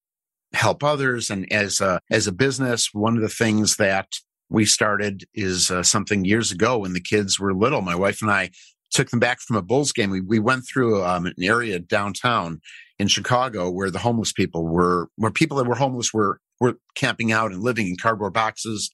help 0.53 0.85
others. 0.85 1.29
And 1.29 1.53
as 1.53 1.81
a, 1.81 2.01
as 2.11 2.29
a 2.29 2.33
business, 2.33 2.91
one 2.93 3.17
of 3.17 3.23
the 3.23 3.29
things 3.29 3.77
that 3.77 4.07
we 4.49 4.65
started 4.65 5.25
is 5.35 5.71
uh, 5.71 5.83
something 5.83 6.25
years 6.25 6.53
ago 6.53 6.79
when 6.79 6.93
the 6.93 7.01
kids 7.01 7.41
were 7.41 7.53
little. 7.53 7.81
My 7.81 7.97
wife 7.97 8.23
and 8.23 8.31
I 8.31 8.51
took 8.93 9.11
them 9.11 9.19
back 9.19 9.41
from 9.41 9.57
a 9.57 9.63
Bulls 9.63 9.93
game. 9.93 10.11
We, 10.11 10.21
we 10.21 10.39
went 10.39 10.63
through 10.65 11.05
um, 11.05 11.27
an 11.27 11.35
area 11.43 11.81
downtown 11.81 12.61
in 13.01 13.09
Chicago 13.09 13.69
where 13.69 13.91
the 13.91 13.99
homeless 13.99 14.33
people 14.33 14.65
were, 14.65 15.09
where 15.17 15.33
people 15.33 15.57
that 15.57 15.67
were 15.67 15.75
homeless 15.75 16.15
were, 16.15 16.41
were 16.61 16.77
camping 16.95 17.33
out 17.33 17.51
and 17.51 17.63
living 17.63 17.89
in 17.89 17.97
cardboard 17.97 18.33
boxes. 18.33 18.91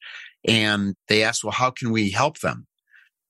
And 0.47 0.95
they 1.09 1.23
asked, 1.23 1.45
well, 1.45 1.53
how 1.53 1.71
can 1.71 1.93
we 1.93 2.11
help 2.11 2.41
them? 2.41 2.67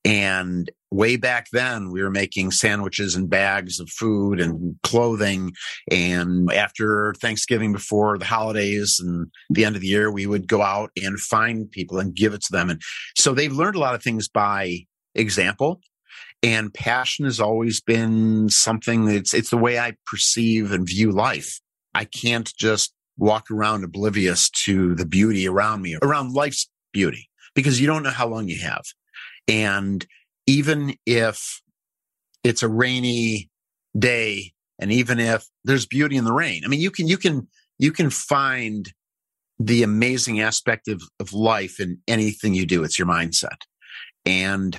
And 0.05 0.71
way 0.91 1.17
back 1.17 1.47
then, 1.53 1.91
we 1.93 2.03
were 2.03 2.11
making 2.11 2.51
sandwiches 2.51 3.15
and 3.15 3.31
bags 3.31 3.79
of 3.79 3.89
food 3.89 4.41
and 4.41 4.75
clothing. 4.83 5.53
And 5.91 6.53
after 6.53 7.15
Thanksgiving, 7.21 7.73
before 7.73 8.19
the 8.19 8.25
holidays 8.25 8.99
and 8.99 9.29
the 9.49 9.65
end 9.65 9.77
of 9.77 9.83
the 9.83 9.89
year, 9.89 10.11
we 10.11 10.27
would 10.27 10.49
go 10.49 10.61
out 10.61 10.91
and 11.01 11.21
find 11.21 11.71
people 11.71 11.99
and 11.99 12.15
give 12.15 12.35
it 12.35 12.43
to 12.43 12.53
them. 12.53 12.69
And 12.69 12.83
so 13.17 13.33
they've 13.33 13.53
learned 13.53 13.77
a 13.77 13.81
lot 13.81 13.95
of 13.95 14.03
things 14.03 14.29
by 14.29 14.81
example. 15.15 15.81
And 16.43 16.75
passion 16.75 17.25
has 17.25 17.39
always 17.39 17.81
been 17.81 18.49
something 18.49 19.05
that's, 19.05 19.33
it's 19.33 19.51
the 19.51 19.57
way 19.57 19.79
I 19.79 19.95
perceive 20.07 20.73
and 20.73 20.85
view 20.85 21.13
life. 21.13 21.61
I 21.95 22.07
can't 22.07 22.53
just 22.59 22.93
walk 23.17 23.51
around 23.53 23.85
oblivious 23.85 24.51
to 24.51 24.97
the 24.97 25.07
beauty 25.07 25.47
around 25.47 25.83
me, 25.83 25.97
around 26.03 26.33
life's 26.33 26.69
beauty, 26.93 27.29
because 27.55 27.81
you 27.81 27.87
don't 27.87 28.03
know 28.03 28.11
how 28.11 28.29
long 28.29 28.49
you 28.49 28.61
have. 28.61 28.85
And 29.49 30.07
even 30.47 30.95
if 31.07 31.61
it's 32.45 32.63
a 32.63 32.69
rainy 32.69 33.51
day 33.99 34.53
and 34.79 34.91
even 34.93 35.21
if 35.21 35.47
there's 35.65 35.87
beauty 35.87 36.17
in 36.17 36.25
the 36.25 36.33
rain, 36.33 36.63
I 36.65 36.69
mean, 36.69 36.81
you 36.81 36.91
can, 36.91 37.09
you 37.09 37.17
can, 37.17 37.49
you 37.79 37.93
can 37.93 38.11
find 38.11 38.93
the 39.59 39.83
amazing 39.83 40.41
aspect 40.41 40.89
of, 40.89 41.03
of 41.21 41.33
life 41.33 41.79
in 41.79 41.99
anything 42.09 42.55
you 42.55 42.67
do. 42.67 42.83
It's 42.83 42.99
your 42.99 43.09
mindset. 43.09 43.63
And 44.25 44.79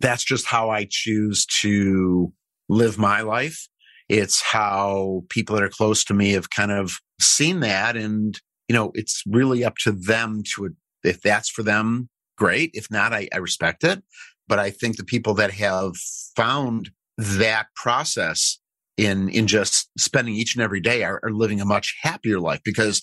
that's 0.00 0.24
just 0.24 0.46
how 0.46 0.70
I 0.70 0.86
choose 0.88 1.46
to 1.60 2.32
live 2.68 2.98
my 2.98 3.20
life. 3.20 3.68
It's 4.08 4.42
how 4.42 5.22
people 5.28 5.54
that 5.54 5.62
are 5.62 5.68
close 5.68 6.02
to 6.04 6.14
me 6.14 6.32
have 6.32 6.50
kind 6.50 6.72
of 6.72 6.94
seen 7.20 7.60
that. 7.60 7.96
And, 7.96 8.36
you 8.68 8.74
know, 8.74 8.90
it's 8.94 9.22
really 9.26 9.64
up 9.64 9.76
to 9.84 9.92
them 9.92 10.42
to, 10.56 10.74
if 11.04 11.20
that's 11.22 11.48
for 11.48 11.62
them, 11.62 12.08
great. 12.36 12.70
If 12.74 12.90
not, 12.90 13.12
I, 13.12 13.28
I 13.32 13.38
respect 13.38 13.84
it. 13.84 14.02
But 14.48 14.58
I 14.58 14.70
think 14.70 14.96
the 14.96 15.04
people 15.04 15.34
that 15.34 15.52
have 15.52 15.96
found 16.36 16.90
that 17.16 17.66
process 17.76 18.58
in, 18.96 19.28
in 19.28 19.46
just 19.46 19.88
spending 19.98 20.34
each 20.34 20.54
and 20.54 20.62
every 20.62 20.80
day 20.80 21.04
are, 21.04 21.20
are 21.22 21.30
living 21.30 21.60
a 21.60 21.64
much 21.64 21.96
happier 22.02 22.40
life 22.40 22.60
because 22.64 23.02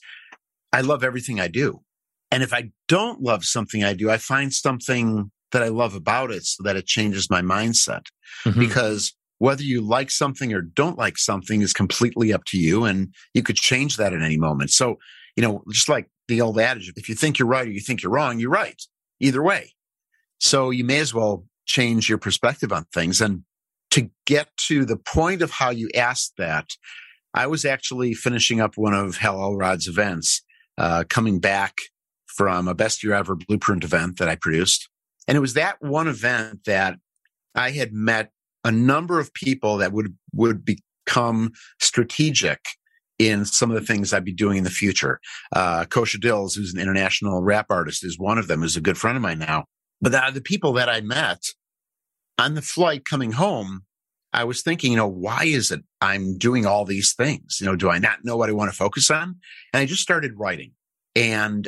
I 0.74 0.82
love 0.82 1.04
everything 1.04 1.40
I 1.40 1.48
do. 1.48 1.82
And 2.32 2.44
if 2.44 2.54
I 2.54 2.72
don't 2.88 3.22
love 3.22 3.46
something 3.46 3.84
I 3.84 3.94
do, 3.94 4.10
I 4.10 4.18
find 4.18 4.54
something 4.54 5.32
that 5.52 5.64
I 5.64 5.70
love 5.70 5.96
about 5.96 6.32
it 6.32 6.44
so 6.44 6.64
that 6.64 6.76
it 6.76 6.86
changes 6.86 7.30
my 7.30 7.42
mindset. 7.42 8.08
Mm-hmm. 8.44 8.60
Because 8.60 9.14
whether 9.40 9.64
you 9.64 9.82
like 9.82 10.12
something 10.12 10.54
or 10.54 10.62
don't 10.62 10.98
like 10.98 11.18
something 11.18 11.62
is 11.62 11.74
completely 11.74 12.34
up 12.34 12.44
to 12.48 12.58
you. 12.58 12.84
And 12.84 13.14
you 13.34 13.44
could 13.44 13.56
change 13.56 13.98
that 13.98 14.14
at 14.14 14.22
any 14.22 14.38
moment. 14.38 14.72
So, 14.72 14.98
you 15.36 15.44
know, 15.44 15.64
just 15.72 15.90
like 15.90 16.10
the 16.28 16.42
old 16.42 16.60
adage, 16.60 16.92
if 16.96 17.10
you 17.10 17.16
think 17.16 17.40
you're 17.40 17.48
right 17.48 17.68
or 17.68 17.72
you 17.72 17.80
think 17.80 18.04
you're 18.04 18.12
wrong, 18.12 18.40
you're 18.40 18.50
right 18.50 18.82
either 19.20 19.42
way. 19.42 19.74
So 20.40 20.70
you 20.70 20.84
may 20.84 21.00
as 21.00 21.14
well 21.14 21.46
change 21.66 22.10
your 22.10 22.18
perspective 22.18 22.72
on 22.72 22.86
things. 22.94 23.22
And 23.22 23.44
to 23.92 24.10
get 24.26 24.50
to 24.68 24.86
the 24.86 24.98
point 24.98 25.42
of 25.42 25.52
how 25.52 25.70
you 25.70 25.90
asked 25.96 26.34
that, 26.38 26.72
I 27.34 27.48
was 27.48 27.66
actually 27.66 28.14
finishing 28.14 28.62
up 28.62 28.78
one 28.78 28.94
of 28.94 29.18
Hal 29.18 29.42
Elrod's 29.42 29.88
events, 29.88 30.44
uh, 30.78 31.04
coming 31.10 31.40
back 31.40 31.78
from 32.26 32.68
a 32.68 32.76
best 32.76 33.04
year 33.04 33.14
ever 33.14 33.36
blueprint 33.36 33.84
event 33.84 34.18
that 34.18 34.30
I 34.30 34.36
produced. 34.36 34.90
And 35.28 35.36
it 35.36 35.42
was 35.42 35.54
that 35.56 35.82
one 35.82 36.08
event 36.08 36.66
that 36.66 37.00
I 37.56 37.72
had 37.72 37.94
met 37.94 38.32
a 38.64 38.72
number 38.72 39.20
of 39.20 39.34
people 39.34 39.78
that 39.78 39.92
would, 39.92 40.16
would 40.34 40.64
become 40.64 41.54
strategic 41.80 42.60
in 43.20 43.46
some 43.46 43.72
of 43.72 43.80
the 43.80 43.86
things 43.86 44.14
I'd 44.14 44.24
be 44.24 44.34
doing 44.34 44.58
in 44.58 44.64
the 44.64 44.70
future. 44.70 45.20
Uh, 45.52 45.86
Kosha 45.86 46.18
Dillz, 46.18 46.56
who's 46.56 46.74
an 46.74 46.80
international 46.80 47.42
rap 47.42 47.68
artist, 47.70 48.06
is 48.06 48.20
one 48.20 48.38
of 48.38 48.48
them, 48.48 48.62
who's 48.62 48.78
a 48.78 48.82
good 48.82 48.98
friend 48.98 49.16
of 49.16 49.24
mine 49.24 49.40
now. 49.40 49.66
But 50.02 50.12
the, 50.12 50.32
the 50.34 50.42
people 50.42 50.74
that 50.74 50.90
I 50.90 51.02
met 51.02 51.42
on 52.38 52.54
the 52.54 52.62
flight 52.62 53.06
coming 53.06 53.32
home, 53.32 53.82
I 54.34 54.44
was 54.44 54.62
thinking, 54.62 54.92
you 54.92 54.98
know, 54.98 55.08
why 55.08 55.46
is 55.46 55.72
it 55.72 55.82
I'm 56.02 56.38
doing 56.38 56.66
all 56.66 56.86
these 56.86 57.14
things? 57.14 57.58
You 57.60 57.66
know, 57.66 57.76
do 57.76 57.90
I 57.90 57.98
not 57.98 58.20
know 58.24 58.38
what 58.38 58.50
I 58.50 58.54
want 58.54 58.72
to 58.72 58.78
focus 58.78 59.10
on? 59.10 59.38
And 59.74 59.82
I 59.82 59.86
just 59.86 60.04
started 60.04 60.34
writing. 60.38 60.74
And 61.16 61.68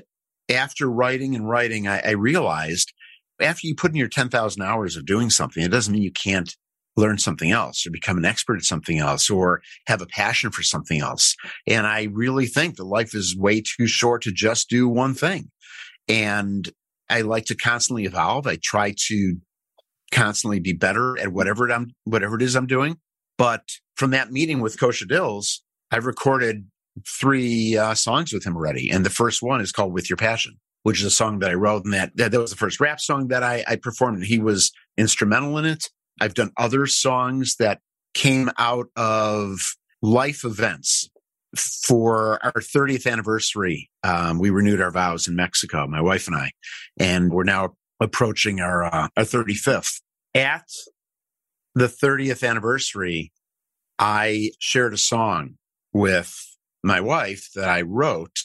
after 0.49 0.89
writing 0.89 1.33
and 1.35 1.49
writing, 1.49 1.87
I, 1.87 1.99
I 1.99 2.11
realized 2.11 2.93
after 3.39 3.65
you 3.65 3.75
put 3.75 3.91
in 3.91 3.97
your 3.97 4.07
10,000 4.07 4.61
hours 4.61 4.95
of 4.95 5.05
doing 5.05 5.29
something, 5.29 5.63
it 5.63 5.71
doesn't 5.71 5.93
mean 5.93 6.03
you 6.03 6.11
can't 6.11 6.55
learn 6.97 7.17
something 7.17 7.51
else 7.51 7.85
or 7.85 7.91
become 7.91 8.17
an 8.17 8.25
expert 8.25 8.57
at 8.57 8.63
something 8.63 8.99
else 8.99 9.29
or 9.29 9.61
have 9.87 10.01
a 10.01 10.07
passion 10.07 10.51
for 10.51 10.63
something 10.63 11.01
else. 11.01 11.35
And 11.67 11.87
I 11.87 12.09
really 12.11 12.45
think 12.45 12.75
that 12.75 12.85
life 12.85 13.15
is 13.15 13.37
way 13.37 13.61
too 13.61 13.87
short 13.87 14.23
to 14.23 14.31
just 14.31 14.69
do 14.69 14.87
one 14.87 15.13
thing. 15.13 15.49
And 16.07 16.69
I 17.09 17.21
like 17.21 17.45
to 17.45 17.55
constantly 17.55 18.05
evolve. 18.05 18.47
I 18.47 18.57
try 18.61 18.93
to 19.07 19.35
constantly 20.11 20.59
be 20.59 20.73
better 20.73 21.17
at 21.19 21.31
whatever 21.31 21.71
I'm, 21.71 21.91
whatever 22.03 22.35
it 22.35 22.41
is 22.41 22.55
I'm 22.55 22.67
doing. 22.67 22.97
But 23.37 23.63
from 23.95 24.11
that 24.11 24.31
meeting 24.31 24.59
with 24.59 24.77
Kosha 24.77 25.05
Dillz, 25.05 25.59
I've 25.91 26.05
recorded 26.05 26.67
three 27.07 27.77
uh, 27.77 27.93
songs 27.93 28.33
with 28.33 28.43
him 28.43 28.55
already. 28.55 28.89
And 28.89 29.05
the 29.05 29.09
first 29.09 29.41
one 29.41 29.61
is 29.61 29.71
called 29.71 29.93
With 29.93 30.09
Your 30.09 30.17
Passion, 30.17 30.59
which 30.83 30.99
is 30.99 31.05
a 31.05 31.11
song 31.11 31.39
that 31.39 31.49
I 31.49 31.53
wrote 31.53 31.85
and 31.85 31.93
that, 31.93 32.11
that, 32.15 32.31
that 32.31 32.39
was 32.39 32.51
the 32.51 32.57
first 32.57 32.79
rap 32.79 32.99
song 32.99 33.29
that 33.29 33.43
I, 33.43 33.63
I 33.67 33.75
performed. 33.77 34.17
And 34.17 34.25
he 34.25 34.39
was 34.39 34.71
instrumental 34.97 35.57
in 35.57 35.65
it. 35.65 35.89
I've 36.21 36.33
done 36.33 36.51
other 36.57 36.85
songs 36.85 37.55
that 37.57 37.79
came 38.13 38.49
out 38.57 38.87
of 38.95 39.59
life 40.01 40.43
events. 40.43 41.09
For 41.55 42.39
our 42.45 42.53
30th 42.53 43.11
anniversary, 43.11 43.89
um, 44.03 44.37
we 44.37 44.51
renewed 44.51 44.81
our 44.81 44.91
vows 44.91 45.27
in 45.27 45.35
Mexico, 45.35 45.87
my 45.87 45.99
wife 45.99 46.27
and 46.27 46.35
I, 46.35 46.51
and 46.99 47.31
we're 47.31 47.43
now 47.43 47.73
approaching 47.99 48.59
our, 48.59 48.83
uh, 48.83 49.07
our 49.17 49.23
35th. 49.23 49.99
At 50.35 50.67
the 51.73 51.87
30th 51.87 52.47
anniversary, 52.47 53.31
I 53.97 54.51
shared 54.59 54.93
a 54.93 54.97
song 54.97 55.55
with 55.91 56.35
my 56.83 57.01
wife 57.01 57.49
that 57.55 57.67
I 57.67 57.81
wrote 57.81 58.39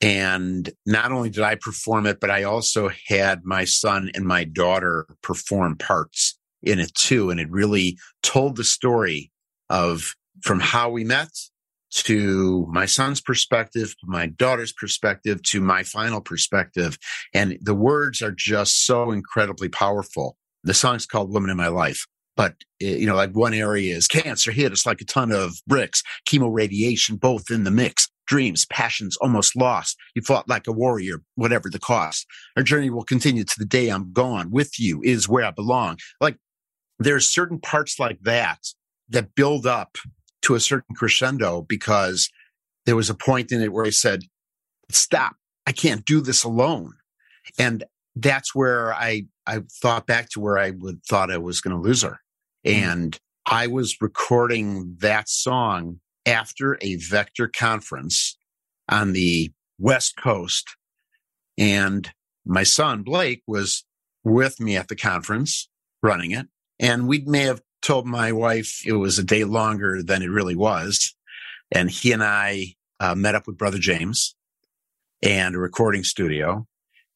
And 0.00 0.68
not 0.86 1.12
only 1.12 1.30
did 1.30 1.44
I 1.44 1.56
perform 1.56 2.06
it, 2.06 2.18
but 2.20 2.30
I 2.30 2.42
also 2.42 2.90
had 3.06 3.44
my 3.44 3.64
son 3.64 4.10
and 4.14 4.24
my 4.24 4.44
daughter 4.44 5.06
perform 5.22 5.76
parts 5.76 6.39
in 6.62 6.78
it 6.78 6.94
too. 6.94 7.30
And 7.30 7.40
it 7.40 7.50
really 7.50 7.98
told 8.22 8.56
the 8.56 8.64
story 8.64 9.30
of 9.68 10.14
from 10.42 10.60
how 10.60 10.90
we 10.90 11.04
met 11.04 11.30
to 11.92 12.66
my 12.70 12.86
son's 12.86 13.20
perspective, 13.20 13.94
my 14.04 14.26
daughter's 14.26 14.72
perspective, 14.72 15.42
to 15.42 15.60
my 15.60 15.82
final 15.82 16.20
perspective. 16.20 16.96
And 17.34 17.58
the 17.60 17.74
words 17.74 18.22
are 18.22 18.30
just 18.30 18.84
so 18.84 19.10
incredibly 19.10 19.68
powerful. 19.68 20.36
The 20.62 20.74
song's 20.74 21.06
called 21.06 21.32
Woman 21.32 21.50
in 21.50 21.56
My 21.56 21.68
Life. 21.68 22.06
But, 22.36 22.54
eh, 22.80 22.96
you 22.96 23.06
know, 23.06 23.16
like 23.16 23.32
one 23.32 23.54
area 23.54 23.96
is 23.96 24.06
cancer 24.06 24.52
hit 24.52 24.72
us 24.72 24.86
like 24.86 25.00
a 25.00 25.04
ton 25.04 25.32
of 25.32 25.54
bricks, 25.66 26.02
chemo 26.28 26.48
radiation, 26.50 27.16
both 27.16 27.50
in 27.50 27.64
the 27.64 27.70
mix, 27.70 28.08
dreams, 28.26 28.64
passions 28.66 29.16
almost 29.16 29.56
lost. 29.56 29.96
You 30.14 30.22
fought 30.22 30.48
like 30.48 30.66
a 30.66 30.72
warrior, 30.72 31.22
whatever 31.34 31.68
the 31.68 31.80
cost. 31.80 32.26
Our 32.56 32.62
journey 32.62 32.88
will 32.88 33.04
continue 33.04 33.44
to 33.44 33.54
the 33.58 33.66
day 33.66 33.88
I'm 33.88 34.12
gone. 34.12 34.50
With 34.50 34.78
you 34.78 35.02
is 35.02 35.28
where 35.28 35.44
I 35.44 35.50
belong. 35.50 35.98
Like 36.20 36.36
there's 37.00 37.26
certain 37.26 37.58
parts 37.58 37.98
like 37.98 38.20
that 38.20 38.58
that 39.08 39.34
build 39.34 39.66
up 39.66 39.96
to 40.42 40.54
a 40.54 40.60
certain 40.60 40.94
crescendo 40.94 41.62
because 41.62 42.30
there 42.86 42.96
was 42.96 43.10
a 43.10 43.14
point 43.14 43.50
in 43.50 43.62
it 43.62 43.72
where 43.72 43.84
I 43.84 43.90
said, 43.90 44.20
stop. 44.90 45.36
I 45.66 45.72
can't 45.72 46.04
do 46.04 46.20
this 46.20 46.44
alone. 46.44 46.92
And 47.58 47.84
that's 48.14 48.54
where 48.54 48.92
I, 48.94 49.24
I 49.46 49.62
thought 49.82 50.06
back 50.06 50.28
to 50.30 50.40
where 50.40 50.58
I 50.58 50.70
would 50.70 51.02
thought 51.04 51.30
I 51.30 51.38
was 51.38 51.60
going 51.60 51.74
to 51.74 51.82
lose 51.82 52.02
her. 52.02 52.20
Mm-hmm. 52.66 52.90
And 52.90 53.18
I 53.46 53.66
was 53.66 53.96
recording 54.00 54.96
that 55.00 55.28
song 55.28 56.00
after 56.26 56.76
a 56.80 56.96
vector 56.96 57.48
conference 57.48 58.36
on 58.88 59.12
the 59.12 59.52
West 59.78 60.16
Coast. 60.16 60.76
And 61.56 62.10
my 62.44 62.62
son 62.62 63.02
Blake 63.02 63.42
was 63.46 63.84
with 64.22 64.60
me 64.60 64.76
at 64.76 64.88
the 64.88 64.96
conference 64.96 65.68
running 66.02 66.32
it. 66.32 66.48
And 66.80 67.06
we 67.06 67.20
may 67.20 67.42
have 67.42 67.60
told 67.82 68.06
my 68.06 68.32
wife 68.32 68.80
it 68.86 68.92
was 68.92 69.18
a 69.18 69.24
day 69.24 69.44
longer 69.44 70.02
than 70.02 70.22
it 70.22 70.30
really 70.30 70.56
was. 70.56 71.14
And 71.70 71.90
he 71.90 72.10
and 72.10 72.24
I 72.24 72.74
uh, 72.98 73.14
met 73.14 73.34
up 73.34 73.46
with 73.46 73.58
Brother 73.58 73.78
James 73.78 74.34
and 75.22 75.54
a 75.54 75.58
recording 75.58 76.02
studio. 76.02 76.66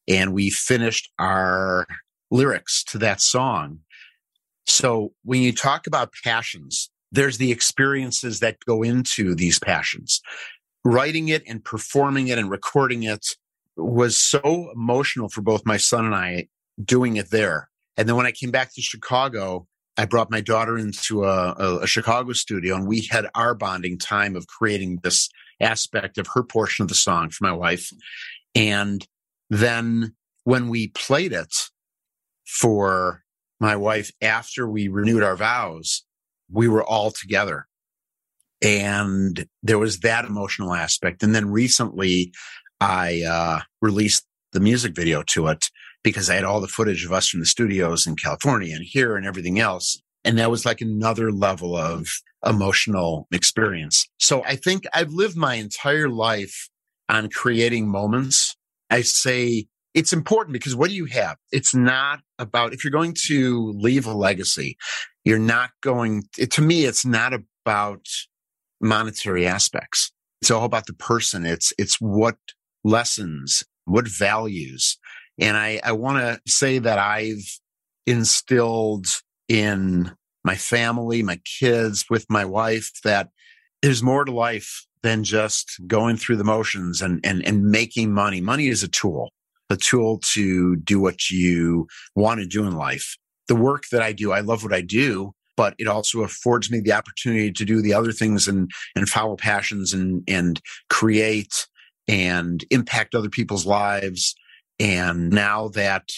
And 0.07 0.33
we 0.33 0.51
finished 0.51 1.11
our 1.17 1.87
lyrics 2.29 2.83
to 2.85 2.99
that 2.99 3.21
song. 3.21 3.79
So 4.67 5.13
when 5.23 5.41
you 5.41 5.51
talk 5.51 5.87
about 5.87 6.13
passions, 6.23 6.89
there's 7.11 7.37
the 7.37 7.51
experiences 7.51 8.39
that 8.41 8.57
go 8.65 8.83
into 8.83 9.33
these 9.33 9.57
passions. 9.57 10.21
Writing 10.83 11.29
it 11.29 11.43
and 11.47 11.63
performing 11.63 12.27
it 12.27 12.37
and 12.37 12.51
recording 12.51 13.03
it 13.03 13.25
was 13.75 14.17
so 14.17 14.69
emotional 14.73 15.27
for 15.27 15.41
both 15.41 15.65
my 15.65 15.77
son 15.77 16.05
and 16.05 16.15
I 16.15 16.47
doing 16.83 17.15
it 17.15 17.31
there. 17.31 17.69
And 17.97 18.07
then 18.07 18.15
when 18.15 18.25
I 18.25 18.31
came 18.31 18.51
back 18.51 18.73
to 18.73 18.81
Chicago, 18.81 19.67
I 19.97 20.05
brought 20.05 20.29
my 20.29 20.41
daughter 20.41 20.77
into 20.77 21.23
a, 21.23 21.53
a, 21.57 21.77
a, 21.83 21.87
Chicago 21.87 22.33
studio 22.33 22.75
and 22.75 22.85
we 22.87 23.07
had 23.09 23.27
our 23.33 23.55
bonding 23.55 23.97
time 23.97 24.35
of 24.35 24.47
creating 24.47 24.99
this 25.03 25.29
aspect 25.61 26.17
of 26.17 26.27
her 26.33 26.43
portion 26.43 26.83
of 26.83 26.89
the 26.89 26.95
song 26.95 27.29
for 27.29 27.45
my 27.45 27.53
wife. 27.53 27.89
And 28.53 29.07
then 29.49 30.13
when 30.43 30.67
we 30.67 30.89
played 30.89 31.31
it 31.31 31.53
for 32.45 33.23
my 33.59 33.75
wife 33.75 34.11
after 34.21 34.67
we 34.67 34.89
renewed 34.89 35.23
our 35.23 35.37
vows, 35.37 36.03
we 36.51 36.67
were 36.67 36.83
all 36.83 37.11
together. 37.11 37.67
And 38.61 39.47
there 39.63 39.79
was 39.79 39.99
that 39.99 40.25
emotional 40.25 40.73
aspect. 40.73 41.23
And 41.23 41.33
then 41.33 41.49
recently 41.49 42.33
I 42.81 43.23
uh, 43.23 43.59
released 43.81 44.25
the 44.51 44.59
music 44.59 44.93
video 44.93 45.23
to 45.27 45.47
it 45.47 45.69
because 46.05 46.29
I 46.29 46.35
had 46.35 46.43
all 46.43 46.61
the 46.61 46.67
footage 46.67 47.03
of 47.03 47.11
us 47.11 47.27
from 47.27 47.39
the 47.39 47.47
studios 47.47 48.05
in 48.05 48.15
California 48.15 48.75
and 48.75 48.85
here 48.85 49.17
and 49.17 49.25
everything 49.25 49.59
else. 49.59 49.99
And 50.23 50.37
that 50.37 50.51
was 50.51 50.63
like 50.63 50.79
another 50.79 51.31
level 51.31 51.75
of 51.75 52.07
emotional 52.45 53.27
experience. 53.31 54.07
So 54.19 54.43
I 54.43 54.55
think 54.55 54.85
I've 54.93 55.11
lived 55.11 55.35
my 55.35 55.55
entire 55.55 56.07
life 56.07 56.69
on 57.09 57.29
creating 57.29 57.89
moments. 57.89 58.55
I 58.91 59.01
say 59.01 59.65
it's 59.95 60.13
important 60.13 60.53
because 60.53 60.75
what 60.75 60.91
do 60.91 60.95
you 60.95 61.05
have? 61.05 61.37
It's 61.51 61.73
not 61.73 62.19
about, 62.37 62.73
if 62.73 62.83
you're 62.83 62.91
going 62.91 63.15
to 63.25 63.73
leave 63.75 64.05
a 64.05 64.13
legacy, 64.13 64.77
you're 65.23 65.39
not 65.39 65.71
going, 65.81 66.25
it, 66.37 66.51
to 66.51 66.61
me, 66.61 66.85
it's 66.85 67.05
not 67.05 67.33
about 67.33 68.05
monetary 68.79 69.47
aspects. 69.47 70.11
It's 70.39 70.51
all 70.51 70.65
about 70.65 70.85
the 70.85 70.93
person. 70.93 71.47
It's, 71.47 71.73
it's 71.79 71.99
what 71.99 72.37
lessons, 72.83 73.63
what 73.85 74.07
values, 74.07 74.99
and 75.39 75.57
I, 75.57 75.79
I 75.83 75.91
want 75.91 76.19
to 76.19 76.51
say 76.51 76.79
that 76.79 76.97
I've 76.97 77.59
instilled 78.05 79.07
in 79.47 80.11
my 80.43 80.55
family, 80.55 81.23
my 81.23 81.39
kids, 81.59 82.05
with 82.09 82.25
my 82.29 82.45
wife, 82.45 82.91
that 83.03 83.29
there's 83.81 84.03
more 84.03 84.25
to 84.25 84.31
life 84.31 84.85
than 85.03 85.23
just 85.23 85.79
going 85.87 86.17
through 86.17 86.37
the 86.37 86.43
motions 86.43 87.01
and, 87.01 87.19
and, 87.23 87.45
and 87.45 87.63
making 87.63 88.13
money. 88.13 88.41
Money 88.41 88.67
is 88.67 88.83
a 88.83 88.87
tool, 88.87 89.31
a 89.69 89.75
tool 89.75 90.19
to 90.33 90.75
do 90.77 90.99
what 90.99 91.29
you 91.29 91.87
want 92.15 92.39
to 92.39 92.47
do 92.47 92.65
in 92.65 92.75
life. 92.75 93.15
The 93.47 93.55
work 93.55 93.83
that 93.91 94.01
I 94.01 94.13
do, 94.13 94.31
I 94.31 94.39
love 94.39 94.63
what 94.63 94.73
I 94.73 94.81
do, 94.81 95.33
but 95.57 95.75
it 95.77 95.87
also 95.87 96.21
affords 96.21 96.71
me 96.71 96.79
the 96.79 96.93
opportunity 96.93 97.51
to 97.51 97.65
do 97.65 97.81
the 97.81 97.93
other 97.93 98.11
things 98.11 98.47
and, 98.47 98.69
and 98.95 99.07
follow 99.07 99.35
passions 99.35 99.93
and, 99.93 100.23
and 100.27 100.59
create 100.89 101.67
and 102.07 102.63
impact 102.71 103.15
other 103.15 103.29
people's 103.29 103.65
lives 103.65 104.35
and 104.79 105.29
now 105.29 105.69
that 105.69 106.09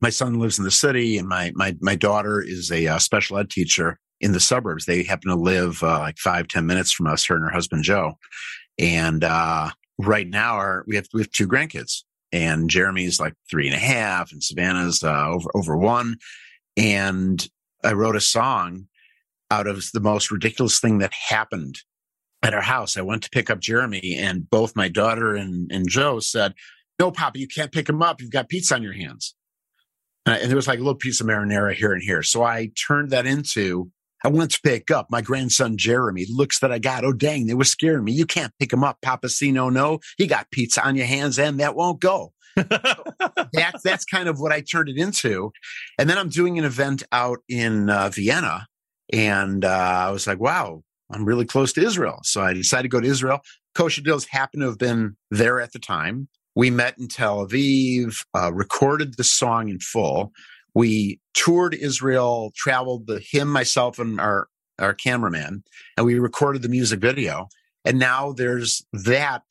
my 0.00 0.10
son 0.10 0.38
lives 0.38 0.58
in 0.58 0.64
the 0.64 0.70
city 0.70 1.18
and 1.18 1.28
my, 1.28 1.52
my, 1.54 1.76
my 1.80 1.94
daughter 1.94 2.40
is 2.40 2.70
a 2.70 2.86
uh, 2.86 2.98
special 2.98 3.38
ed 3.38 3.50
teacher 3.50 3.98
in 4.20 4.32
the 4.32 4.40
suburbs, 4.40 4.84
they 4.84 5.02
happen 5.02 5.30
to 5.30 5.36
live 5.36 5.82
uh, 5.82 5.98
like 5.98 6.18
five 6.18 6.48
ten 6.48 6.66
minutes 6.66 6.92
from 6.92 7.06
us, 7.06 7.24
her 7.24 7.36
and 7.36 7.44
her 7.44 7.50
husband, 7.50 7.82
Joe. 7.82 8.18
And, 8.78 9.24
uh, 9.24 9.70
right 9.98 10.28
now 10.28 10.54
our, 10.54 10.84
we 10.86 10.96
have, 10.96 11.06
we 11.14 11.22
have 11.22 11.30
two 11.30 11.48
grandkids 11.48 12.02
and 12.32 12.68
Jeremy's 12.68 13.18
like 13.18 13.34
three 13.50 13.66
and 13.66 13.74
a 13.74 13.78
half 13.78 14.32
and 14.32 14.42
Savannah's, 14.42 15.02
uh, 15.02 15.28
over, 15.28 15.50
over 15.54 15.76
one. 15.76 16.16
And 16.76 17.46
I 17.82 17.92
wrote 17.92 18.16
a 18.16 18.20
song 18.20 18.86
out 19.50 19.66
of 19.66 19.84
the 19.94 20.00
most 20.00 20.30
ridiculous 20.30 20.80
thing 20.80 20.98
that 20.98 21.12
happened 21.12 21.78
at 22.42 22.54
our 22.54 22.62
house. 22.62 22.96
I 22.96 23.02
went 23.02 23.22
to 23.22 23.30
pick 23.30 23.48
up 23.48 23.60
Jeremy 23.60 24.16
and 24.18 24.48
both 24.50 24.76
my 24.76 24.88
daughter 24.88 25.34
and, 25.34 25.70
and 25.72 25.88
Joe 25.88 26.20
said, 26.20 26.52
no, 26.98 27.10
Papa, 27.10 27.38
you 27.38 27.48
can't 27.48 27.72
pick 27.72 27.86
them 27.86 28.02
up. 28.02 28.20
You've 28.20 28.30
got 28.30 28.48
pizza 28.48 28.74
on 28.74 28.82
your 28.82 28.92
hands. 28.92 29.34
Uh, 30.26 30.38
and 30.40 30.50
there 30.50 30.56
was 30.56 30.66
like 30.66 30.78
a 30.78 30.82
little 30.82 30.94
piece 30.94 31.20
of 31.20 31.26
marinara 31.26 31.74
here 31.74 31.92
and 31.92 32.02
here. 32.02 32.22
So 32.22 32.42
I 32.42 32.70
turned 32.86 33.10
that 33.10 33.26
into, 33.26 33.90
I 34.24 34.28
went 34.28 34.50
to 34.52 34.60
pick 34.60 34.90
up 34.90 35.06
my 35.10 35.20
grandson, 35.20 35.76
Jeremy, 35.76 36.26
looks 36.28 36.58
that 36.60 36.72
I 36.72 36.78
got. 36.78 37.04
Oh, 37.04 37.12
dang, 37.12 37.46
they 37.46 37.54
were 37.54 37.64
scaring 37.64 38.04
me. 38.04 38.12
You 38.12 38.26
can't 38.26 38.52
pick 38.58 38.72
him 38.72 38.82
up. 38.82 38.98
Papa 39.02 39.28
see, 39.28 39.52
no, 39.52 39.68
no. 39.68 40.00
You 40.18 40.26
got 40.26 40.50
pizza 40.50 40.84
on 40.84 40.96
your 40.96 41.06
hands 41.06 41.38
and 41.38 41.60
that 41.60 41.76
won't 41.76 42.00
go. 42.00 42.32
that's, 42.56 43.82
that's 43.84 44.04
kind 44.04 44.28
of 44.28 44.40
what 44.40 44.50
I 44.50 44.62
turned 44.62 44.88
it 44.88 44.96
into. 44.96 45.52
And 45.98 46.08
then 46.10 46.18
I'm 46.18 46.30
doing 46.30 46.58
an 46.58 46.64
event 46.64 47.02
out 47.12 47.38
in 47.48 47.90
uh, 47.90 48.08
Vienna. 48.08 48.66
And 49.12 49.64
uh, 49.64 49.68
I 49.68 50.10
was 50.10 50.26
like, 50.26 50.40
wow, 50.40 50.82
I'm 51.10 51.24
really 51.24 51.44
close 51.44 51.72
to 51.74 51.84
Israel. 51.84 52.18
So 52.24 52.40
I 52.40 52.52
decided 52.52 52.84
to 52.84 52.88
go 52.88 53.00
to 53.00 53.06
Israel. 53.06 53.40
Kosha 53.76 54.02
Dillz 54.02 54.26
happened 54.28 54.62
to 54.62 54.68
have 54.68 54.78
been 54.78 55.16
there 55.30 55.60
at 55.60 55.72
the 55.72 55.78
time. 55.78 56.28
We 56.56 56.70
met 56.70 56.98
in 56.98 57.06
Tel 57.08 57.46
Aviv, 57.46 58.24
uh, 58.34 58.52
recorded 58.52 59.16
the 59.16 59.24
song 59.24 59.68
in 59.68 59.78
full. 59.78 60.32
We 60.74 61.20
toured 61.34 61.74
Israel, 61.74 62.50
traveled 62.56 63.06
the 63.06 63.20
him, 63.20 63.48
myself, 63.48 63.98
and 63.98 64.18
our 64.18 64.48
our 64.78 64.94
cameraman, 64.94 65.62
and 65.96 66.04
we 66.04 66.18
recorded 66.18 66.62
the 66.62 66.68
music 66.68 67.00
video. 67.00 67.48
And 67.84 67.98
now 67.98 68.32
there's 68.32 68.84
that 68.92 69.42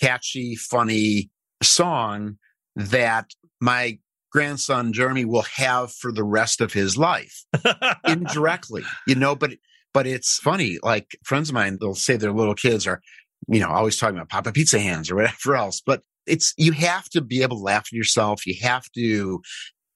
catchy, 0.00 0.54
funny 0.54 1.30
song 1.62 2.38
that 2.76 3.30
my 3.60 3.98
grandson 4.30 4.92
Jeremy 4.92 5.24
will 5.24 5.46
have 5.56 5.92
for 5.92 6.12
the 6.12 6.24
rest 6.24 6.60
of 6.60 6.72
his 6.72 6.96
life 6.96 7.44
indirectly, 8.06 8.84
you 9.06 9.14
know, 9.14 9.34
but 9.34 9.52
but 9.94 10.06
it's 10.06 10.38
funny. 10.38 10.78
Like 10.82 11.16
friends 11.24 11.48
of 11.48 11.54
mine, 11.54 11.78
they'll 11.80 11.94
say 11.94 12.16
their 12.16 12.32
little 12.32 12.54
kids 12.54 12.86
are, 12.86 13.00
you 13.48 13.60
know, 13.60 13.70
always 13.70 13.96
talking 13.96 14.16
about 14.16 14.28
Papa 14.28 14.52
Pizza 14.52 14.78
Hands 14.78 15.10
or 15.10 15.16
whatever 15.16 15.56
else. 15.56 15.80
But 15.84 16.02
it's, 16.26 16.54
you 16.56 16.72
have 16.72 17.08
to 17.10 17.20
be 17.20 17.42
able 17.42 17.58
to 17.58 17.62
laugh 17.62 17.86
at 17.88 17.92
yourself. 17.92 18.46
You 18.46 18.54
have 18.62 18.84
to 18.92 19.42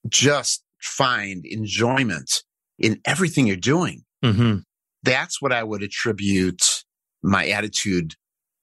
just 0.08 0.62
find 0.80 1.44
enjoyment 1.44 2.42
in 2.78 3.00
everything 3.04 3.46
you're 3.46 3.56
doing. 3.56 4.04
Mm-hmm. 4.24 4.58
That's 5.02 5.40
what 5.40 5.52
I 5.52 5.62
would 5.62 5.82
attribute 5.82 6.62
my 7.22 7.48
attitude 7.48 8.14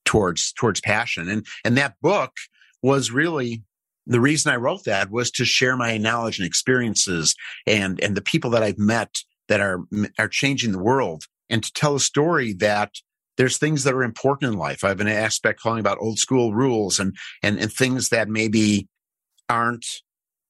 towards, 0.05 0.53
towards 0.53 0.81
passion. 0.81 1.29
And, 1.29 1.45
and 1.63 1.77
that 1.77 1.95
book 2.01 2.31
was 2.81 3.11
really 3.11 3.63
the 4.05 4.19
reason 4.21 4.51
I 4.51 4.57
wrote 4.57 4.83
that 4.85 5.09
was 5.09 5.31
to 5.31 5.45
share 5.45 5.75
my 5.75 5.97
knowledge 5.97 6.37
and 6.37 6.47
experiences 6.47 7.35
and, 7.65 7.99
and 8.01 8.15
the 8.15 8.21
people 8.21 8.51
that 8.51 8.63
I've 8.63 8.77
met 8.77 9.15
that 9.47 9.61
are, 9.61 9.81
are 10.19 10.27
changing 10.27 10.71
the 10.71 10.83
world 10.83 11.23
and 11.49 11.63
to 11.63 11.71
tell 11.73 11.95
a 11.95 11.99
story 11.99 12.53
that 12.53 12.91
there's 13.37 13.57
things 13.57 13.83
that 13.83 13.93
are 13.93 14.03
important 14.03 14.53
in 14.53 14.57
life. 14.57 14.83
I 14.83 14.89
have 14.89 15.01
an 15.01 15.07
aspect 15.07 15.59
calling 15.59 15.79
about 15.79 15.97
old 15.99 16.19
school 16.19 16.53
rules 16.53 16.99
and, 16.99 17.15
and, 17.43 17.59
and 17.59 17.71
things 17.71 18.09
that 18.09 18.29
maybe 18.29 18.87
aren't 19.49 19.85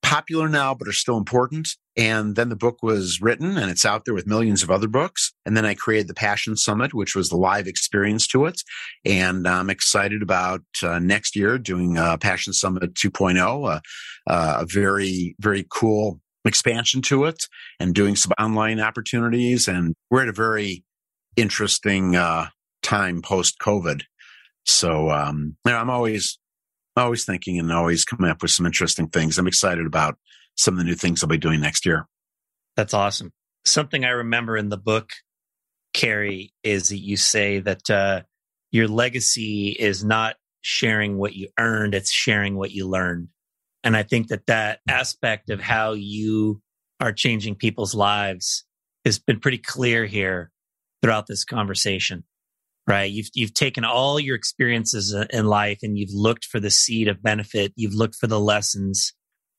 popular 0.05 0.47
now, 0.47 0.73
but 0.75 0.87
are 0.87 0.93
still 0.93 1.17
important. 1.17 1.69
And 1.97 2.35
then 2.35 2.49
the 2.49 2.55
book 2.55 2.83
was 2.83 3.21
written 3.21 3.57
and 3.57 3.71
it's 3.71 3.85
out 3.85 4.05
there 4.05 4.13
with 4.13 4.27
millions 4.27 4.61
of 4.61 4.69
other 4.69 4.87
books. 4.87 5.33
And 5.45 5.57
then 5.57 5.65
I 5.65 5.73
created 5.73 6.07
the 6.07 6.13
Passion 6.13 6.55
Summit, 6.57 6.93
which 6.93 7.15
was 7.15 7.29
the 7.29 7.37
live 7.37 7.67
experience 7.67 8.27
to 8.27 8.45
it. 8.45 8.61
And 9.03 9.47
I'm 9.47 9.69
excited 9.69 10.21
about 10.21 10.61
uh, 10.83 10.99
next 10.99 11.35
year 11.35 11.57
doing 11.57 11.97
uh, 11.97 12.17
Passion 12.17 12.53
Summit 12.53 12.93
2.0, 12.93 13.37
uh, 13.39 13.79
uh, 14.27 14.57
a 14.59 14.65
very, 14.65 15.35
very 15.39 15.65
cool 15.69 16.19
expansion 16.43 17.01
to 17.01 17.25
it 17.25 17.43
and 17.79 17.95
doing 17.95 18.15
some 18.15 18.33
online 18.37 18.79
opportunities. 18.79 19.67
And 19.67 19.95
we're 20.11 20.23
at 20.23 20.29
a 20.29 20.33
very 20.33 20.83
interesting 21.35 22.15
uh, 22.15 22.47
time 22.85 23.21
post 23.21 23.57
COVID. 23.59 24.03
So, 24.65 25.09
um, 25.09 25.57
I'm 25.65 25.89
always 25.89 26.39
always 26.97 27.25
thinking 27.25 27.59
and 27.59 27.71
always 27.71 28.05
coming 28.05 28.31
up 28.31 28.41
with 28.41 28.51
some 28.51 28.65
interesting 28.65 29.09
things. 29.09 29.37
I'm 29.37 29.47
excited 29.47 29.85
about 29.85 30.17
some 30.55 30.75
of 30.75 30.77
the 30.77 30.85
new 30.85 30.95
things 30.95 31.21
I'll 31.21 31.29
be 31.29 31.37
doing 31.37 31.59
next 31.59 31.85
year. 31.85 32.07
That's 32.77 32.93
awesome. 32.93 33.31
Something 33.65 34.05
I 34.05 34.09
remember 34.09 34.55
in 34.55 34.69
the 34.69 34.77
book, 34.77 35.09
Cary, 35.93 36.53
is 36.63 36.89
that 36.89 36.99
you 36.99 37.17
say 37.17 37.59
that 37.59 37.89
uh, 37.89 38.21
your 38.71 38.87
legacy 38.87 39.69
is 39.69 40.03
not 40.03 40.35
sharing 40.61 41.17
what 41.17 41.35
you 41.35 41.49
earned, 41.59 41.93
it's 41.93 42.11
sharing 42.11 42.55
what 42.55 42.71
you 42.71 42.87
learned. 42.87 43.27
And 43.83 43.95
I 43.95 44.03
think 44.03 44.29
that 44.29 44.47
that 44.47 44.79
aspect 44.87 45.49
of 45.49 45.61
how 45.61 45.93
you 45.93 46.61
are 46.99 47.13
changing 47.13 47.55
people's 47.55 47.93
lives 47.93 48.65
has 49.03 49.19
been 49.19 49.39
pretty 49.39 49.59
clear 49.59 50.05
here 50.05 50.51
throughout 51.01 51.27
this 51.27 51.43
conversation 51.43 52.23
right? 52.87 53.11
You've, 53.11 53.29
you've 53.33 53.53
taken 53.53 53.83
all 53.83 54.19
your 54.19 54.35
experiences 54.35 55.15
in 55.31 55.45
life 55.45 55.79
and 55.81 55.97
you've 55.97 56.13
looked 56.13 56.45
for 56.45 56.59
the 56.59 56.69
seed 56.69 57.07
of 57.07 57.23
benefit. 57.23 57.73
You've 57.75 57.95
looked 57.95 58.15
for 58.15 58.27
the 58.27 58.39
lessons. 58.39 59.13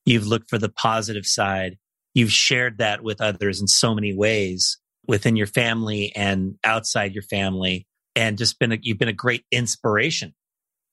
You've 0.05 0.27
looked 0.27 0.49
for 0.49 0.57
the 0.57 0.69
positive 0.69 1.25
side. 1.25 1.77
You've 2.13 2.31
shared 2.31 2.77
that 2.77 3.03
with 3.03 3.21
others 3.21 3.61
in 3.61 3.67
so 3.67 3.93
many 3.93 4.15
ways 4.15 4.79
within 5.07 5.35
your 5.35 5.47
family 5.47 6.13
and 6.15 6.55
outside 6.63 7.13
your 7.13 7.23
family 7.23 7.87
and 8.15 8.37
just 8.37 8.59
been 8.59 8.71
a, 8.71 8.77
you've 8.81 8.97
been 8.97 9.07
a 9.07 9.13
great 9.13 9.45
inspiration 9.51 10.33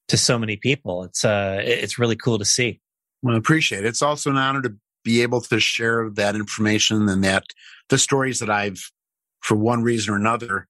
to 0.09 0.16
so 0.16 0.39
many 0.39 0.57
people. 0.57 1.05
It's 1.05 1.24
uh 1.24 1.61
it's 1.62 1.99
really 1.99 2.16
cool 2.16 2.39
to 2.39 2.45
see. 2.45 2.80
Well, 3.22 3.35
I 3.35 3.39
appreciate 3.39 3.85
it. 3.85 3.89
It's 3.89 4.03
also 4.03 4.30
an 4.30 4.37
honor 4.37 4.62
to 4.62 4.74
be 5.03 5.22
able 5.22 5.41
to 5.41 5.61
share 5.61 6.11
that 6.11 6.35
information 6.35 7.09
and 7.09 7.24
that 7.24 7.45
the 7.89 7.99
stories 7.99 8.41
that 8.41 8.51
I've 8.51 8.91
for 9.41 9.57
one 9.57 9.82
reason 9.82 10.12
or 10.12 10.16
another 10.16 10.66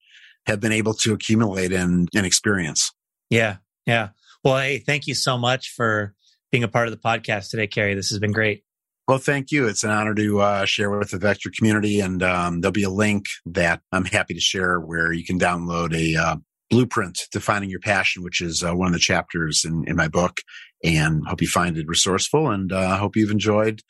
have 0.47 0.61
been 0.61 0.72
able 0.72 0.95
to 0.95 1.12
accumulate 1.12 1.72
and, 1.72 2.09
and 2.14 2.26
experience. 2.26 2.92
Yeah. 3.30 3.57
Yeah. 3.86 4.11
Well, 4.42 4.59
hey, 4.59 4.78
thank 4.78 5.07
you 5.07 5.14
so 5.14 5.38
much 5.38 5.70
for 5.70 6.14
being 6.53 6.64
a 6.64 6.68
part 6.68 6.86
of 6.86 6.92
the 6.92 7.01
podcast 7.01 7.51
today, 7.51 7.66
Cary. 7.66 7.95
This 7.95 8.11
has 8.11 8.18
been 8.18 8.32
great. 8.32 8.62
Well, 9.07 9.18
thank 9.18 9.51
you. 9.51 9.66
It's 9.66 9.84
an 9.84 9.90
honor 9.90 10.14
to 10.14 10.40
uh, 10.40 10.64
share 10.64 10.90
with 10.90 11.11
the 11.11 11.18
Vector 11.18 11.51
community. 11.55 12.01
And 12.01 12.22
um, 12.22 12.61
there'll 12.61 12.72
be 12.72 12.84
a 12.84 12.90
link 12.90 13.26
that 13.47 13.82
I'm 13.92 14.07
happy 14.07 14.34
to 14.34 14.40
share 14.40 14.78
where 14.80 15.12
you 15.12 15.24
can 15.24 15.38
download 15.38 15.95
a 15.95 16.18
uh, 16.18 16.36
blueprint 16.70 17.26
defining 17.30 17.68
your 17.68 17.80
passion, 17.80 18.22
which 18.22 18.40
is 18.40 18.62
uh, 18.62 18.72
one 18.72 18.86
of 18.86 18.95
the 18.95 18.99
chapters 18.99 19.64
in, 19.64 19.84
in 19.86 19.97
my 19.97 20.09
book. 20.09 20.40
And 20.82 21.26
hope 21.26 21.42
you 21.42 21.49
find 21.49 21.76
it 21.76 21.86
resourceful 21.86 22.51
and 22.51 22.72
uh, 22.72 22.97
hope 22.97 23.16
you've 23.16 23.30
enjoyed 23.30 23.80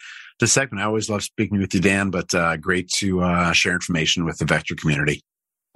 the 0.41 0.47
segment. 0.47 0.83
I 0.83 0.87
always 0.87 1.09
love 1.09 1.23
speaking 1.23 1.59
with 1.59 1.75
you, 1.75 1.81
Dan, 1.81 2.11
but 2.11 2.33
uh, 2.35 2.57
great 2.57 2.89
to 2.97 3.23
uh, 3.23 3.53
share 3.53 3.73
information 3.73 4.25
with 4.25 4.39
the 4.39 4.45
Vector 4.45 4.75
community. 4.75 5.23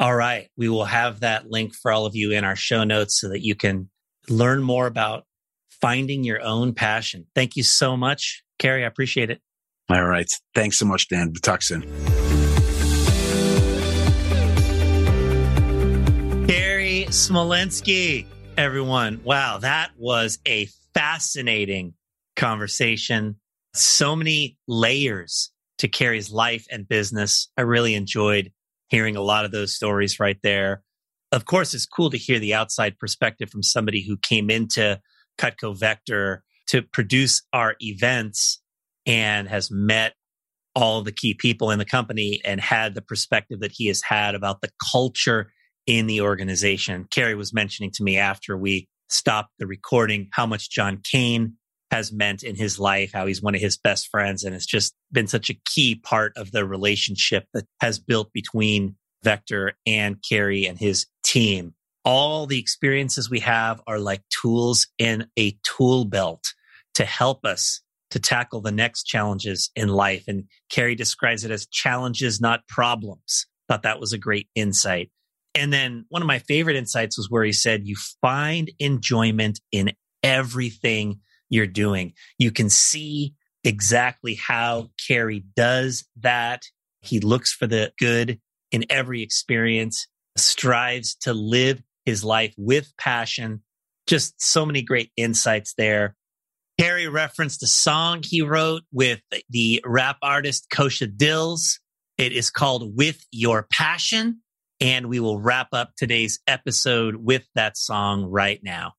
All 0.01 0.15
right. 0.15 0.49
We 0.57 0.69
will 0.69 0.85
have 0.85 1.21
that 1.21 1.51
link 1.51 1.75
for 1.75 1.91
all 1.91 2.07
of 2.07 2.15
you 2.15 2.31
in 2.31 2.45
our 2.45 2.55
show 2.55 2.85
notes 2.85 3.21
so 3.21 3.31
that 3.31 3.45
you 3.45 3.57
can 3.57 3.91
learn 4.29 4.63
more 4.63 4.87
about 4.87 5.25
finding 5.81 6.23
your 6.23 6.41
own 6.41 6.73
passion. 6.73 7.27
Thank 7.35 7.57
you 7.57 7.65
so 7.65 7.97
much, 7.97 8.45
Cary. 8.61 8.85
I 8.85 8.87
appreciate 8.87 9.31
it. 9.31 9.41
All 9.91 10.05
right. 10.05 10.31
Thanks 10.55 10.79
so 10.79 10.87
much, 10.87 11.09
Dan. 11.09 11.29
We'll 11.29 11.41
talk 11.41 11.63
soon. 11.63 11.83
Cary 16.47 17.07
Smolensky, 17.09 18.27
everyone. 18.57 19.21
Wow, 19.25 19.59
that 19.59 19.91
was 19.97 20.39
a 20.47 20.69
fascinating 20.95 21.95
conversation. 22.37 23.37
So 23.75 24.15
many 24.15 24.59
layers 24.69 25.51
to 25.79 25.89
Cary's 25.89 26.31
life 26.31 26.67
and 26.71 26.87
business. 26.87 27.51
I 27.57 27.63
really 27.63 27.95
enjoyed 27.95 28.53
hearing 28.89 29.17
a 29.17 29.23
lot 29.23 29.45
of 29.45 29.51
those 29.51 29.75
stories 29.75 30.21
right 30.21 30.39
there. 30.43 30.83
Of 31.31 31.45
course, 31.45 31.75
it's 31.75 31.87
cool 31.87 32.11
to 32.11 32.19
hear 32.19 32.39
the 32.39 32.55
outside 32.55 32.99
perspective 32.99 33.51
from 33.51 33.63
somebody 33.63 34.03
who 34.03 34.17
came 34.17 34.51
into 34.51 35.01
Cutco 35.39 35.79
Vector 35.79 36.43
to 36.69 36.83
produce 36.83 37.43
our 37.53 37.77
events 37.81 38.61
and 39.07 39.49
has 39.49 39.71
met 39.71 40.15
all 40.75 41.03
the 41.03 41.13
key 41.13 41.35
people 41.35 41.71
in 41.71 41.79
the 41.79 41.85
company 41.85 42.41
and 42.45 42.61
had 42.61 42.95
the 42.95 43.03
perspective 43.03 43.61
that 43.61 43.73
he 43.75 43.89
has 43.89 44.03
had 44.03 44.35
about 44.35 44.61
the 44.61 44.71
culture 44.93 45.51
in 45.87 46.07
the 46.07 46.21
organization. 46.21 47.07
Cary 47.11 47.35
was 47.35 47.53
mentioning 47.53 47.91
to 47.95 48.05
me 48.05 48.17
after 48.17 48.57
we 48.57 48.87
stopped 49.09 49.51
the 49.59 49.67
recording 49.67 50.29
how 50.33 50.47
much 50.47 50.71
John 50.71 51.01
Kane 51.03 51.55
has 51.91 52.13
meant 52.13 52.43
in 52.43 52.55
his 52.55 52.79
life, 52.79 53.13
how 53.13 53.27
he's 53.27 53.43
one 53.43 53.55
of 53.55 53.61
his 53.61 53.79
best 53.79 54.09
friends. 54.09 54.45
And 54.45 54.55
it's 54.55 54.67
just 54.67 54.95
been 55.11 55.27
such 55.27 55.51
a 55.51 55.59
key 55.65 55.95
part 55.95 56.33
of 56.37 56.53
the 56.53 56.67
relationship 56.67 57.45
that 57.55 57.65
has 57.81 57.99
built 57.99 58.33
between 58.33 58.97
Vector 59.23 59.73
and 59.87 60.17
Cary 60.29 60.67
and 60.67 60.79
his 60.79 61.07
team. 61.25 61.75
All 62.05 62.47
the 62.47 62.59
experiences 62.59 63.31
we 63.31 63.41
have 63.41 63.81
are 63.87 63.99
like 63.99 64.23
tools 64.29 64.87
in 64.99 65.27
a 65.39 65.59
tool 65.65 66.05
belt 66.05 66.45
to 66.95 67.05
help 67.05 67.45
us 67.45 67.81
to 68.11 68.19
tackle 68.19 68.61
the 68.61 68.73
next 68.73 69.05
challenges 69.05 69.71
in 69.77 69.89
life. 69.89 70.25
And 70.29 70.45
Cary 70.71 70.95
describes 70.95 71.45
it 71.45 71.51
as 71.51 71.67
challenges, 71.67 72.41
not 72.41 72.67
problems. 72.69 73.47
Thought 73.69 73.83
that 73.83 74.01
was 74.01 74.13
a 74.13 74.19
great 74.19 74.49
insight. 74.55 75.11
And 75.55 75.73
then 75.73 76.07
one 76.09 76.23
of 76.23 76.29
my 76.29 76.39
favorite 76.39 76.77
insights 76.77 77.19
was 77.19 77.31
where 77.31 77.45
he 77.45 77.53
said, 77.53 77.87
you 77.87 77.97
find 78.23 78.71
enjoyment 78.79 79.61
in 79.73 79.93
everything 80.23 81.21
you're 81.49 81.67
doing. 81.67 82.13
You 82.39 82.51
can 82.51 82.71
see 82.71 83.35
exactly 83.65 84.35
how 84.35 84.91
Cary 85.07 85.45
does 85.57 86.07
that. 86.21 86.63
He 87.01 87.21
looks 87.21 87.53
for 87.53 87.67
the 87.67 87.93
good 87.99 88.41
in 88.71 88.85
every 88.91 89.23
experience, 89.23 90.07
strives 90.37 91.15
to 91.23 91.33
live 91.33 91.83
his 92.05 92.25
life 92.25 92.55
with 92.57 92.93
passion. 92.99 93.63
Just 94.07 94.41
so 94.41 94.65
many 94.65 94.83
great 94.83 95.11
insights 95.17 95.75
there. 95.77 96.17
Cary 96.79 97.09
referenced 97.09 97.63
a 97.63 97.67
song 97.67 98.23
he 98.25 98.41
wrote 98.41 98.83
with 98.93 99.21
the 99.51 99.83
rap 99.85 100.17
artist 100.23 100.69
Kosha 100.73 101.09
Dillz. 101.09 101.79
It 102.17 102.33
is 102.33 102.51
called 102.51 102.97
With 102.97 103.25
Your 103.33 103.67
Passion. 103.71 104.43
And 104.81 105.09
we 105.09 105.19
will 105.19 105.41
wrap 105.41 105.69
up 105.73 105.91
today's 105.97 106.39
episode 106.47 107.17
with 107.17 107.45
that 107.57 107.77
song 107.77 108.25
right 108.27 108.61
now. 108.63 108.93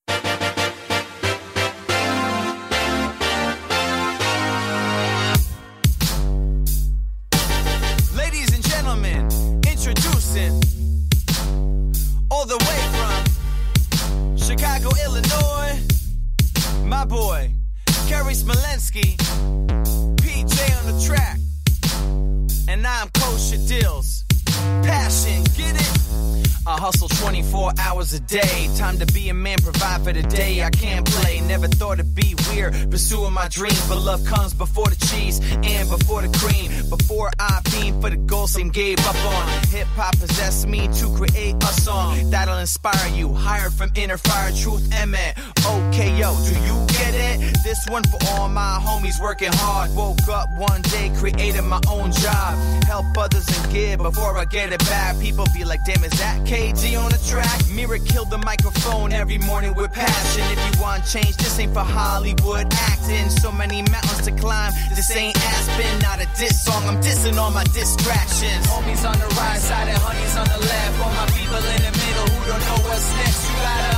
Time 28.89 28.97
to 28.97 29.13
be 29.13 29.29
a 29.29 29.33
man, 29.35 29.59
provide 29.79 30.03
for 30.03 30.13
the 30.13 30.23
day. 30.23 30.63
I 30.63 30.69
can't 30.69 31.05
play. 31.05 31.41
Never 31.41 31.67
thought 31.67 31.99
it'd 31.99 32.15
be 32.15 32.35
weird 32.49 32.73
pursuing 32.91 33.33
my 33.33 33.47
dreams. 33.47 33.87
But 33.87 33.99
love 33.99 34.23
comes 34.25 34.53
before 34.53 34.87
the 34.87 34.95
cheese 35.07 35.39
and 35.63 35.89
before 35.89 36.21
the 36.21 36.31
cream. 36.37 36.71
Before 36.89 37.31
I 37.39 37.61
beam 37.71 38.01
for 38.01 38.09
the 38.09 38.17
goal, 38.17 38.47
same 38.47 38.69
gave 38.69 38.99
up 38.99 39.15
on. 39.15 39.47
Hip 39.69 39.87
hop 39.95 40.17
possessed 40.19 40.67
me 40.67 40.87
to 40.87 41.15
create 41.15 41.55
a 41.63 41.73
song 41.81 42.29
that'll 42.29 42.57
inspire 42.57 43.09
you. 43.13 43.33
Hired 43.33 43.73
from 43.73 43.91
inner 43.95 44.17
fire, 44.17 44.51
truth, 44.51 44.83
emet. 44.89 45.33
Okay, 45.65 46.17
yo, 46.17 46.35
do 46.43 46.53
you 46.67 46.75
get 46.87 47.13
it? 47.13 47.57
This 47.63 47.85
one 47.89 48.03
for 48.03 48.19
all 48.31 48.49
my 48.49 48.79
homies 48.81 49.21
working 49.21 49.53
hard. 49.53 49.95
Woke 49.95 50.27
up 50.29 50.47
one 50.57 50.81
day, 50.83 51.11
created 51.17 51.63
my 51.63 51.81
own 51.89 52.11
job. 52.11 52.83
Help 52.85 53.05
others 53.17 53.47
and 53.57 53.71
give 53.73 53.99
before 53.99 54.37
I 54.37 54.45
get 54.45 54.73
it 54.73 54.79
back. 54.85 55.19
People 55.19 55.45
be 55.53 55.63
like, 55.63 55.81
damn, 55.85 56.03
is 56.03 56.11
that? 56.19 56.39
KG 56.45 56.99
on 56.99 57.11
the 57.11 57.21
track. 57.29 57.59
Mirror 57.69 57.99
killed 57.99 58.29
the 58.29 58.37
microphone 58.37 59.11
every 59.13 59.37
morning 59.37 59.68
burning 59.69 59.81
with 59.81 59.93
passion. 59.93 60.43
If 60.51 60.75
you 60.75 60.81
want 60.81 61.05
change, 61.05 61.37
this 61.37 61.59
ain't 61.59 61.73
for 61.73 61.83
Hollywood 61.83 62.67
acting. 62.73 63.29
So 63.29 63.51
many 63.51 63.81
mountains 63.83 64.25
to 64.25 64.31
climb, 64.31 64.71
this 64.95 65.15
ain't 65.15 65.35
Aspen. 65.37 65.99
Not 66.01 66.21
a 66.21 66.27
diss 66.37 66.63
song, 66.63 66.83
I'm 66.87 67.01
dissing 67.01 67.37
all 67.37 67.51
my 67.51 67.63
distractions. 67.65 68.65
Homies 68.67 69.07
on 69.07 69.17
the 69.19 69.27
right 69.35 69.59
side 69.59 69.87
and 69.87 69.97
honeys 69.97 70.35
on 70.37 70.47
the 70.47 70.59
left. 70.59 70.99
All 71.01 71.13
my 71.13 71.27
people 71.37 71.57
in 71.57 71.81
the 71.81 71.91
middle 71.91 72.27
who 72.29 72.39
don't 72.49 72.63
know 72.65 72.79
what's 72.89 73.09
next. 73.17 73.49
You 73.49 73.55
gotta 73.61 73.93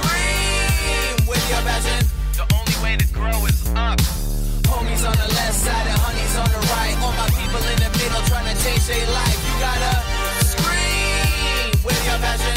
dream 0.00 1.28
with 1.28 1.44
your 1.50 1.62
vision. 1.62 2.00
The 2.38 2.44
only 2.54 2.76
way 2.82 2.96
to 2.96 3.06
grow 3.12 3.46
is 3.46 3.60
up. 3.74 3.98
Homies 4.70 5.04
on 5.06 5.16
the 5.16 5.28
left 5.34 5.54
side 5.54 5.86
and 5.86 5.98
honeys 6.00 6.36
on 6.36 6.48
the 6.50 6.60
right. 6.72 6.96
All 7.02 7.14
my 7.14 7.28
people 7.38 7.62
in 7.72 7.78
the 7.78 7.90
middle 7.98 8.22
trying 8.30 8.48
to 8.50 8.56
change 8.62 8.86
their 8.86 9.06
life. 9.12 9.38
You 9.46 9.54
gotta 9.60 9.92
scream 10.52 11.70
with 11.84 12.00
your 12.06 12.18
passion 12.18 12.53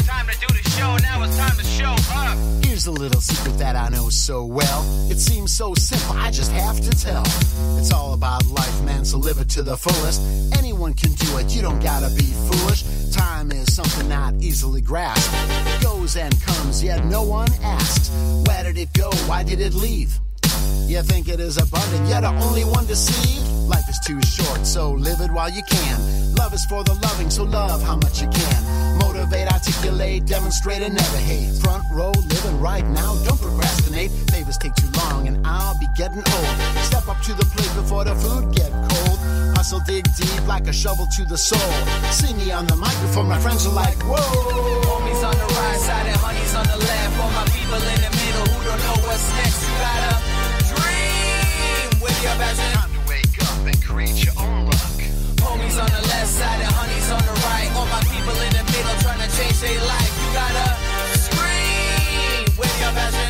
show. 0.78 0.96
Now 0.96 1.22
it's 1.24 1.36
time 1.36 1.56
to 1.56 1.64
show 1.64 1.94
up. 2.12 2.38
Here's 2.64 2.86
a 2.86 2.92
little 2.92 3.20
secret 3.20 3.58
that 3.58 3.76
I 3.76 3.88
know 3.88 4.08
so 4.08 4.44
well. 4.44 4.82
It 5.10 5.18
seems 5.18 5.52
so 5.52 5.74
simple, 5.74 6.16
I 6.16 6.30
just 6.30 6.52
have 6.52 6.80
to 6.80 6.90
tell. 6.90 7.24
It's 7.78 7.92
all 7.92 8.14
about 8.14 8.46
life, 8.46 8.82
man, 8.82 9.04
so 9.04 9.18
live 9.18 9.38
it 9.38 9.48
to 9.50 9.62
the 9.62 9.76
fullest. 9.76 10.20
Anyone 10.56 10.94
can 10.94 11.12
do 11.12 11.38
it, 11.38 11.54
you 11.54 11.62
don't 11.62 11.82
gotta 11.82 12.14
be 12.14 12.28
foolish. 12.48 12.84
Time 13.12 13.50
is 13.50 13.74
something 13.74 14.08
not 14.08 14.34
easily 14.40 14.80
grasped. 14.80 15.34
It 15.34 15.82
goes 15.82 16.16
and 16.16 16.40
comes, 16.42 16.82
yet 16.82 17.04
no 17.04 17.22
one 17.22 17.52
asks. 17.62 18.10
Where 18.46 18.62
did 18.64 18.78
it 18.78 18.92
go? 18.92 19.10
Why 19.26 19.42
did 19.42 19.60
it 19.60 19.74
leave? 19.74 20.18
You 20.88 21.02
think 21.02 21.28
it 21.28 21.40
is 21.40 21.56
abundant, 21.58 22.08
you're 22.08 22.20
the 22.20 22.32
only 22.46 22.64
one 22.64 22.86
deceived. 22.86 23.46
Life 23.68 23.88
is 23.88 23.98
too 24.00 24.20
short, 24.22 24.66
so 24.66 24.92
live 24.92 25.20
it 25.20 25.30
while 25.30 25.50
you 25.50 25.62
can. 25.62 26.34
Love 26.34 26.54
is 26.54 26.64
for 26.64 26.82
the 26.84 26.94
loving, 27.04 27.28
so 27.28 27.44
love 27.44 27.82
how 27.82 27.96
much 27.96 28.22
you 28.22 28.28
can. 28.28 28.60
Motivate, 28.98 29.52
articulate, 29.52 30.24
demonstrate, 30.26 30.80
and 30.80 30.94
never 30.94 31.18
hate. 31.18 31.52
Front 31.60 31.84
row, 31.92 32.12
living 32.12 32.58
right 32.60 32.86
now, 32.86 33.14
don't 33.24 33.40
procrastinate. 33.40 34.10
Favors 34.32 34.56
take 34.56 34.74
too 34.74 34.88
long, 34.96 35.28
and 35.28 35.46
I'll 35.46 35.78
be 35.78 35.86
getting 35.96 36.24
old. 36.24 36.54
Step 36.82 37.06
up 37.08 37.20
to 37.22 37.34
the 37.34 37.44
plate 37.52 37.74
before 37.76 38.04
the 38.04 38.14
food 38.14 38.54
get 38.54 38.72
cold. 38.72 39.18
Hustle, 39.58 39.80
dig 39.86 40.04
deep 40.16 40.46
like 40.46 40.66
a 40.68 40.72
shovel 40.72 41.06
to 41.16 41.24
the 41.26 41.36
soul. 41.36 41.70
See 42.10 42.32
me 42.34 42.50
on 42.52 42.66
the 42.66 42.76
microphone, 42.76 43.28
my 43.28 43.38
friends 43.38 43.66
are 43.66 43.74
like, 43.74 44.00
whoa. 44.02 44.16
Homies 44.16 45.22
on 45.26 45.36
the 45.36 45.48
right 45.52 45.80
side 45.80 46.06
and 46.06 46.16
honeys 46.16 46.54
on 46.54 46.64
the 46.64 46.78
left. 46.78 47.20
All 47.20 47.30
my 47.30 47.44
people 47.52 47.76
in 47.76 48.00
the 48.00 48.12
middle 48.16 48.46
who 48.54 48.64
don't 48.64 48.80
know 48.86 48.96
what's 49.06 49.28
next. 49.36 49.60
You 49.68 49.74
gotta 49.84 50.27
be 52.20 52.26
a 52.26 52.34
veteran. 52.34 52.72
Time 52.74 52.92
to 52.92 53.02
wake 53.08 53.36
up 53.42 53.62
and 53.66 53.78
create 53.82 54.18
your 54.24 54.34
own 54.38 54.66
luck. 54.66 54.98
Homies 55.38 55.78
on 55.78 55.90
the 55.90 56.02
left 56.10 56.26
side 56.26 56.60
and 56.60 56.72
honeys 56.74 57.10
on 57.10 57.22
the 57.22 57.36
right. 57.46 57.70
All 57.78 57.86
my 57.86 58.02
people 58.10 58.34
in 58.34 58.52
the 58.58 58.64
middle 58.74 58.96
trying 59.02 59.22
to 59.22 59.30
change 59.38 59.58
their 59.60 59.78
life. 59.86 60.12
You 60.18 60.28
gotta 60.34 60.66
scream 61.14 62.42
with 62.58 62.74
your 62.82 62.92
vision. 62.98 63.28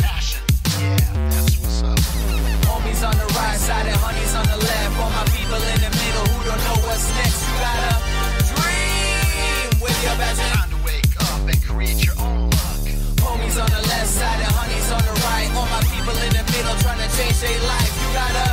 Homies 2.65 3.03
on 3.05 3.17
the 3.17 3.29
right 3.37 3.61
side, 3.61 3.87
and 3.87 3.97
honeys 4.01 4.35
on 4.35 4.47
the 4.47 4.57
left. 4.57 4.93
All 5.01 5.11
my 5.11 5.25
people 5.37 5.61
in 5.61 5.79
the 5.85 5.93
middle, 5.93 6.27
who 6.33 6.39
don't 6.49 6.63
know 6.65 6.79
what's 6.89 7.09
next. 7.21 7.39
You 7.45 7.55
gotta 7.61 7.93
dream 8.57 9.69
with 9.85 9.99
your 10.01 10.17
vision. 10.17 10.49
Time 10.57 10.71
to 10.73 10.81
wake 10.89 11.13
up 11.29 11.41
and 11.45 11.61
create 11.61 12.01
your 12.05 12.17
own 12.25 12.49
luck. 12.57 12.85
Homies 13.21 13.57
on 13.61 13.69
the 13.69 13.83
left 13.85 14.09
side, 14.09 14.41
and 14.41 14.53
honeys 14.57 14.89
on 14.97 15.03
the 15.05 15.15
right. 15.29 15.49
All 15.53 15.69
my 15.69 15.83
people 15.93 16.17
in 16.25 16.33
the 16.33 16.45
middle, 16.57 16.77
tryna 16.81 17.09
change 17.17 17.37
their 17.45 17.61
life. 17.69 17.93
You 18.01 18.09
gotta 18.17 18.48